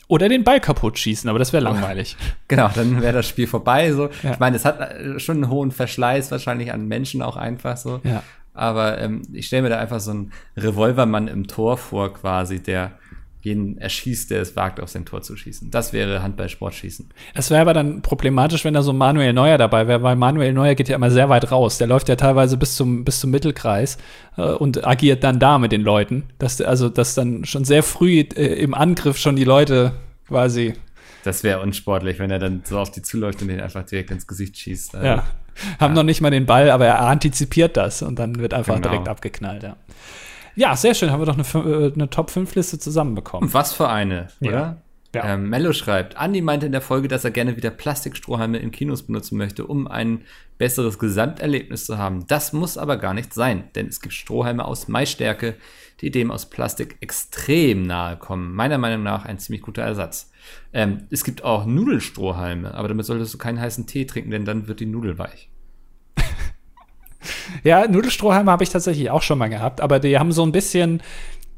Oder 0.08 0.30
den 0.30 0.44
Ball 0.46 0.62
kaputt 0.62 0.98
schießen, 0.98 1.30
aber 1.30 1.38
das 1.38 1.52
wäre 1.52 1.62
langweilig. 1.64 2.16
Genau, 2.48 2.70
dann 2.74 3.02
wäre 3.02 3.12
das 3.14 3.28
Spiel 3.28 3.46
vorbei. 3.46 3.92
So. 3.92 4.10
Ja. 4.24 4.32
Ich 4.32 4.40
meine, 4.40 4.56
es 4.56 4.64
hat 4.64 4.80
äh, 4.80 5.20
schon 5.20 5.44
einen 5.44 5.50
hohen 5.52 5.72
Verschleiß 5.72 6.32
wahrscheinlich 6.32 6.72
an 6.72 6.88
Menschen 6.88 7.22
auch 7.22 7.36
einfach 7.36 7.76
so. 7.76 8.00
Ja. 8.06 8.24
Aber 8.58 9.00
ähm, 9.00 9.22
ich 9.34 9.48
stelle 9.48 9.64
mir 9.64 9.70
da 9.70 9.78
einfach 9.78 10.00
so 10.00 10.12
einen 10.12 10.32
Revolvermann 10.58 11.28
im 11.28 11.48
Tor 11.48 11.78
vor, 11.78 12.14
quasi, 12.14 12.62
der 12.62 12.98
jeden 13.42 13.78
erschießt, 13.78 14.32
der 14.32 14.42
es 14.42 14.56
wagt, 14.56 14.80
auf 14.82 14.90
sein 14.90 15.06
Tor 15.06 15.22
zu 15.22 15.38
schießen. 15.38 15.70
Das 15.72 15.94
wäre 15.94 16.22
Handball-Sportschießen. 16.24 17.08
Es 17.34 17.50
wäre 17.50 17.62
aber 17.62 17.74
dann 17.74 18.02
problematisch, 18.02 18.66
wenn 18.66 18.74
da 18.74 18.82
so 18.82 18.94
Manuel 18.94 19.32
Neuer 19.32 19.58
dabei 19.58 19.88
wäre, 19.88 20.02
weil 20.02 20.16
Manuel 20.16 20.54
Neuer 20.54 20.76
geht 20.76 20.90
ja 20.90 20.96
immer 20.96 21.12
sehr 21.12 21.30
weit 21.30 21.52
raus. 21.52 21.78
Der 21.78 21.88
läuft 21.88 22.10
ja 22.10 22.16
teilweise 22.16 22.58
bis 22.58 22.76
zum, 22.76 23.06
bis 23.06 23.20
zum 23.20 23.30
Mittelkreis 23.30 23.98
äh, 24.38 24.42
und 24.42 24.86
agiert 24.86 25.24
dann 25.24 25.40
da 25.40 25.60
mit 25.60 25.72
den 25.72 25.82
Leuten. 25.82 26.24
Dass, 26.40 26.60
also, 26.60 26.90
dass 26.90 27.14
dann 27.14 27.46
schon 27.46 27.64
sehr 27.64 27.84
früh 27.84 28.20
äh, 28.20 28.62
im 28.62 28.74
Angriff 28.74 29.18
schon 29.18 29.36
die 29.36 29.46
Leute 29.46 29.94
quasi. 30.28 30.74
Das 31.24 31.44
wäre 31.44 31.62
unsportlich, 31.62 32.20
wenn 32.20 32.32
er 32.32 32.40
dann 32.40 32.64
so 32.66 32.80
auf 32.80 32.92
die 32.92 33.02
zuläuft 33.02 33.42
und 33.42 33.50
den 33.50 33.62
einfach 33.62 33.84
direkt 33.84 34.12
ins 34.12 34.28
Gesicht 34.28 34.58
schießt. 34.58 34.96
Also, 34.96 35.08
ja. 35.08 35.24
Haben 35.80 35.94
ja. 35.94 36.02
noch 36.02 36.04
nicht 36.04 36.22
mal 36.22 36.32
den 36.32 36.46
Ball, 36.46 36.70
aber 36.70 36.86
er 36.86 37.02
antizipiert 37.02 37.78
das 37.78 38.02
und 38.02 38.18
dann 38.20 38.40
wird 38.40 38.54
einfach 38.54 38.76
genau. 38.76 38.90
direkt 38.90 39.08
abgeknallt, 39.08 39.64
ja. 39.64 39.76
Ja, 40.56 40.76
sehr 40.76 40.96
schön. 40.96 41.12
Haben 41.12 41.22
wir 41.22 41.28
doch 41.28 41.38
eine, 41.38 41.70
äh, 41.70 41.94
eine 41.94 42.10
Top-5-Liste 42.10 42.80
zusammenbekommen. 42.80 43.54
Was 43.54 43.74
für 43.74 43.90
eine, 43.90 44.30
ja. 44.40 44.50
oder? 44.50 44.82
Ja. 45.16 45.34
Ähm, 45.34 45.50
Mello 45.50 45.72
schreibt, 45.72 46.18
Andi 46.18 46.42
meinte 46.42 46.66
in 46.66 46.72
der 46.72 46.82
Folge, 46.82 47.08
dass 47.08 47.24
er 47.24 47.32
gerne 47.32 47.56
wieder 47.56 47.70
Plastikstrohhalme 47.70 48.58
in 48.58 48.72
Kinos 48.72 49.04
benutzen 49.04 49.38
möchte, 49.38 49.66
um 49.66 49.88
ein 49.88 50.22
besseres 50.58 51.00
Gesamterlebnis 51.00 51.86
zu 51.86 51.98
haben. 51.98 52.26
Das 52.28 52.54
muss 52.54 52.78
aber 52.78 52.98
gar 52.98 53.14
nicht 53.14 53.34
sein, 53.34 53.66
denn 53.76 53.88
es 53.88 54.02
gibt 54.02 54.14
Strohhalme 54.14 54.66
aus 54.66 54.88
Maisstärke, 54.88 55.56
die 56.02 56.12
dem 56.12 56.30
aus 56.30 56.50
Plastik 56.50 56.98
extrem 57.00 57.84
nahe 57.84 58.18
kommen. 58.18 58.54
Meiner 58.54 58.78
Meinung 58.78 59.04
nach 59.04 59.26
ein 59.26 59.40
ziemlich 59.40 59.62
guter 59.62 59.84
Ersatz. 59.84 60.32
Ähm, 60.74 61.08
es 61.10 61.24
gibt 61.24 61.44
auch 61.44 61.66
Nudelstrohhalme, 61.66 62.74
aber 62.74 62.88
damit 62.88 63.06
solltest 63.06 63.34
du 63.34 63.38
keinen 63.38 63.60
heißen 63.60 63.88
Tee 63.88 64.06
trinken, 64.06 64.32
denn 64.32 64.46
dann 64.46 64.68
wird 64.68 64.80
die 64.80 64.86
Nudel 64.86 65.18
weich. 65.18 65.50
Ja, 67.64 67.88
Nudelstrohhalme 67.88 68.52
habe 68.52 68.64
ich 68.64 68.70
tatsächlich 68.70 69.10
auch 69.10 69.22
schon 69.22 69.38
mal 69.38 69.50
gehabt, 69.50 69.82
aber 69.82 70.00
die 70.00 70.18
haben 70.18 70.32
so 70.32 70.44
ein 70.44 70.52
bisschen, 70.52 71.02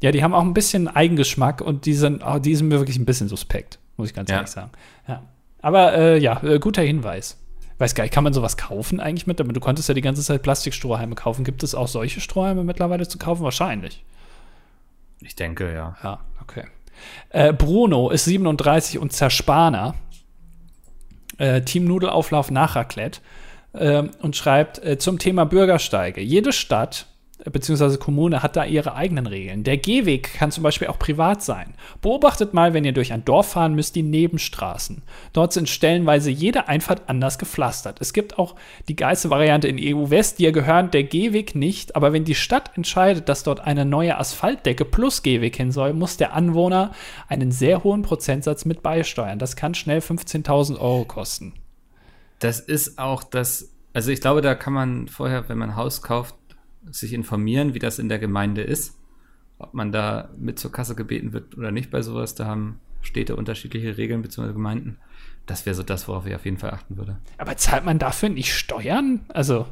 ja, 0.00 0.10
die 0.10 0.22
haben 0.22 0.34
auch 0.34 0.42
ein 0.42 0.54
bisschen 0.54 0.88
Eigengeschmack 0.88 1.60
und 1.60 1.86
die 1.86 1.94
sind, 1.94 2.22
oh, 2.24 2.38
die 2.38 2.56
sind 2.56 2.68
mir 2.68 2.78
wirklich 2.78 2.98
ein 2.98 3.04
bisschen 3.04 3.28
suspekt, 3.28 3.78
muss 3.96 4.08
ich 4.08 4.14
ganz 4.14 4.30
ja. 4.30 4.36
ehrlich 4.36 4.50
sagen. 4.50 4.70
Ja. 5.06 5.22
Aber 5.62 5.94
äh, 5.94 6.18
ja, 6.18 6.42
äh, 6.42 6.58
guter 6.58 6.82
Hinweis. 6.82 7.38
Weiß 7.78 7.94
gar 7.94 8.04
nicht, 8.04 8.12
kann 8.12 8.24
man 8.24 8.34
sowas 8.34 8.56
kaufen 8.56 9.00
eigentlich 9.00 9.26
mit? 9.26 9.40
Du 9.40 9.60
konntest 9.60 9.88
ja 9.88 9.94
die 9.94 10.02
ganze 10.02 10.22
Zeit 10.22 10.42
Plastikstrohhalme 10.42 11.14
kaufen. 11.14 11.44
Gibt 11.44 11.62
es 11.62 11.74
auch 11.74 11.88
solche 11.88 12.20
Strohhalme 12.20 12.62
mittlerweile 12.62 13.08
zu 13.08 13.16
kaufen? 13.16 13.42
Wahrscheinlich. 13.42 14.04
Ich 15.20 15.34
denke, 15.34 15.72
ja. 15.72 15.96
Ja, 16.02 16.20
okay. 16.42 16.64
Äh, 17.30 17.52
Bruno 17.52 18.10
ist 18.10 18.24
37 18.24 18.98
und 18.98 19.12
Zerspaner. 19.12 19.94
Äh, 21.38 21.62
Team 21.62 21.84
Nudelauflauf 21.84 22.50
nach 22.50 22.76
Raclette 22.76 23.20
äh, 23.72 24.02
und 24.20 24.36
schreibt 24.36 24.84
äh, 24.84 24.98
zum 24.98 25.18
Thema 25.18 25.44
Bürgersteige. 25.44 26.20
Jede 26.20 26.52
Stadt 26.52 27.06
bzw. 27.44 27.96
Kommune 27.96 28.42
hat 28.42 28.56
da 28.56 28.64
ihre 28.64 28.94
eigenen 28.94 29.26
Regeln. 29.26 29.64
Der 29.64 29.76
Gehweg 29.76 30.34
kann 30.34 30.50
zum 30.50 30.62
Beispiel 30.62 30.88
auch 30.88 30.98
privat 30.98 31.42
sein. 31.42 31.74
Beobachtet 32.02 32.54
mal, 32.54 32.74
wenn 32.74 32.84
ihr 32.84 32.92
durch 32.92 33.12
ein 33.12 33.24
Dorf 33.24 33.52
fahren 33.52 33.74
müsst, 33.74 33.94
die 33.96 34.02
Nebenstraßen. 34.02 35.02
Dort 35.32 35.52
sind 35.52 35.68
stellenweise 35.68 36.30
jede 36.30 36.68
Einfahrt 36.68 37.08
anders 37.08 37.38
gepflastert. 37.38 38.00
Es 38.00 38.12
gibt 38.12 38.38
auch 38.38 38.56
die 38.88 38.96
geilste 38.96 39.30
Variante 39.30 39.68
in 39.68 39.78
EU 39.78 40.10
West, 40.10 40.38
die 40.38 40.50
gehören 40.50 40.90
der 40.90 41.04
Gehweg 41.04 41.54
nicht, 41.54 41.96
aber 41.96 42.12
wenn 42.12 42.24
die 42.24 42.34
Stadt 42.34 42.72
entscheidet, 42.76 43.28
dass 43.28 43.42
dort 43.42 43.60
eine 43.60 43.84
neue 43.84 44.18
Asphaltdecke 44.18 44.84
plus 44.84 45.22
Gehweg 45.22 45.56
hin 45.56 45.72
soll, 45.72 45.92
muss 45.92 46.16
der 46.16 46.34
Anwohner 46.34 46.92
einen 47.28 47.52
sehr 47.52 47.84
hohen 47.84 48.02
Prozentsatz 48.02 48.64
mit 48.64 48.82
beisteuern. 48.82 49.38
Das 49.38 49.56
kann 49.56 49.74
schnell 49.74 50.00
15.000 50.00 50.78
Euro 50.78 51.04
kosten 51.04 51.54
das 52.40 52.58
ist 52.58 52.98
auch 52.98 53.22
das, 53.22 53.70
also 53.92 54.10
ich 54.10 54.20
glaube, 54.20 54.40
da 54.40 54.54
kann 54.54 54.72
man 54.72 55.08
vorher, 55.08 55.48
wenn 55.48 55.58
man 55.58 55.70
ein 55.70 55.76
Haus 55.76 56.02
kauft, 56.02 56.34
sich 56.90 57.12
informieren, 57.12 57.74
wie 57.74 57.78
das 57.78 57.98
in 57.98 58.08
der 58.08 58.18
Gemeinde 58.18 58.62
ist. 58.62 58.98
Ob 59.58 59.74
man 59.74 59.92
da 59.92 60.30
mit 60.38 60.58
zur 60.58 60.72
Kasse 60.72 60.94
gebeten 60.94 61.32
wird 61.32 61.56
oder 61.56 61.70
nicht 61.70 61.90
bei 61.90 62.02
sowas, 62.02 62.34
da 62.34 62.46
haben 62.46 62.80
Städte 63.02 63.36
unterschiedliche 63.36 63.96
Regeln 63.96 64.22
bzw. 64.22 64.52
Gemeinden. 64.52 64.98
Das 65.46 65.66
wäre 65.66 65.74
so 65.74 65.82
das, 65.82 66.06
worauf 66.08 66.26
ich 66.26 66.34
auf 66.34 66.44
jeden 66.44 66.58
Fall 66.58 66.70
achten 66.70 66.96
würde. 66.96 67.18
Aber 67.38 67.56
zahlt 67.56 67.84
man 67.84 67.98
dafür 67.98 68.28
nicht 68.28 68.54
Steuern? 68.54 69.20
Also. 69.28 69.66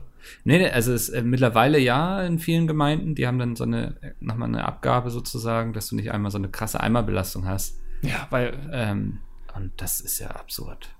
Nee, 0.44 0.68
also 0.68 0.92
es 0.92 1.08
ist 1.08 1.14
äh, 1.14 1.22
mittlerweile 1.22 1.78
ja 1.78 2.22
in 2.22 2.38
vielen 2.38 2.66
Gemeinden, 2.66 3.14
die 3.14 3.26
haben 3.26 3.38
dann 3.38 3.56
so 3.56 3.64
eine, 3.64 3.96
nochmal 4.20 4.48
eine 4.48 4.64
Abgabe 4.64 5.10
sozusagen, 5.10 5.72
dass 5.72 5.88
du 5.88 5.96
nicht 5.96 6.10
einmal 6.10 6.30
so 6.30 6.38
eine 6.38 6.48
krasse 6.48 6.80
Eimerbelastung 6.80 7.46
hast. 7.46 7.78
Ja, 8.02 8.26
weil. 8.30 8.58
Ähm, 8.72 9.20
und 9.54 9.72
das 9.76 10.00
ist 10.00 10.18
ja 10.18 10.28
absurd. 10.28 10.90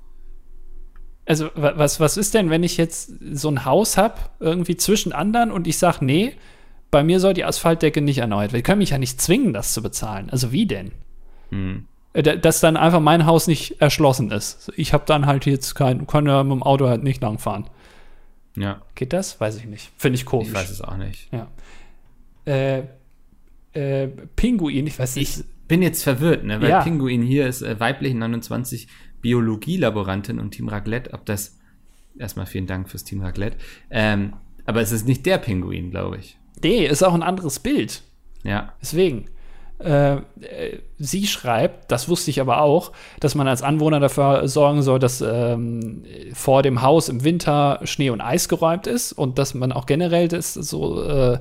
Also, 1.29 1.51
was, 1.55 2.01
was 2.01 2.17
ist 2.17 2.33
denn, 2.33 2.49
wenn 2.49 2.63
ich 2.63 2.79
jetzt 2.79 3.13
so 3.33 3.51
ein 3.51 3.67
Haus 3.67 3.99
habe, 3.99 4.15
irgendwie 4.41 4.79
zwischen 4.79 5.13
anderen 5.13 5.51
und 5.51 5.67
ich 5.67 5.77
sage, 5.77 6.03
nee, 6.03 6.35
bei 6.91 7.05
mir 7.05 7.21
soll 7.21 7.35
die 7.35 7.45
Asphaltdecke 7.45 8.01
nicht 8.01 8.19
erneuert 8.19 8.53
werden. 8.53 8.61
Wir 8.61 8.63
können 8.63 8.79
mich 8.79 8.91
ja 8.91 8.99
nicht 8.99 9.21
zwingen, 9.21 9.53
das 9.53 9.75
zu 9.75 9.83
bezahlen. 9.83 10.31
Also, 10.31 10.53
wie 10.53 10.67
denn? 10.67 10.93
Hm. 11.51 11.85
Äh, 12.15 12.39
dass 12.39 12.61
dann 12.61 12.79
einfach 12.79 13.01
mein 13.01 13.27
Haus 13.27 13.47
nicht 13.47 13.81
erschlossen 13.81 14.31
ist. 14.31 14.73
Ich 14.77 14.95
habe 14.95 15.05
dann 15.07 15.27
halt 15.27 15.45
jetzt 15.45 15.75
kein, 15.75 16.07
kann 16.07 16.27
ja 16.27 16.43
mit 16.43 16.53
dem 16.53 16.63
Auto 16.63 16.89
halt 16.89 17.03
nicht 17.03 17.21
langfahren. 17.23 17.69
Ja. 18.57 18.81
Geht 18.95 19.13
das? 19.13 19.39
Weiß 19.39 19.57
ich 19.57 19.67
nicht. 19.67 19.91
Finde 19.99 20.17
ich 20.17 20.25
komisch. 20.25 20.49
Ich 20.49 20.55
weiß 20.55 20.71
es 20.71 20.81
auch 20.81 20.97
nicht. 20.97 21.29
Ja. 21.31 21.49
Äh, 22.47 22.85
äh, 23.75 24.09
Pinguin, 24.35 24.87
ich 24.87 24.99
weiß 24.99 25.17
nicht. 25.17 25.39
Ich 25.39 25.45
bin 25.69 25.83
jetzt 25.83 26.03
verwirrt, 26.03 26.45
ne? 26.45 26.61
Weil 26.61 26.71
ja. 26.71 26.83
Pinguin 26.83 27.23
hier 27.23 27.47
ist 27.47 27.63
äh, 27.63 27.79
weiblich 27.79 28.15
29 28.15 28.89
Biologielaborantin 29.21 30.39
und 30.39 30.51
Team 30.51 30.69
Raclette, 30.69 31.13
ob 31.13 31.27
das, 31.27 31.59
erstmal 32.19 32.47
vielen 32.47 32.67
Dank 32.67 32.89
fürs 32.89 33.05
Team 33.05 33.21
Raclette, 33.23 33.57
ähm, 33.91 34.35
aber 34.67 34.81
es 34.81 34.93
ist 34.93 35.07
nicht 35.07 35.25
der 35.25 35.39
Pinguin, 35.39 35.91
glaube 35.91 36.19
ich. 36.19 36.39
Nee, 36.63 36.87
ist 36.87 37.03
auch 37.03 37.15
ein 37.15 37.23
anderes 37.23 37.59
Bild. 37.59 38.03
Ja. 38.43 38.75
Deswegen. 38.81 39.27
Äh, 39.79 40.23
sie 40.99 41.29
schreibt, 41.29 41.93
das 41.93 42.09
wusste 42.09 42.31
ich 42.31 42.41
aber 42.41 42.63
auch, 42.63 42.91
dass 43.21 43.37
man 43.37 43.47
als 43.47 43.63
Anwohner 43.63 44.01
dafür 44.01 44.49
sorgen 44.49 44.83
soll, 44.83 44.99
dass 44.99 45.21
ähm, 45.21 46.03
vor 46.33 46.65
dem 46.65 46.83
Haus 46.83 47.09
im 47.09 47.23
Winter 47.23 47.79
Schnee 47.85 48.11
und 48.11 48.21
Eis 48.21 48.49
geräumt 48.49 48.89
ist 48.89 49.13
und 49.13 49.39
dass 49.39 49.55
man 49.55 49.71
auch 49.71 49.87
generell 49.87 50.27
das 50.27 50.55
so 50.55 51.03
äh, 51.05 51.39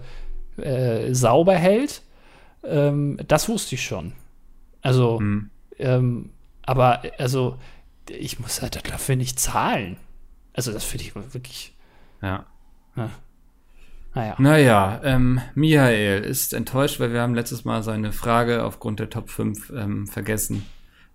äh, 0.62 1.16
sauber 1.16 1.56
hält. 1.56 2.04
Ähm, 2.64 3.18
das 3.28 3.50
wusste 3.50 3.74
ich 3.74 3.84
schon. 3.84 4.14
Also, 4.82 5.20
mhm. 5.20 5.50
ähm, 5.80 6.30
aber 6.68 7.02
also, 7.18 7.58
ich 8.10 8.40
muss 8.40 8.62
halt 8.62 8.76
dafür 8.92 9.16
nicht 9.16 9.40
zahlen. 9.40 9.98
Also, 10.54 10.72
das 10.72 10.84
finde 10.84 11.06
ich 11.06 11.16
wirklich. 11.16 11.74
Ja. 12.22 12.46
ja. 12.96 13.10
Naja. 14.14 14.36
Naja, 14.38 15.02
ähm, 15.04 15.42
Michael 15.56 16.24
ist 16.24 16.54
enttäuscht, 16.54 17.00
weil 17.00 17.14
wir 17.14 17.22
haben 17.22 17.36
letztes 17.36 17.66
Mal 17.66 17.84
seine 17.84 18.12
Frage 18.12 18.64
aufgrund 18.64 19.00
der 19.00 19.10
Top 19.10 19.30
5 19.30 19.72
ähm, 19.76 20.08
vergessen. 20.08 20.66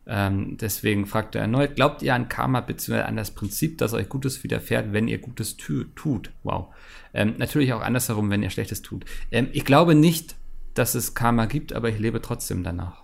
Ähm, 0.07 0.57
deswegen 0.57 1.07
fragt 1.07 1.35
er 1.35 1.43
erneut, 1.43 1.77
glaubt 1.77 2.03
ihr 2.03 2.15
an 2.15 2.29
Karma 2.29 2.61
bzw. 2.61 3.03
an 3.03 3.17
das 3.17 3.33
Prinzip, 3.33 3.79
dass 3.79 3.93
euch 3.93 4.09
Gutes 4.09 4.43
widerfährt, 4.43 4.93
wenn 4.93 5.09
ihr 5.09 5.19
Gutes 5.19 5.57
tu 5.57 5.85
tut? 5.95 6.31
Wow. 6.45 6.75
Ähm, 7.13 7.35
natürlich 7.39 7.73
auch 7.73 7.83
andersherum, 7.83 8.31
wenn 8.31 8.43
ihr 8.43 8.51
Schlechtes 8.51 8.83
tut. 8.83 9.05
Ähm, 9.31 9.49
ich 9.53 9.65
glaube 9.65 9.95
nicht, 9.95 10.37
dass 10.75 10.95
es 10.95 11.15
Karma 11.15 11.47
gibt, 11.47 11.73
aber 11.73 11.89
ich 11.89 11.99
lebe 11.99 12.23
trotzdem 12.23 12.63
danach. 12.65 13.02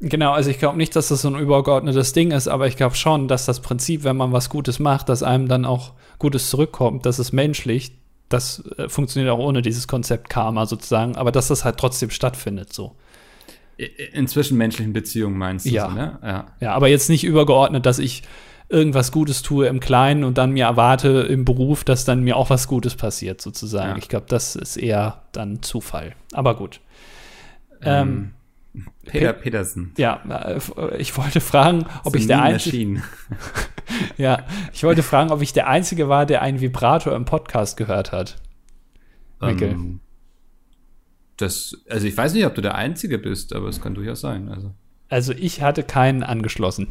Genau, 0.00 0.32
also 0.32 0.50
ich 0.50 0.58
glaube 0.58 0.76
nicht, 0.76 0.94
dass 0.94 1.08
das 1.08 1.22
so 1.22 1.28
ein 1.28 1.38
übergeordnetes 1.38 2.12
Ding 2.12 2.30
ist, 2.30 2.46
aber 2.46 2.68
ich 2.68 2.76
glaube 2.76 2.94
schon, 2.94 3.26
dass 3.26 3.46
das 3.46 3.60
Prinzip, 3.60 4.04
wenn 4.04 4.16
man 4.16 4.32
was 4.32 4.48
Gutes 4.48 4.78
macht, 4.78 5.08
dass 5.08 5.24
einem 5.24 5.48
dann 5.48 5.64
auch 5.64 5.92
Gutes 6.18 6.50
zurückkommt, 6.50 7.04
das 7.04 7.18
ist 7.18 7.32
menschlich. 7.32 7.92
Das 8.28 8.62
äh, 8.76 8.88
funktioniert 8.88 9.32
auch 9.32 9.38
ohne 9.38 9.62
dieses 9.62 9.88
Konzept 9.88 10.28
Karma 10.30 10.66
sozusagen, 10.66 11.16
aber 11.16 11.32
dass 11.32 11.48
das 11.48 11.64
halt 11.64 11.78
trotzdem 11.78 12.10
stattfindet 12.10 12.72
so. 12.72 12.94
In 14.12 14.26
zwischenmenschlichen 14.26 14.92
Beziehungen 14.92 15.38
meinst 15.38 15.66
du, 15.66 15.70
ja. 15.70 15.88
So, 15.88 15.94
ne? 15.94 16.18
ja. 16.22 16.46
Ja, 16.60 16.74
aber 16.74 16.88
jetzt 16.88 17.08
nicht 17.08 17.24
übergeordnet, 17.24 17.86
dass 17.86 17.98
ich 17.98 18.22
irgendwas 18.68 19.12
Gutes 19.12 19.42
tue 19.42 19.66
im 19.66 19.80
Kleinen 19.80 20.24
und 20.24 20.36
dann 20.36 20.50
mir 20.50 20.66
erwarte 20.66 21.08
im 21.22 21.44
Beruf, 21.44 21.84
dass 21.84 22.04
dann 22.04 22.22
mir 22.22 22.36
auch 22.36 22.50
was 22.50 22.68
Gutes 22.68 22.96
passiert, 22.96 23.40
sozusagen. 23.40 23.92
Ja. 23.92 23.96
Ich 23.96 24.08
glaube, 24.08 24.26
das 24.28 24.56
ist 24.56 24.76
eher 24.76 25.22
dann 25.32 25.62
Zufall. 25.62 26.14
Aber 26.32 26.54
gut. 26.54 26.80
Ähm, 27.82 28.08
ähm 28.08 28.34
Peter 29.04 29.32
Pe 29.32 29.42
Petersen. 29.42 29.92
Ja, 29.96 30.22
äh, 30.28 30.96
ich 30.98 31.16
wollte 31.16 31.40
fragen, 31.40 31.86
ob 32.04 32.14
ich 32.16 32.26
der 32.26 32.42
Einzige. 32.42 33.02
ja, 34.16 34.44
ich 34.72 34.84
wollte 34.84 35.02
fragen, 35.02 35.30
ob 35.30 35.42
ich 35.42 35.52
der 35.52 35.68
Einzige 35.68 36.08
war, 36.08 36.26
der 36.26 36.42
einen 36.42 36.60
Vibrator 36.60 37.14
im 37.14 37.24
Podcast 37.24 37.76
gehört 37.76 38.12
hat. 38.12 38.36
Mikkel. 39.40 39.70
Ähm, 39.70 40.00
das, 41.36 41.76
also 41.88 42.06
ich 42.06 42.16
weiß 42.16 42.34
nicht, 42.34 42.46
ob 42.46 42.54
du 42.54 42.60
der 42.60 42.74
Einzige 42.74 43.18
bist, 43.18 43.54
aber 43.54 43.68
es 43.68 43.80
kann 43.80 43.94
durchaus 43.94 44.20
sein. 44.20 44.48
Also, 44.48 44.74
also 45.08 45.32
ich 45.32 45.62
hatte 45.62 45.84
keinen 45.84 46.22
angeschlossen. 46.22 46.88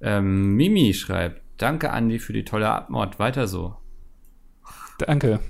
Ähm, 0.00 0.54
Mimi 0.54 0.94
schreibt, 0.94 1.42
danke 1.58 1.90
Andi 1.90 2.18
für 2.18 2.32
die 2.32 2.44
tolle 2.44 2.70
Abmord, 2.70 3.18
weiter 3.18 3.48
so. 3.48 3.76
Danke. 4.98 5.40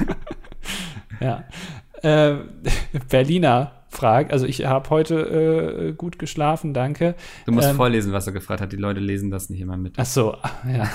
ja. 1.20 1.44
Äh, 2.02 2.34
Berliner 3.08 3.72
fragt, 3.88 4.32
also 4.32 4.46
ich 4.46 4.64
habe 4.64 4.88
heute 4.90 5.90
äh, 5.90 5.92
gut 5.92 6.18
geschlafen, 6.18 6.72
danke. 6.74 7.14
Du 7.46 7.52
musst 7.52 7.68
ähm, 7.68 7.76
vorlesen, 7.76 8.12
was 8.12 8.26
er 8.26 8.32
gefragt 8.32 8.60
hat. 8.60 8.72
Die 8.72 8.76
Leute 8.76 9.00
lesen 9.00 9.30
das 9.30 9.50
nicht 9.50 9.60
immer 9.60 9.76
mit. 9.76 9.94
Ach 9.98 10.06
so, 10.06 10.36
ja. 10.66 10.88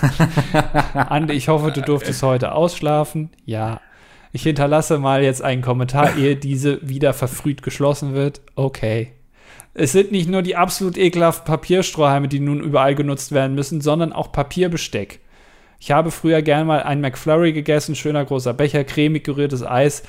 Andi, 1.10 1.34
ich 1.34 1.48
hoffe, 1.48 1.72
du 1.72 1.82
durftest 1.82 2.24
heute 2.24 2.54
ausschlafen. 2.54 3.30
Ja. 3.46 3.82
Ich 4.32 4.44
hinterlasse 4.44 5.00
mal 5.00 5.24
jetzt 5.24 5.42
einen 5.42 5.62
Kommentar, 5.62 6.18
ehe 6.18 6.36
diese 6.36 6.88
wieder 6.88 7.14
verfrüht 7.14 7.62
geschlossen 7.62 8.14
wird. 8.14 8.42
Okay. 8.56 9.14
Es 9.74 9.92
sind 9.92 10.12
nicht 10.12 10.28
nur 10.28 10.42
die 10.42 10.56
absolut 10.56 10.98
ekelhaften 10.98 11.46
Papierstrohhalme, 11.46 12.28
die 12.28 12.40
nun 12.40 12.62
überall 12.62 12.96
genutzt 12.96 13.32
werden 13.32 13.56
müssen, 13.56 13.80
sondern 13.80 14.12
auch 14.12 14.32
Papierbesteck. 14.32 15.20
Ich 15.80 15.92
habe 15.92 16.10
früher 16.10 16.42
gern 16.42 16.66
mal 16.66 16.82
einen 16.82 17.02
McFlurry 17.02 17.54
gegessen, 17.54 17.96
schöner 17.96 18.26
großer 18.26 18.54
Becher, 18.54 18.84
cremig 18.84 19.24
gerührtes 19.24 19.64
Eis. 19.64 20.02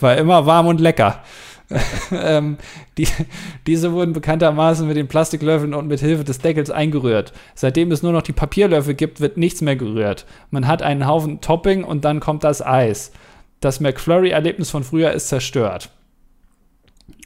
War 0.00 0.16
immer 0.16 0.46
warm 0.46 0.66
und 0.66 0.80
lecker. 0.80 1.22
ähm, 2.10 2.56
die, 2.98 3.06
diese 3.66 3.92
wurden 3.92 4.12
bekanntermaßen 4.12 4.86
mit 4.86 4.96
den 4.96 5.08
Plastiklöffeln 5.08 5.74
und 5.74 5.86
mit 5.86 6.00
Hilfe 6.00 6.24
des 6.24 6.38
Deckels 6.38 6.70
eingerührt. 6.70 7.32
Seitdem 7.54 7.92
es 7.92 8.02
nur 8.02 8.12
noch 8.12 8.22
die 8.22 8.32
Papierlöffel 8.32 8.94
gibt, 8.94 9.20
wird 9.20 9.36
nichts 9.36 9.60
mehr 9.60 9.76
gerührt. 9.76 10.26
Man 10.50 10.66
hat 10.66 10.82
einen 10.82 11.06
Haufen 11.06 11.40
Topping 11.40 11.84
und 11.84 12.04
dann 12.04 12.20
kommt 12.20 12.44
das 12.44 12.64
Eis. 12.64 13.12
Das 13.60 13.80
McFlurry-Erlebnis 13.80 14.70
von 14.70 14.84
früher 14.84 15.12
ist 15.12 15.28
zerstört. 15.28 15.90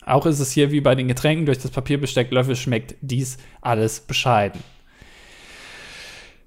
Auch 0.04 0.26
ist 0.26 0.40
es 0.40 0.52
hier 0.52 0.70
wie 0.70 0.80
bei 0.80 0.94
den 0.94 1.08
Getränken 1.08 1.46
durch 1.46 1.58
das 1.58 1.70
Papierbesteck 1.70 2.30
Löffel 2.30 2.56
schmeckt 2.56 2.96
dies 3.00 3.38
alles 3.62 4.00
bescheiden. 4.00 4.60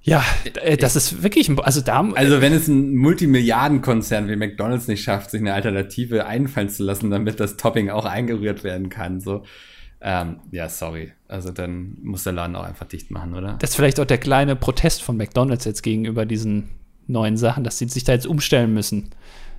Ja, 0.08 0.24
äh, 0.64 0.78
das 0.78 0.96
ist 0.96 1.22
wirklich, 1.22 1.52
also 1.60 1.82
da. 1.82 2.10
Also 2.16 2.40
wenn 2.40 2.54
es 2.54 2.70
ein 2.70 2.96
Multimilliardenkonzern 2.96 4.30
wie 4.30 4.38
McDonald's 4.38 4.88
nicht 4.88 5.04
schafft, 5.04 5.32
sich 5.32 5.42
eine 5.42 5.54
Alternative 5.54 6.26
einfallen 6.26 6.70
zu 6.70 6.84
lassen, 6.84 7.12
damit 7.12 7.42
das 7.42 7.58
Topping 7.58 7.90
auch 7.90 8.06
eingerührt 8.06 8.64
werden 8.64 8.88
kann, 8.88 9.20
so. 9.20 9.44
Ähm, 10.00 10.38
ja, 10.52 10.70
sorry. 10.70 11.12
Also 11.28 11.52
dann 11.52 11.98
muss 12.04 12.24
der 12.24 12.34
Laden 12.34 12.56
auch 12.56 12.64
einfach 12.64 12.86
dicht 12.86 13.12
machen, 13.12 13.34
oder? 13.34 13.58
Das 13.60 13.72
ist 13.72 13.76
vielleicht 13.76 14.00
auch 14.00 14.06
der 14.06 14.20
kleine 14.20 14.56
Protest 14.56 15.04
von 15.04 15.18
McDonald's 15.18 15.66
jetzt 15.66 15.82
gegenüber 15.82 16.26
diesen 16.26 16.70
neuen 17.08 17.36
Sachen, 17.36 17.66
dass 17.66 17.78
sie 17.78 17.90
sich 17.90 18.06
da 18.06 18.14
jetzt 18.14 18.28
umstellen 18.28 18.74
müssen. 18.74 19.10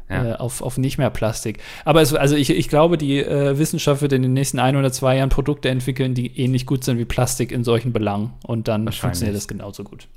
Ja. 0.09 0.31
Äh, 0.31 0.35
auf, 0.37 0.63
auf 0.63 0.79
nicht 0.79 0.97
mehr 0.97 1.11
Plastik. 1.11 1.59
Aber 1.85 2.01
es, 2.01 2.15
also 2.15 2.37
ich, 2.37 2.49
ich 2.49 2.71
glaube, 2.71 2.97
die 2.97 3.19
äh, 3.19 3.59
Wissenschaft 3.59 4.01
wird 4.01 4.15
in 4.15 4.23
den 4.23 4.33
nächsten 4.33 4.59
ein 4.59 4.77
oder 4.77 4.91
zwei 4.91 5.19
Jahren 5.19 5.29
Produkte 5.29 5.69
entwickeln, 5.69 6.15
die 6.15 6.41
ähnlich 6.41 6.65
gut 6.65 6.85
sind 6.85 6.97
wie 6.97 7.05
Plastik 7.05 7.53
in 7.53 7.65
solchen 7.65 7.93
Belangen. 7.93 8.33
Und 8.43 8.69
dann 8.69 8.91
funktioniert 8.91 9.37
das 9.37 9.49
genauso 9.49 9.85
gut. 9.85 10.09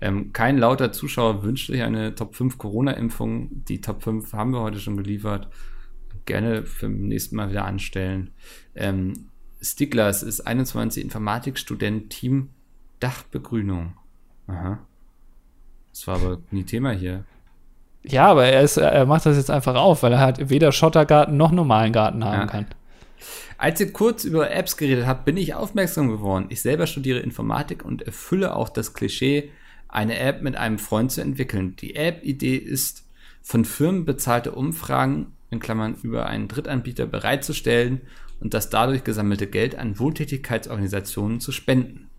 Ähm, 0.00 0.32
kein 0.32 0.58
lauter 0.58 0.92
Zuschauer 0.92 1.42
wünscht 1.42 1.68
sich 1.68 1.82
eine 1.82 2.14
Top 2.14 2.34
5 2.34 2.58
Corona-Impfung. 2.58 3.64
Die 3.64 3.80
Top 3.80 4.02
5 4.02 4.32
haben 4.32 4.52
wir 4.52 4.60
heute 4.60 4.78
schon 4.78 4.96
geliefert. 4.96 5.48
Gerne 6.26 6.64
für 6.64 6.86
beim 6.86 7.08
nächsten 7.08 7.36
Mal 7.36 7.50
wieder 7.50 7.64
anstellen. 7.64 8.30
Ähm, 8.74 9.30
Stiglas 9.60 10.22
ist 10.22 10.40
21 10.42 11.02
Informatikstudent, 11.02 12.10
Team 12.10 12.50
Dachbegrünung. 13.00 13.94
Aha. 14.46 14.78
Das 15.90 16.06
war 16.06 16.16
aber 16.16 16.38
nie 16.50 16.64
Thema 16.64 16.90
hier. 16.90 17.24
Ja, 18.04 18.26
aber 18.26 18.46
er, 18.46 18.62
ist, 18.62 18.76
er 18.76 19.06
macht 19.06 19.26
das 19.26 19.36
jetzt 19.36 19.50
einfach 19.50 19.74
auf, 19.74 20.02
weil 20.02 20.12
er 20.12 20.20
halt 20.20 20.50
weder 20.50 20.70
Schottergarten 20.70 21.36
noch 21.36 21.50
normalen 21.50 21.92
Garten 21.92 22.24
haben 22.24 22.40
ja. 22.40 22.46
kann. 22.46 22.66
Als 23.58 23.80
ihr 23.80 23.92
kurz 23.92 24.24
über 24.24 24.50
Apps 24.50 24.76
geredet 24.76 25.06
habt, 25.06 25.24
bin 25.24 25.36
ich 25.36 25.54
aufmerksam 25.54 26.08
geworden. 26.08 26.46
Ich 26.50 26.60
selber 26.60 26.86
studiere 26.86 27.20
Informatik 27.20 27.84
und 27.84 28.02
erfülle 28.02 28.54
auch 28.54 28.68
das 28.68 28.92
Klischee, 28.92 29.50
eine 29.88 30.18
App 30.18 30.42
mit 30.42 30.56
einem 30.56 30.78
Freund 30.78 31.12
zu 31.12 31.20
entwickeln. 31.20 31.76
Die 31.76 31.94
App-Idee 31.94 32.56
ist, 32.56 33.06
von 33.42 33.64
Firmen 33.64 34.04
bezahlte 34.04 34.52
Umfragen 34.52 35.32
in 35.50 35.60
Klammern 35.60 35.96
über 36.02 36.26
einen 36.26 36.48
Drittanbieter 36.48 37.06
bereitzustellen 37.06 38.00
und 38.40 38.54
das 38.54 38.70
dadurch 38.70 39.04
gesammelte 39.04 39.46
Geld 39.46 39.76
an 39.76 39.98
Wohltätigkeitsorganisationen 39.98 41.40
zu 41.40 41.52
spenden. 41.52 42.10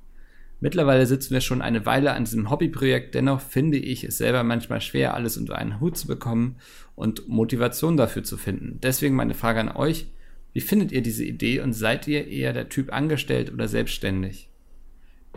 Mittlerweile 0.60 1.06
sitzen 1.06 1.34
wir 1.34 1.42
schon 1.42 1.62
eine 1.62 1.86
Weile 1.86 2.14
an 2.14 2.24
diesem 2.24 2.50
Hobbyprojekt, 2.50 3.14
dennoch 3.14 3.42
finde 3.42 3.78
ich 3.78 4.04
es 4.04 4.18
selber 4.18 4.44
manchmal 4.44 4.82
schwer, 4.82 5.14
alles 5.14 5.38
unter 5.38 5.56
einen 5.56 5.80
Hut 5.80 5.98
zu 5.98 6.08
bekommen 6.08 6.56
und 6.96 7.28
Motivation 7.28 7.96
dafür 7.96 8.24
zu 8.24 8.38
finden. 8.38 8.80
Deswegen 8.82 9.16
meine 9.16 9.36
Frage 9.36 9.60
an 9.60 9.70
euch, 9.70 10.08
wie 10.54 10.62
findet 10.62 10.92
ihr 10.92 11.02
diese 11.04 11.24
Idee 11.24 11.60
und 11.60 11.74
seid 11.74 12.08
ihr 12.08 12.28
eher 12.28 12.54
der 12.54 12.70
Typ 12.70 12.92
angestellt 12.92 13.54
oder 13.54 13.68
selbstständig? 13.68 14.47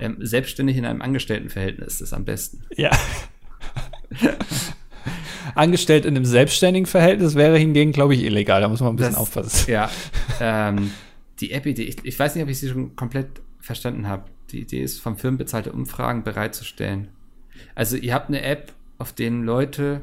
Ähm, 0.00 0.16
selbstständig 0.20 0.76
in 0.76 0.86
einem 0.86 1.02
Angestelltenverhältnis 1.02 2.00
ist 2.00 2.12
am 2.12 2.24
besten. 2.24 2.64
Ja. 2.76 2.90
Angestellt 5.54 6.06
in 6.06 6.16
einem 6.16 6.24
selbstständigen 6.24 6.86
Verhältnis 6.86 7.34
wäre 7.34 7.58
hingegen, 7.58 7.92
glaube 7.92 8.14
ich, 8.14 8.22
illegal. 8.22 8.62
Da 8.62 8.68
muss 8.68 8.80
man 8.80 8.94
ein 8.94 8.96
bisschen 8.96 9.12
das, 9.12 9.20
aufpassen. 9.20 9.70
Ja. 9.70 9.90
Ähm, 10.42 10.90
die 11.40 11.52
App-Idee, 11.52 11.82
ich, 11.82 11.98
ich 12.02 12.18
weiß 12.18 12.34
nicht, 12.34 12.42
ob 12.42 12.48
ich 12.48 12.58
sie 12.58 12.70
schon 12.70 12.96
komplett 12.96 13.42
verstanden 13.60 14.08
habe. 14.08 14.24
Die 14.52 14.60
Idee 14.60 14.82
ist, 14.82 15.02
vom 15.02 15.18
Firmen 15.18 15.36
bezahlte 15.36 15.70
Umfragen 15.70 16.24
bereitzustellen. 16.24 17.08
Also 17.74 17.98
ihr 17.98 18.14
habt 18.14 18.28
eine 18.28 18.40
App, 18.40 18.72
auf 18.96 19.12
denen 19.12 19.44
Leute 19.44 20.00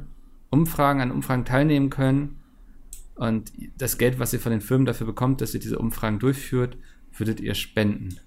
Umfragen 0.51 1.01
an 1.01 1.09
Umfragen 1.09 1.43
teilnehmen 1.43 1.89
können 1.89 2.37
und 3.15 3.51
das 3.77 3.97
Geld, 3.97 4.19
was 4.19 4.31
ihr 4.33 4.39
von 4.39 4.51
den 4.51 4.61
Firmen 4.61 4.85
dafür 4.85 5.07
bekommt, 5.07 5.41
dass 5.41 5.55
ihr 5.55 5.59
diese 5.59 5.79
Umfragen 5.79 6.19
durchführt, 6.19 6.77
würdet 7.17 7.39
ihr 7.39 7.55
spenden. 7.55 8.19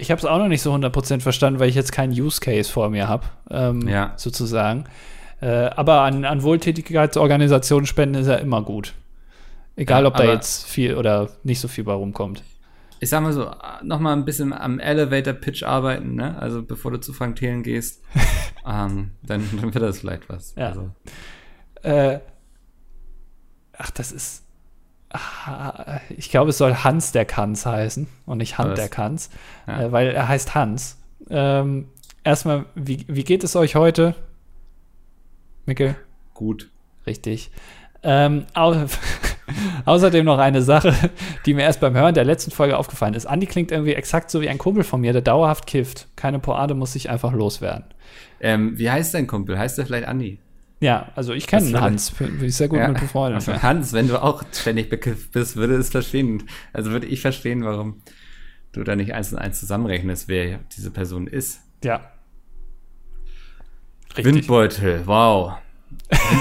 Ich 0.00 0.10
habe 0.10 0.18
es 0.18 0.24
auch 0.24 0.38
noch 0.38 0.48
nicht 0.48 0.62
so 0.62 0.72
100% 0.72 1.20
verstanden, 1.20 1.60
weil 1.60 1.68
ich 1.68 1.74
jetzt 1.74 1.92
keinen 1.92 2.12
Use 2.12 2.40
Case 2.40 2.70
vor 2.70 2.90
mir 2.90 3.08
habe, 3.08 3.26
ähm, 3.50 3.86
ja. 3.86 4.14
sozusagen. 4.16 4.84
Äh, 5.40 5.46
aber 5.46 6.00
an, 6.02 6.24
an 6.24 6.42
Wohltätigkeitsorganisationen 6.42 7.86
spenden 7.86 8.20
ist 8.20 8.26
ja 8.26 8.36
immer 8.36 8.62
gut. 8.62 8.94
Egal, 9.76 10.02
ja, 10.02 10.08
ob 10.08 10.16
da 10.16 10.24
jetzt 10.24 10.66
viel 10.66 10.96
oder 10.96 11.30
nicht 11.44 11.60
so 11.60 11.68
viel 11.68 11.84
bei 11.84 11.92
rumkommt 11.92 12.42
ich 13.00 13.08
sag 13.08 13.22
mal 13.22 13.32
so, 13.32 13.50
noch 13.82 13.98
mal 13.98 14.12
ein 14.12 14.26
bisschen 14.26 14.52
am 14.52 14.78
Elevator-Pitch 14.78 15.62
arbeiten, 15.62 16.14
ne? 16.14 16.38
Also 16.38 16.62
bevor 16.62 16.90
du 16.90 17.00
zu 17.00 17.14
Frank 17.14 17.36
Thelen 17.36 17.62
gehst, 17.62 18.02
ähm, 18.66 19.12
dann, 19.22 19.48
dann, 19.52 19.74
wird 19.74 19.82
das 19.82 20.00
vielleicht 20.00 20.28
was. 20.28 20.54
Ja. 20.54 20.68
Also. 20.68 20.90
Äh, 21.82 22.20
ach, 23.72 23.90
das 23.90 24.12
ist. 24.12 24.44
Ich 26.16 26.30
glaube, 26.30 26.50
es 26.50 26.58
soll 26.58 26.74
Hans 26.74 27.12
der 27.12 27.24
Kanz 27.24 27.66
heißen 27.66 28.06
und 28.26 28.38
nicht 28.38 28.58
Hand 28.58 28.78
der 28.78 28.88
Kanz, 28.88 29.30
ja. 29.66 29.82
äh, 29.82 29.92
weil 29.92 30.08
er 30.10 30.28
heißt 30.28 30.54
Hans. 30.54 30.98
Ähm, 31.28 31.88
erstmal, 32.22 32.66
wie, 32.74 33.04
wie 33.08 33.24
geht 33.24 33.42
es 33.42 33.56
euch 33.56 33.74
heute? 33.74 34.14
Mikkel? 35.66 35.96
Gut. 36.34 36.70
Richtig. 37.06 37.50
Ähm, 38.02 38.46
Außerdem 39.84 40.24
noch 40.24 40.38
eine 40.38 40.62
Sache, 40.62 40.94
die 41.44 41.54
mir 41.54 41.62
erst 41.62 41.80
beim 41.80 41.94
Hören 41.94 42.14
der 42.14 42.24
letzten 42.24 42.50
Folge 42.50 42.78
aufgefallen 42.78 43.14
ist. 43.14 43.26
Andi 43.26 43.46
klingt 43.46 43.72
irgendwie 43.72 43.94
exakt 43.94 44.30
so 44.30 44.40
wie 44.40 44.48
ein 44.48 44.58
Kumpel 44.58 44.84
von 44.84 45.00
mir, 45.00 45.12
der 45.12 45.22
dauerhaft 45.22 45.66
kifft. 45.66 46.06
Keine 46.16 46.38
Poade 46.38 46.74
muss 46.74 46.92
sich 46.92 47.10
einfach 47.10 47.32
loswerden. 47.32 47.84
Ähm, 48.40 48.78
wie 48.78 48.90
heißt 48.90 49.14
dein 49.14 49.26
Kumpel? 49.26 49.58
Heißt 49.58 49.76
der 49.78 49.86
vielleicht 49.86 50.06
Andi? 50.06 50.38
Ja, 50.80 51.12
also 51.14 51.34
ich 51.34 51.46
kenne 51.46 51.78
Hans, 51.78 52.10
bin 52.12 52.42
ich 52.42 52.56
sehr 52.56 52.68
gut 52.68 52.78
ja. 52.78 52.88
mit 52.88 53.00
befreundet. 53.00 53.46
Also 53.46 53.62
Hans, 53.62 53.92
wenn 53.92 54.08
du 54.08 54.20
auch 54.20 54.42
ständig 54.50 54.88
bekifft 54.88 55.32
bist, 55.32 55.56
würde 55.56 55.74
es 55.74 55.90
verstehen. 55.90 56.44
Also 56.72 56.90
würde 56.90 57.06
ich 57.06 57.20
verstehen, 57.20 57.64
warum 57.64 58.00
du 58.72 58.82
da 58.82 58.96
nicht 58.96 59.12
eins 59.12 59.30
und 59.32 59.38
eins 59.38 59.60
zusammenrechnest, 59.60 60.28
wer 60.28 60.60
diese 60.74 60.90
Person 60.90 61.26
ist. 61.26 61.60
Ja. 61.84 62.10
Richtig. 64.16 64.24
Windbeutel, 64.24 65.02
wow. 65.06 65.58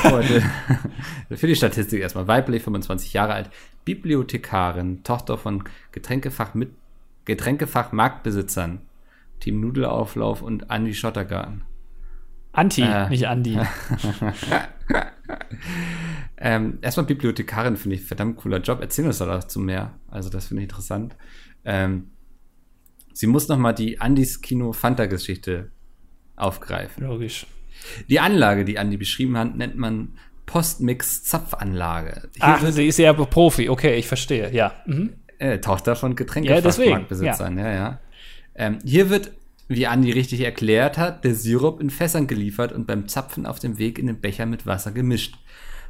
Heute 0.04 0.44
für 1.36 1.48
die 1.48 1.56
Statistik 1.56 2.02
erstmal 2.02 2.28
weiblich, 2.28 2.64
25 2.64 3.14
Jahre 3.14 3.34
alt, 3.34 3.50
Bibliothekarin, 3.84 5.04
Tochter 5.04 5.38
von 5.38 5.66
Getränkefach 5.92 6.54
mit 6.54 6.70
Getränkefach 7.26 7.92
Marktbesitzern, 7.92 8.82
Team 9.40 9.60
Nudelauflauf 9.60 10.42
und 10.42 10.72
Andi 10.72 10.94
Schottergarten. 10.94 11.64
Anti, 12.52 12.82
äh, 12.82 13.10
nicht 13.10 13.28
Andi. 13.28 13.58
ähm, 16.38 16.80
erstmal 16.82 17.06
Bibliothekarin 17.06 17.78
finde 17.78 17.96
ich 17.96 18.04
verdammt 18.04 18.38
cooler 18.38 18.60
Job. 18.60 18.80
Erzähl 18.82 19.06
uns 19.06 19.20
dazu 19.20 19.60
mehr. 19.60 19.94
Also 20.08 20.30
das 20.30 20.48
finde 20.48 20.64
ich 20.64 20.70
interessant. 20.70 21.16
Ähm, 21.64 22.10
sie 23.14 23.28
muss 23.28 23.48
noch 23.48 23.58
mal 23.58 23.74
die 23.74 24.02
Andis 24.02 24.42
Kino 24.42 24.74
Fanta 24.74 25.06
Geschichte 25.06 25.72
aufgreifen. 26.36 27.06
Logisch. 27.06 27.46
Die 28.10 28.20
Anlage, 28.20 28.66
die 28.66 28.80
Andi 28.80 28.98
beschrieben 28.98 29.38
hat, 29.38 29.56
nennt 29.56 29.78
man 29.78 30.18
Postmix-Zapfanlage. 30.46 32.30
Ach, 32.40 32.66
sie 32.72 32.88
ist 32.88 32.98
ja 32.98 33.14
Profi, 33.14 33.70
okay, 33.70 33.98
ich 33.98 34.08
verstehe, 34.08 34.52
ja. 34.52 34.74
Mhm. 34.86 35.14
Äh, 35.38 35.60
Tochter 35.60 35.96
von 35.96 36.16
Getränkefachmarktbesitzern, 36.16 37.58
ja, 37.58 37.68
ja. 37.68 37.74
ja. 37.74 38.00
Ähm, 38.56 38.80
hier 38.84 39.10
wird, 39.10 39.32
wie 39.70 39.88
Andi 39.88 40.12
richtig 40.12 40.42
erklärt 40.42 40.98
hat, 40.98 41.24
der 41.24 41.36
Sirup 41.36 41.80
in 41.80 41.92
Fässern 41.92 42.26
geliefert 42.28 42.74
und 42.74 42.88
beim 42.88 43.08
Zapfen 43.08 43.46
auf 43.46 43.60
dem 43.60 43.78
Weg 43.78 44.00
in 44.00 44.08
den 44.08 44.20
Becher 44.20 44.48
mit 44.48 44.66
Wasser 44.66 44.92
gemischt. 44.92 45.38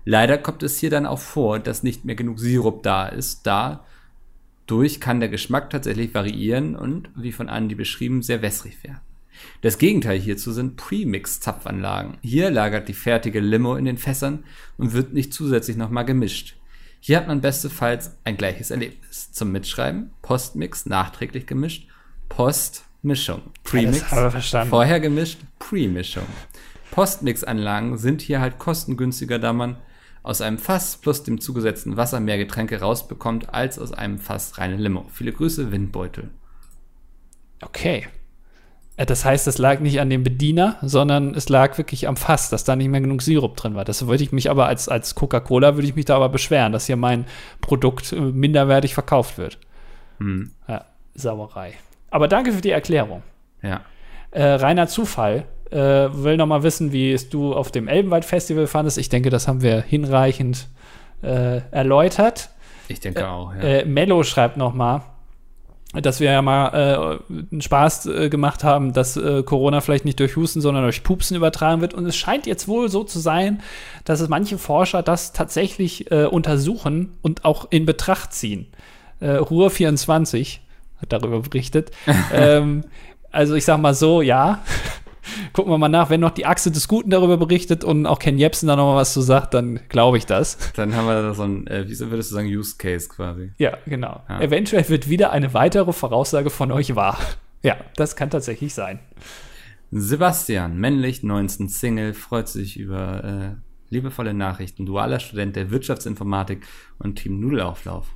Leider 0.03 0.37
kommt 0.37 0.63
es 0.63 0.77
hier 0.77 0.89
dann 0.89 1.05
auch 1.05 1.19
vor, 1.19 1.59
dass 1.59 1.81
nicht 1.81 2.03
mehr 2.03 2.15
genug 2.15 2.39
Sirup 2.39 2.83
da 2.83 3.07
ist. 3.07 3.47
Dadurch 3.47 4.99
kann 4.99 5.21
der 5.21 5.29
Geschmack 5.29 5.69
tatsächlich 5.69 6.13
variieren 6.13 6.75
und, 6.75 7.09
wie 7.15 7.31
von 7.31 7.47
Andi 7.47 7.73
beschrieben, 7.75 8.21
sehr 8.21 8.41
wässrig 8.41 8.83
werden. 8.83 8.99
Das 9.61 9.77
Gegenteil 9.77 10.19
hierzu 10.19 10.51
sind 10.51 10.75
Premix-Zapfanlagen. 10.75 12.17
Hier 12.21 12.51
lagert 12.51 12.89
die 12.89 12.93
fertige 12.93 13.39
Limo 13.39 13.75
in 13.75 13.85
den 13.85 13.97
Fässern 13.97 14.43
und 14.77 14.91
wird 14.91 15.13
nicht 15.13 15.33
zusätzlich 15.33 15.77
nochmal 15.77 16.03
gemischt. 16.03 16.57
Hier 16.99 17.15
hat 17.15 17.27
man 17.27 17.39
bestenfalls 17.39 18.17
ein 18.25 18.35
gleiches 18.35 18.71
Erlebnis. 18.71 19.31
Zum 19.31 19.53
Mitschreiben, 19.53 20.09
Postmix 20.21 20.85
nachträglich 20.85 21.47
gemischt, 21.47 21.87
Postmischung. 23.01 23.41
Premix, 23.63 24.03
vorher 24.69 24.99
gemischt, 24.99 25.39
Premischung. 25.57 26.25
Kompostmix-Anlagen 26.99 27.97
sind 27.97 28.21
hier 28.21 28.41
halt 28.41 28.59
kostengünstiger, 28.59 29.39
da 29.39 29.53
man 29.53 29.77
aus 30.21 30.41
einem 30.41 30.57
Fass 30.57 30.97
plus 30.97 31.23
dem 31.23 31.39
zugesetzten 31.39 31.95
Wasser 31.95 32.19
mehr 32.19 32.37
Getränke 32.37 32.81
rausbekommt, 32.81 33.53
als 33.53 33.79
aus 33.79 33.93
einem 33.93 34.17
Fass 34.17 34.57
reine 34.57 34.75
Limo. 34.75 35.05
Viele 35.13 35.31
Grüße, 35.31 35.71
Windbeutel. 35.71 36.29
Okay. 37.61 38.07
Äh, 38.97 39.05
Das 39.05 39.23
heißt, 39.23 39.47
es 39.47 39.57
lag 39.59 39.79
nicht 39.79 40.01
an 40.01 40.09
dem 40.09 40.25
Bediener, 40.25 40.75
sondern 40.81 41.35
es 41.35 41.47
lag 41.47 41.77
wirklich 41.77 42.09
am 42.09 42.17
Fass, 42.17 42.49
dass 42.49 42.65
da 42.65 42.75
nicht 42.75 42.89
mehr 42.89 42.99
genug 42.99 43.21
Sirup 43.21 43.55
drin 43.55 43.75
war. 43.75 43.85
Das 43.85 44.05
würde 44.05 44.21
ich 44.21 44.33
mich 44.33 44.49
aber 44.49 44.65
als, 44.65 44.89
als 44.89 45.15
Coca-Cola 45.15 45.75
würde 45.75 45.87
ich 45.87 45.95
mich 45.95 46.03
da 46.03 46.17
aber 46.17 46.27
beschweren, 46.27 46.73
dass 46.73 46.87
hier 46.87 46.97
mein 46.97 47.23
Produkt 47.61 48.11
äh, 48.11 48.19
minderwertig 48.19 48.93
verkauft 48.93 49.37
wird. 49.37 49.57
Hm. 50.17 50.51
Ja, 50.67 50.83
Sauerei. 51.15 51.75
Aber 52.11 52.27
danke 52.27 52.51
für 52.51 52.61
die 52.61 52.71
Erklärung. 52.71 53.23
Ja. 53.61 53.81
Äh, 54.31 54.43
reiner 54.43 54.87
Zufall. 54.87 55.45
Äh, 55.71 55.77
will 55.77 56.37
noch 56.37 56.47
mal 56.47 56.63
wissen, 56.63 56.91
wie 56.91 57.11
es 57.11 57.29
du 57.29 57.53
auf 57.53 57.71
dem 57.71 57.87
Elbenwald-Festival 57.87 58.65
fandest. 58.65 58.97
Ich 58.97 59.09
denke, 59.09 59.29
das 59.29 59.47
haben 59.47 59.61
wir 59.61 59.81
hinreichend 59.81 60.67
äh, 61.21 61.61
erläutert. 61.71 62.49
Ich 62.87 62.99
denke 62.99 63.27
auch, 63.27 63.53
ja. 63.53 63.61
Äh, 63.61 63.85
Mello 63.85 64.23
schreibt 64.23 64.57
noch 64.57 64.73
mal, 64.73 65.03
dass 65.93 66.19
wir 66.19 66.31
ja 66.31 66.41
mal 66.41 67.19
äh, 67.29 67.33
einen 67.51 67.61
Spaß 67.61 68.05
äh, 68.07 68.29
gemacht 68.29 68.63
haben, 68.63 68.93
dass 68.93 69.15
äh, 69.17 69.43
Corona 69.43 69.81
vielleicht 69.81 70.05
nicht 70.05 70.19
durch 70.19 70.35
Husten, 70.35 70.61
sondern 70.61 70.83
durch 70.83 71.03
Pupsen 71.03 71.35
übertragen 71.35 71.81
wird. 71.81 71.93
Und 71.93 72.05
es 72.05 72.15
scheint 72.15 72.47
jetzt 72.47 72.67
wohl 72.67 72.89
so 72.89 73.03
zu 73.03 73.19
sein, 73.19 73.61
dass 74.05 74.21
es 74.21 74.29
manche 74.29 74.57
Forscher 74.57 75.03
das 75.03 75.33
tatsächlich 75.33 76.11
äh, 76.11 76.25
untersuchen 76.25 77.17
und 77.21 77.45
auch 77.45 77.67
in 77.69 77.85
Betracht 77.85 78.33
ziehen. 78.33 78.67
Äh, 79.19 79.31
Ruhr 79.31 79.69
24 79.69 80.61
hat 81.01 81.13
darüber 81.13 81.41
berichtet. 81.41 81.91
ähm, 82.33 82.83
also 83.31 83.55
ich 83.55 83.65
sag 83.65 83.79
mal 83.79 83.93
so, 83.93 84.21
ja. 84.21 84.63
Gucken 85.53 85.71
wir 85.71 85.77
mal 85.77 85.89
nach, 85.89 86.09
wenn 86.09 86.21
noch 86.21 86.31
die 86.31 86.45
Achse 86.45 86.71
des 86.71 86.87
Guten 86.87 87.11
darüber 87.11 87.37
berichtet 87.37 87.83
und 87.83 88.07
auch 88.07 88.17
Ken 88.17 88.37
Jebsen 88.37 88.67
da 88.67 88.75
noch 88.75 88.93
mal 88.93 88.95
was 88.95 89.13
zu 89.13 89.21
sagt, 89.21 89.53
dann 89.53 89.79
glaube 89.89 90.17
ich 90.17 90.25
das. 90.25 90.57
Dann 90.75 90.95
haben 90.95 91.05
wir 91.05 91.21
da 91.21 91.33
so 91.33 91.43
ein, 91.43 91.67
äh, 91.67 91.87
wie 91.87 91.99
würdest 91.99 92.31
du 92.31 92.35
sagen, 92.35 92.47
Use 92.47 92.77
Case 92.77 93.09
quasi. 93.09 93.51
Ja, 93.57 93.77
genau. 93.85 94.23
Ja. 94.27 94.41
Eventuell 94.41 94.87
wird 94.89 95.07
wieder 95.09 95.31
eine 95.31 95.53
weitere 95.53 95.93
Voraussage 95.93 96.49
von 96.49 96.71
euch 96.71 96.95
wahr. 96.95 97.17
Ja, 97.61 97.75
das 97.97 98.15
kann 98.15 98.29
tatsächlich 98.29 98.73
sein. 98.73 99.01
Sebastian, 99.91 100.77
männlich, 100.77 101.23
19, 101.23 101.67
Single, 101.67 102.13
freut 102.13 102.47
sich 102.47 102.79
über 102.79 103.21
äh, 103.21 103.55
liebevolle 103.89 104.33
Nachrichten, 104.33 104.85
dualer 104.85 105.19
Student 105.19 105.57
der 105.57 105.69
Wirtschaftsinformatik 105.69 106.65
und 106.99 107.15
Team 107.15 107.41
Nudelauflauf. 107.41 108.07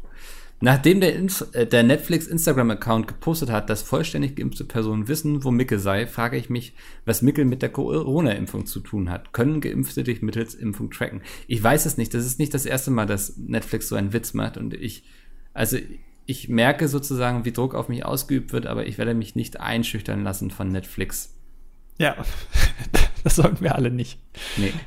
Nachdem 0.63 1.01
der, 1.01 1.13
Inf 1.13 1.45
äh, 1.51 1.65
der 1.65 1.83
Netflix 1.83 2.25
Instagram-Account 2.25 3.05
gepostet 3.05 3.49
hat, 3.49 3.69
dass 3.69 3.81
vollständig 3.81 4.37
geimpfte 4.37 4.63
Personen 4.63 5.09
wissen, 5.09 5.43
wo 5.43 5.51
Mickel 5.51 5.77
sei, 5.77 6.07
frage 6.07 6.37
ich 6.37 6.49
mich, 6.49 6.73
was 7.03 7.21
Mickel 7.21 7.43
mit 7.43 7.61
der 7.61 7.67
Corona-Impfung 7.67 8.65
zu 8.65 8.79
tun 8.79 9.09
hat. 9.09 9.33
Können 9.33 9.59
Geimpfte 9.59 10.05
dich 10.05 10.21
mittels 10.21 10.55
Impfung 10.55 10.89
tracken? 10.89 11.21
Ich 11.47 11.61
weiß 11.61 11.85
es 11.85 11.97
nicht. 11.97 12.13
Das 12.13 12.25
ist 12.25 12.39
nicht 12.39 12.53
das 12.53 12.65
erste 12.65 12.91
Mal, 12.91 13.05
dass 13.05 13.35
Netflix 13.35 13.89
so 13.89 13.97
einen 13.97 14.13
Witz 14.13 14.33
macht. 14.33 14.55
Und 14.55 14.73
ich, 14.73 15.03
also 15.53 15.77
ich 16.25 16.47
merke 16.47 16.87
sozusagen, 16.87 17.43
wie 17.43 17.51
Druck 17.51 17.75
auf 17.75 17.89
mich 17.89 18.05
ausgeübt 18.05 18.53
wird, 18.53 18.65
aber 18.65 18.87
ich 18.87 18.97
werde 18.97 19.15
mich 19.15 19.35
nicht 19.35 19.59
einschüchtern 19.59 20.23
lassen 20.23 20.49
von 20.49 20.71
Netflix. 20.71 21.35
Ja, 21.97 22.15
das 23.25 23.35
sollten 23.35 23.59
wir 23.59 23.75
alle 23.75 23.91
nicht. 23.91 24.17
Nee. 24.55 24.71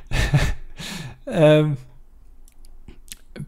Ähm, 1.28 1.76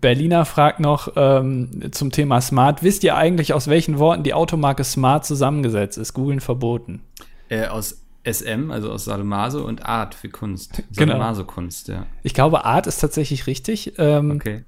Berliner 0.00 0.44
fragt 0.44 0.80
noch 0.80 1.12
ähm, 1.16 1.90
zum 1.92 2.10
Thema 2.12 2.40
Smart. 2.40 2.82
Wisst 2.82 3.04
ihr 3.04 3.16
eigentlich, 3.16 3.54
aus 3.54 3.68
welchen 3.68 3.98
Worten 3.98 4.22
die 4.22 4.34
Automarke 4.34 4.84
Smart 4.84 5.24
zusammengesetzt 5.24 5.98
ist? 5.98 6.14
Googeln 6.14 6.40
verboten. 6.40 7.00
Äh, 7.48 7.66
aus 7.66 8.02
SM, 8.24 8.70
also 8.70 8.90
aus 8.90 9.04
Sadomaso 9.04 9.64
und 9.64 9.86
Art 9.86 10.14
für 10.14 10.28
Kunst. 10.28 10.82
Genau. 10.96 11.12
Sadomaso-Kunst, 11.12 11.88
ja. 11.88 12.06
Ich 12.22 12.34
glaube, 12.34 12.64
Art 12.64 12.86
ist 12.86 12.98
tatsächlich 12.98 13.46
richtig. 13.46 13.94
Ähm, 13.98 14.32
Okay. 14.32 14.64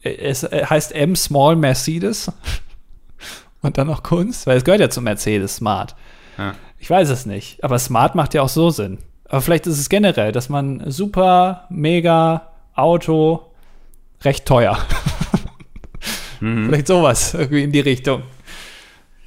Es 0.00 0.44
äh, 0.44 0.64
heißt 0.64 0.92
M 0.92 1.16
Small 1.16 1.56
Mercedes. 1.56 2.30
Und 3.62 3.76
dann 3.76 3.88
noch 3.88 4.04
Kunst, 4.04 4.46
weil 4.46 4.56
es 4.56 4.64
gehört 4.64 4.80
ja 4.80 4.88
zu 4.88 5.02
Mercedes 5.02 5.56
Smart. 5.56 5.96
Ja. 6.38 6.54
Ich 6.78 6.88
weiß 6.88 7.10
es 7.10 7.26
nicht, 7.26 7.64
aber 7.64 7.78
Smart 7.80 8.14
macht 8.14 8.34
ja 8.34 8.42
auch 8.42 8.48
so 8.48 8.70
Sinn. 8.70 8.98
Aber 9.28 9.40
vielleicht 9.40 9.66
ist 9.66 9.78
es 9.78 9.88
generell, 9.88 10.30
dass 10.30 10.48
man 10.48 10.88
super, 10.90 11.66
mega, 11.68 12.52
Auto, 12.74 13.47
recht 14.24 14.46
teuer. 14.46 14.78
Mhm. 16.40 16.66
Vielleicht 16.66 16.86
sowas, 16.86 17.34
irgendwie 17.34 17.64
in 17.64 17.72
die 17.72 17.80
Richtung. 17.80 18.22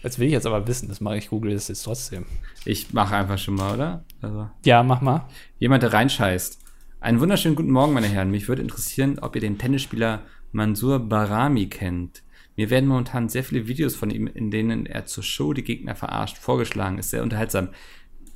Jetzt 0.02 0.18
will 0.18 0.28
ich 0.28 0.32
jetzt 0.32 0.48
aber 0.48 0.66
wissen, 0.68 0.88
das 0.88 1.02
mache 1.02 1.18
ich, 1.18 1.30
google 1.30 1.54
das 1.54 1.68
jetzt 1.68 1.84
trotzdem. 1.84 2.26
Ich 2.64 2.94
mache 2.94 3.16
einfach 3.18 3.38
schon 3.38 3.56
mal, 3.56 3.74
oder? 3.74 4.06
Also, 4.22 4.50
Ja, 4.64 4.82
mach 4.82 5.02
mal. 5.02 5.28
jemand, 5.60 5.84
der 5.84 5.92
reinscheißt. 5.92 6.60
Einen 7.02 7.20
wunderschönen 7.20 7.56
guten 7.56 7.72
Morgen, 7.72 7.92
meine 7.94 8.08
Herren. 8.08 8.32
Mich 8.32 8.48
würde 8.48 8.62
interessieren, 8.62 9.20
ob 9.20 9.36
ihr 9.36 9.42
den 9.42 9.58
Tennisspieler 9.58 10.22
Mansur 10.54 11.00
Barami 11.00 11.68
kennt. 11.68 12.24
Mir 12.56 12.70
werden 12.70 12.88
momentan 12.88 13.28
sehr 13.28 13.44
viele 13.44 13.68
Videos 13.68 13.94
von 13.96 14.10
ihm, 14.10 14.28
in 14.28 14.50
denen 14.50 14.86
er 14.86 15.06
zur 15.06 15.24
Show 15.24 15.52
die 15.52 15.64
Gegner 15.66 15.96
verarscht, 15.96 16.38
vorgeschlagen. 16.38 16.98
Ist 16.98 17.10
sehr 17.10 17.24
unterhaltsam. 17.24 17.70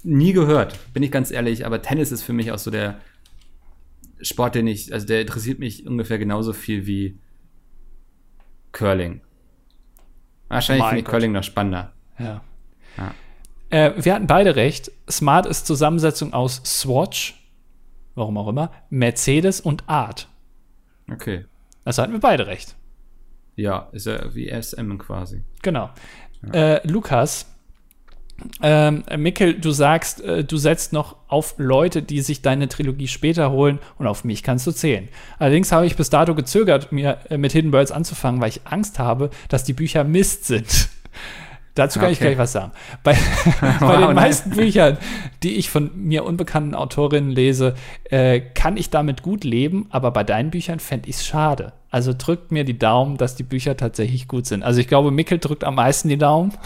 Nie 0.04 0.34
gehört, 0.34 0.78
bin 0.94 1.02
ich 1.02 1.12
ganz 1.12 1.32
ehrlich, 1.32 1.66
aber 1.66 1.82
Tennis 1.82 2.12
ist 2.12 2.24
für 2.24 2.34
mich 2.34 2.52
auch 2.52 2.60
so 2.60 2.72
der 2.72 3.00
Sport, 4.22 4.56
den 4.56 4.68
ich, 4.68 4.94
also 4.94 5.06
der 5.06 5.22
interessiert 5.22 5.60
mich 5.60 5.86
ungefähr 5.86 6.18
genauso 6.18 6.54
viel 6.54 6.86
wie 6.86 7.20
Curling. 8.72 9.22
Wahrscheinlich 10.48 10.86
finde 10.86 11.02
ich. 11.02 11.06
Curling 11.06 11.32
noch 11.32 11.44
spannender. 11.44 11.94
Ja. 12.20 12.42
Ja. 12.98 13.14
Äh, 13.70 13.94
wir 14.04 14.14
hatten 14.14 14.28
beide 14.28 14.56
recht. 14.56 14.92
Smart 15.10 15.46
ist 15.46 15.66
Zusammensetzung 15.66 16.34
aus 16.34 16.62
Swatch, 16.64 17.50
warum 18.16 18.38
auch 18.38 18.48
immer, 18.48 18.72
Mercedes 18.90 19.60
und 19.60 19.88
Art. 19.90 20.30
Okay. 21.12 21.46
Also 21.84 22.02
hatten 22.02 22.14
wir 22.14 22.20
beide 22.20 22.48
recht. 22.48 22.76
Ja, 23.56 23.90
ist 23.92 24.06
ja 24.06 24.34
wie 24.36 24.50
SM 24.50 24.98
quasi. 24.98 25.44
Genau. 25.62 25.90
Äh, 26.52 26.86
Lukas, 26.88 27.55
ähm, 28.62 29.04
Mikkel, 29.18 29.54
du 29.54 29.72
sagst, 29.72 30.22
äh, 30.22 30.44
du 30.44 30.58
setzt 30.58 30.92
noch 30.92 31.16
auf 31.28 31.56
Leute, 31.58 32.02
die 32.02 32.22
sich 32.22 32.42
deine 32.42 32.68
Trilogie 32.68 33.08
später 33.08 33.52
holen 33.52 33.80
und 33.98 34.08
auf 34.08 34.24
mich 34.24 34.44
kannst 34.44 34.68
du 34.68 34.72
zählen. 34.72 35.08
Allerdings 35.40 35.72
habe 35.72 35.86
ich 35.86 35.96
bis 35.96 36.10
dato 36.10 36.36
gezögert, 36.36 36.92
mir 36.92 37.20
äh, 37.30 37.38
mit 37.38 37.54
Hidden 37.54 37.72
Birds 37.72 37.92
anzufangen, 37.92 38.42
weil 38.42 38.50
ich 38.50 38.62
Angst 38.66 39.00
habe, 39.00 39.30
dass 39.48 39.64
die 39.64 39.74
Bücher 39.74 40.04
Mist 40.04 40.46
sind. 40.46 40.90
Dazu 41.76 42.00
kann 42.00 42.10
ich 42.10 42.18
Okay. 42.18 42.28
gleich 42.30 42.38
was 42.38 42.54
sagen. 42.54 42.72
Bei, 43.04 43.14
bei 43.62 43.98
den 43.98 44.02
nein. 44.02 44.16
meisten 44.16 44.50
Büchern, 44.52 44.98
die 45.44 45.56
ich 45.56 45.70
von 45.70 45.92
mir 45.96 46.24
unbekannten 46.24 46.74
Autorinnen 46.74 47.32
lese, 47.32 47.76
äh, 48.06 48.40
kann 48.40 48.78
ich 48.78 48.90
damit 48.90 49.22
gut 49.22 49.44
leben, 49.44 49.88
aber 49.90 50.12
bei 50.12 50.24
deinen 50.24 50.52
Büchern 50.52 50.80
fände 50.80 51.10
ich 51.10 51.18
es 51.18 51.26
schade. 51.26 51.74
Also 51.92 52.14
drückt 52.18 52.52
mir 52.52 52.64
die 52.64 52.80
Daumen, 52.80 53.18
dass 53.18 53.36
die 53.36 53.44
Bücher 53.44 53.78
tatsächlich 53.78 54.28
gut 54.28 54.46
sind. 54.46 54.64
Also 54.64 54.80
ich 54.82 54.88
glaube, 54.88 55.12
Mikkel 55.12 55.38
drückt 55.40 55.64
am 55.64 55.76
meisten 55.76 56.10
die 56.10 56.18
Daumen. 56.18 56.54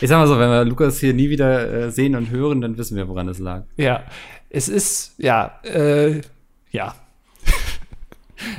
Ich 0.00 0.08
sag 0.08 0.16
mal 0.16 0.26
so, 0.26 0.38
wenn 0.38 0.48
wir 0.48 0.64
Lukas 0.64 1.00
hier 1.00 1.12
nie 1.12 1.28
wieder 1.28 1.70
äh, 1.70 1.90
sehen 1.90 2.16
und 2.16 2.30
hören, 2.30 2.62
dann 2.62 2.78
wissen 2.78 2.96
wir, 2.96 3.08
woran 3.08 3.28
es 3.28 3.38
lag. 3.38 3.64
Ja, 3.76 4.04
es 4.48 4.70
ist, 4.70 5.12
ja, 5.18 5.60
äh, 5.64 6.22
ja. 6.70 6.94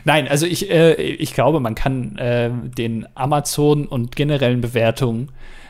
Nein, 0.06 0.28
also 0.28 0.46
ich, 0.46 0.70
äh, 0.70 0.94
ich 0.94 1.34
glaube, 1.34 1.60
man 1.60 1.74
kann 1.74 2.20
äh, 2.20 2.52
den 2.52 3.08
Amazon 3.16 3.88
und 3.88 4.16
generellen 4.16 4.62
Bewertungen 4.62 5.30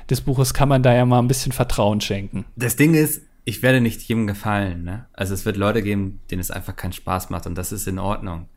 des 0.09 0.21
Buches 0.21 0.53
kann 0.53 0.69
man 0.69 0.83
da 0.83 0.93
ja 0.93 1.05
mal 1.05 1.19
ein 1.19 1.27
bisschen 1.27 1.51
Vertrauen 1.51 2.01
schenken. 2.01 2.45
Das 2.55 2.75
Ding 2.75 2.93
ist, 2.93 3.21
ich 3.45 3.61
werde 3.63 3.81
nicht 3.81 4.01
jedem 4.03 4.27
gefallen. 4.27 4.83
Ne? 4.83 5.05
Also 5.13 5.33
es 5.33 5.45
wird 5.45 5.57
Leute 5.57 5.81
geben, 5.81 6.19
denen 6.31 6.41
es 6.41 6.51
einfach 6.51 6.75
keinen 6.75 6.93
Spaß 6.93 7.29
macht 7.29 7.45
und 7.47 7.55
das 7.55 7.71
ist 7.71 7.87
in 7.87 7.99
Ordnung. 7.99 8.49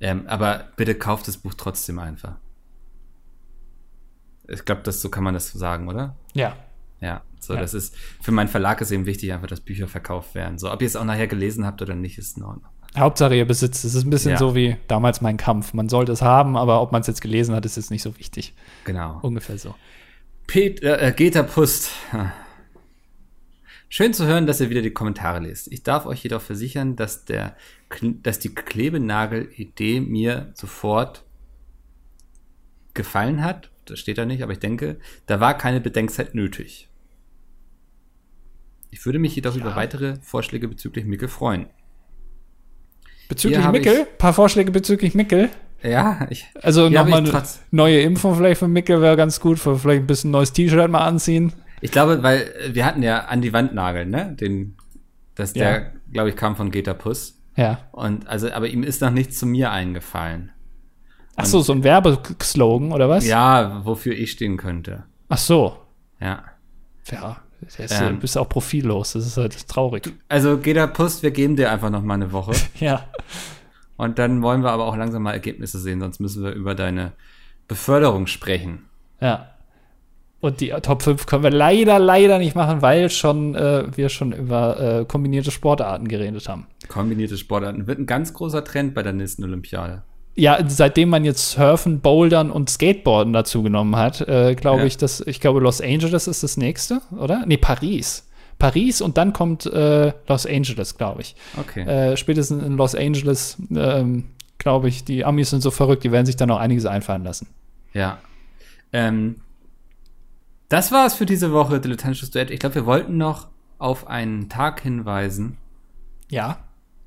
Ähm, 0.00 0.26
aber 0.26 0.68
bitte 0.76 0.94
kauft 0.94 1.26
das 1.28 1.38
Buch 1.38 1.54
trotzdem 1.54 1.98
einfach. 1.98 2.36
Ich 4.48 4.64
glaube, 4.64 4.82
das 4.82 5.00
so 5.02 5.08
kann 5.08 5.24
man 5.24 5.34
das 5.34 5.50
sagen, 5.52 5.88
oder? 5.88 6.16
Ja. 6.34 6.56
Ja, 7.00 7.22
so 7.40 7.54
Ja. 7.54 7.60
das 7.60 7.74
ist 7.74 7.94
für 8.22 8.32
meinen 8.32 8.48
Verlag 8.48 8.80
ist 8.80 8.90
eben 8.90 9.06
wichtig, 9.06 9.32
einfach, 9.32 9.48
dass 9.48 9.60
Bücher 9.60 9.86
verkauft 9.88 10.34
werden. 10.34 10.58
So, 10.58 10.72
ob 10.72 10.80
ihr 10.80 10.86
es 10.86 10.96
auch 10.96 11.04
nachher 11.04 11.26
gelesen 11.26 11.66
habt 11.66 11.82
oder 11.82 11.94
nicht, 11.94 12.16
ist 12.18 12.36
in 12.36 12.44
Ordnung. 12.44 12.70
Hauptsache 12.96 13.34
ihr 13.36 13.44
besitzt 13.46 13.84
es. 13.84 13.90
Es 13.92 13.94
ist 13.96 14.04
ein 14.06 14.10
bisschen 14.10 14.30
Ja. 14.32 14.38
so 14.38 14.54
wie 14.54 14.76
damals 14.88 15.20
mein 15.20 15.36
Kampf. 15.36 15.74
Man 15.74 15.88
sollte 15.90 16.12
es 16.12 16.22
haben, 16.22 16.56
aber 16.56 16.80
ob 16.80 16.92
man 16.92 17.02
es 17.02 17.06
jetzt 17.06 17.20
gelesen 17.20 17.54
hat, 17.54 17.66
ist 17.66 17.76
jetzt 17.76 17.90
nicht 17.90 18.02
so 18.02 18.16
wichtig. 18.18 18.54
Genau. 18.84 19.18
Ungefähr 19.20 19.58
so. 19.58 19.74
Pet, 20.46 20.82
äh, 20.82 21.12
Geta 21.16 21.42
Pust. 21.42 21.90
Schön 23.88 24.12
zu 24.14 24.26
hören, 24.26 24.46
dass 24.46 24.60
ihr 24.60 24.70
wieder 24.70 24.82
die 24.82 24.90
Kommentare 24.92 25.40
lest. 25.40 25.72
Ich 25.72 25.82
darf 25.82 26.06
euch 26.06 26.22
jedoch 26.22 26.42
versichern, 26.42 26.96
dass, 26.96 27.24
der, 27.24 27.56
dass 28.22 28.38
die 28.38 28.54
Klebenagel-Idee 28.54 30.00
mir 30.00 30.52
sofort 30.54 31.24
gefallen 32.94 33.42
hat. 33.44 33.70
Das 33.84 33.98
steht 33.98 34.18
da 34.18 34.24
nicht, 34.24 34.42
aber 34.42 34.52
ich 34.52 34.58
denke, 34.58 34.98
da 35.26 35.40
war 35.40 35.56
keine 35.56 35.80
Bedenkzeit 35.80 36.34
nötig. 36.34 36.88
Ich 38.90 39.04
würde 39.04 39.18
mich 39.18 39.36
jedoch 39.36 39.56
über 39.56 39.76
weitere 39.76 40.16
Vorschläge 40.22 40.68
bezüglich 40.68 41.04
Mickel 41.04 41.28
freuen. 41.28 41.66
Bezüglich 43.28 43.66
Mickel, 43.70 44.06
ich- 44.10 44.18
paar 44.18 44.32
Vorschläge 44.32 44.70
bezüglich 44.70 45.14
Mickel. 45.14 45.50
Ja, 45.82 46.26
ich, 46.30 46.46
Also 46.62 46.88
nochmal 46.88 47.20
eine 47.26 47.42
neue 47.70 48.00
Impfung 48.00 48.34
vielleicht 48.34 48.58
für 48.58 48.68
Mickel 48.68 49.00
wäre 49.00 49.16
ganz 49.16 49.40
gut. 49.40 49.58
Für 49.58 49.78
vielleicht 49.78 50.02
ein 50.02 50.06
bisschen 50.06 50.30
neues 50.30 50.52
T-Shirt 50.52 50.90
mal 50.90 51.04
anziehen. 51.04 51.52
Ich 51.80 51.90
glaube, 51.92 52.22
weil 52.22 52.42
äh, 52.64 52.74
wir 52.74 52.84
hatten 52.86 53.02
ja 53.02 53.26
an 53.26 53.42
die 53.42 53.52
Wand 53.52 53.74
nageln, 53.74 54.10
ne? 54.10 54.34
Den, 54.40 54.76
dass 55.34 55.54
Ja. 55.54 55.64
der 55.64 55.92
glaube 56.12 56.30
ich, 56.30 56.36
kam 56.36 56.56
von 56.56 56.70
Getapuss. 56.70 57.38
Ja. 57.56 57.78
Und 57.92 58.26
also, 58.26 58.50
aber 58.50 58.68
ihm 58.68 58.82
ist 58.82 59.02
noch 59.02 59.10
nichts 59.10 59.38
zu 59.38 59.46
mir 59.46 59.70
eingefallen. 59.70 60.50
Ach 61.36 61.44
so, 61.44 61.60
so 61.60 61.72
ein 61.74 61.84
Werbeslogan 61.84 62.92
oder 62.92 63.08
was? 63.10 63.26
Ja, 63.26 63.84
wofür 63.84 64.14
ich 64.14 64.30
stehen 64.32 64.56
könnte. 64.56 65.04
Ach 65.28 65.36
so. 65.38 65.76
Ja. 66.20 66.44
Ja, 67.10 67.36
ist, 67.60 67.78
Ähm. 68.00 68.14
du 68.14 68.20
bist 68.20 68.38
auch 68.38 68.48
profillos. 68.48 69.12
Das 69.12 69.26
ist 69.26 69.36
halt 69.36 69.68
traurig. 69.68 70.10
Also 70.28 70.58
Getapuss, 70.58 71.22
wir 71.22 71.30
geben 71.30 71.56
dir 71.56 71.70
einfach 71.70 71.90
noch 71.90 72.02
mal 72.02 72.14
eine 72.14 72.32
Woche. 72.32 72.52
Ja. 72.80 73.04
Und 73.96 74.18
dann 74.18 74.42
wollen 74.42 74.62
wir 74.62 74.70
aber 74.70 74.84
auch 74.86 74.96
langsam 74.96 75.22
mal 75.22 75.32
Ergebnisse 75.32 75.78
sehen, 75.78 76.00
sonst 76.00 76.20
müssen 76.20 76.44
wir 76.44 76.52
über 76.52 76.74
deine 76.74 77.12
Beförderung 77.68 78.26
sprechen. 78.26 78.84
Ja. 79.20 79.50
Und 80.40 80.60
die 80.60 80.68
Top 80.82 81.02
5 81.02 81.26
können 81.26 81.42
wir 81.42 81.50
leider, 81.50 81.98
leider 81.98 82.38
nicht 82.38 82.54
machen, 82.54 82.82
weil 82.82 83.08
schon 83.10 83.54
äh, 83.54 83.84
wir 83.96 84.10
schon 84.10 84.32
über 84.32 84.78
äh, 85.00 85.04
kombinierte 85.06 85.50
Sportarten 85.50 86.06
geredet 86.08 86.48
haben. 86.48 86.66
Kombinierte 86.88 87.38
Sportarten 87.38 87.86
wird 87.86 87.98
ein 87.98 88.06
ganz 88.06 88.34
großer 88.34 88.62
Trend 88.62 88.94
bei 88.94 89.02
der 89.02 89.14
nächsten 89.14 89.42
Olympiade. 89.44 90.02
Ja, 90.34 90.58
seitdem 90.68 91.08
man 91.08 91.24
jetzt 91.24 91.52
Surfen, 91.52 92.00
Bouldern 92.00 92.50
und 92.50 92.68
Skateboarden 92.68 93.32
dazu 93.32 93.62
genommen 93.62 93.96
hat, 93.96 94.20
äh, 94.28 94.54
glaube 94.54 94.80
Ja. 94.80 94.86
ich, 94.86 94.98
dass 94.98 95.20
ich 95.26 95.40
glaube 95.40 95.60
Los 95.60 95.80
Angeles 95.80 96.26
ist 96.28 96.42
das 96.42 96.58
nächste, 96.58 97.00
oder? 97.18 97.44
Nee, 97.46 97.56
Paris. 97.56 98.28
Paris 98.58 99.00
und 99.00 99.18
dann 99.18 99.32
kommt 99.32 99.66
äh, 99.66 100.12
Los 100.28 100.46
Angeles, 100.46 100.96
glaube 100.96 101.22
ich. 101.22 101.36
Okay. 101.58 101.82
Äh, 101.82 102.16
spätestens 102.16 102.62
in 102.62 102.76
Los 102.76 102.94
Angeles, 102.94 103.56
ähm, 103.74 104.30
glaube 104.58 104.88
ich, 104.88 105.04
die 105.04 105.24
Amis 105.24 105.50
sind 105.50 105.62
so 105.62 105.70
verrückt, 105.70 106.04
die 106.04 106.12
werden 106.12 106.26
sich 106.26 106.36
da 106.36 106.46
noch 106.46 106.58
einiges 106.58 106.86
einfallen 106.86 107.24
lassen. 107.24 107.48
Ja. 107.92 108.18
Ähm, 108.92 109.36
das 110.68 110.90
war 110.90 111.06
es 111.06 111.14
für 111.14 111.26
diese 111.26 111.52
Woche, 111.52 111.80
Dilettantisches 111.80 112.30
Duett. 112.30 112.50
Ich 112.50 112.58
glaube, 112.60 112.76
wir 112.76 112.86
wollten 112.86 113.16
noch 113.16 113.48
auf 113.78 114.06
einen 114.06 114.48
Tag 114.48 114.80
hinweisen. 114.80 115.58
Ja. 116.30 116.58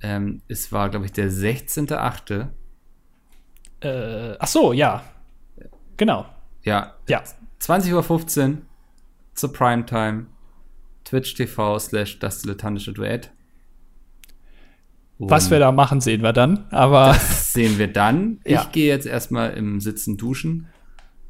Ähm, 0.01 0.41
es 0.47 0.71
war, 0.71 0.89
glaube 0.89 1.05
ich, 1.05 1.11
der 1.11 1.29
16.8. 1.29 2.47
Äh, 3.81 4.35
ach 4.39 4.47
so, 4.47 4.71
ja. 4.71 5.03
Genau. 5.97 6.25
Ja, 6.63 6.93
Ja. 7.07 7.23
20.15 7.61 8.49
Uhr 8.49 8.57
zur 9.33 9.51
Primetime. 9.51 10.27
Twitch 11.09 11.33
TV 11.33 11.79
slash 11.79 12.19
das 12.19 12.41
dilettantische 12.41 12.93
Duett. 12.93 13.31
Was 15.17 15.51
wir 15.51 15.59
da 15.59 15.71
machen, 15.71 15.99
sehen 15.99 16.21
wir 16.21 16.31
dann. 16.31 16.65
Aber 16.69 17.07
das 17.07 17.51
sehen 17.51 17.77
wir 17.77 17.91
dann. 17.91 18.39
Ja. 18.45 18.61
Ich 18.61 18.71
gehe 18.71 18.87
jetzt 18.87 19.05
erstmal 19.05 19.51
im 19.51 19.81
Sitzen 19.81 20.17
duschen. 20.17 20.67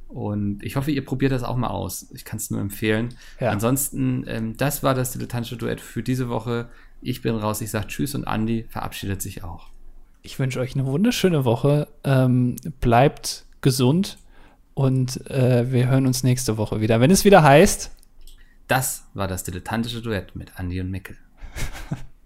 Und 0.09 0.63
ich 0.63 0.75
hoffe, 0.75 0.91
ihr 0.91 1.03
probiert 1.05 1.31
das 1.31 1.43
auch 1.43 1.55
mal 1.55 1.69
aus. 1.69 2.07
Ich 2.13 2.25
kann 2.25 2.37
es 2.37 2.51
nur 2.51 2.59
empfehlen. 2.61 3.09
Ja. 3.39 3.51
Ansonsten, 3.51 4.25
ähm, 4.27 4.57
das 4.57 4.83
war 4.83 4.93
das 4.93 5.11
dilettantische 5.11 5.57
Duett 5.57 5.81
für 5.81 6.03
diese 6.03 6.29
Woche. 6.29 6.69
Ich 7.01 7.21
bin 7.21 7.35
raus. 7.35 7.61
Ich 7.61 7.71
sage 7.71 7.87
Tschüss 7.87 8.15
und 8.15 8.25
Andi 8.27 8.65
verabschiedet 8.69 9.21
sich 9.21 9.43
auch. 9.43 9.69
ich 10.21 10.37
wünsche 10.37 10.59
euch 10.59 10.75
eine 10.75 10.85
wunderschöne 10.85 11.45
Woche. 11.45 11.87
Ähm, 12.03 12.57
bleibt 12.81 13.45
gesund 13.61 14.17
und 14.73 15.29
äh, 15.31 15.71
wir 15.71 15.87
hören 15.87 16.05
uns 16.05 16.23
nächste 16.23 16.57
Woche 16.57 16.81
wieder. 16.81 16.99
Wenn 16.99 17.11
es 17.11 17.25
wieder 17.25 17.41
heißt, 17.43 17.91
das 18.69 19.07
war 19.15 19.27
das 19.27 19.43
dilettantische 19.43 19.99
Duett 19.99 20.35
mit 20.35 20.51
Andy 20.59 20.79
und 20.79 20.91
Mickel. 20.91 21.17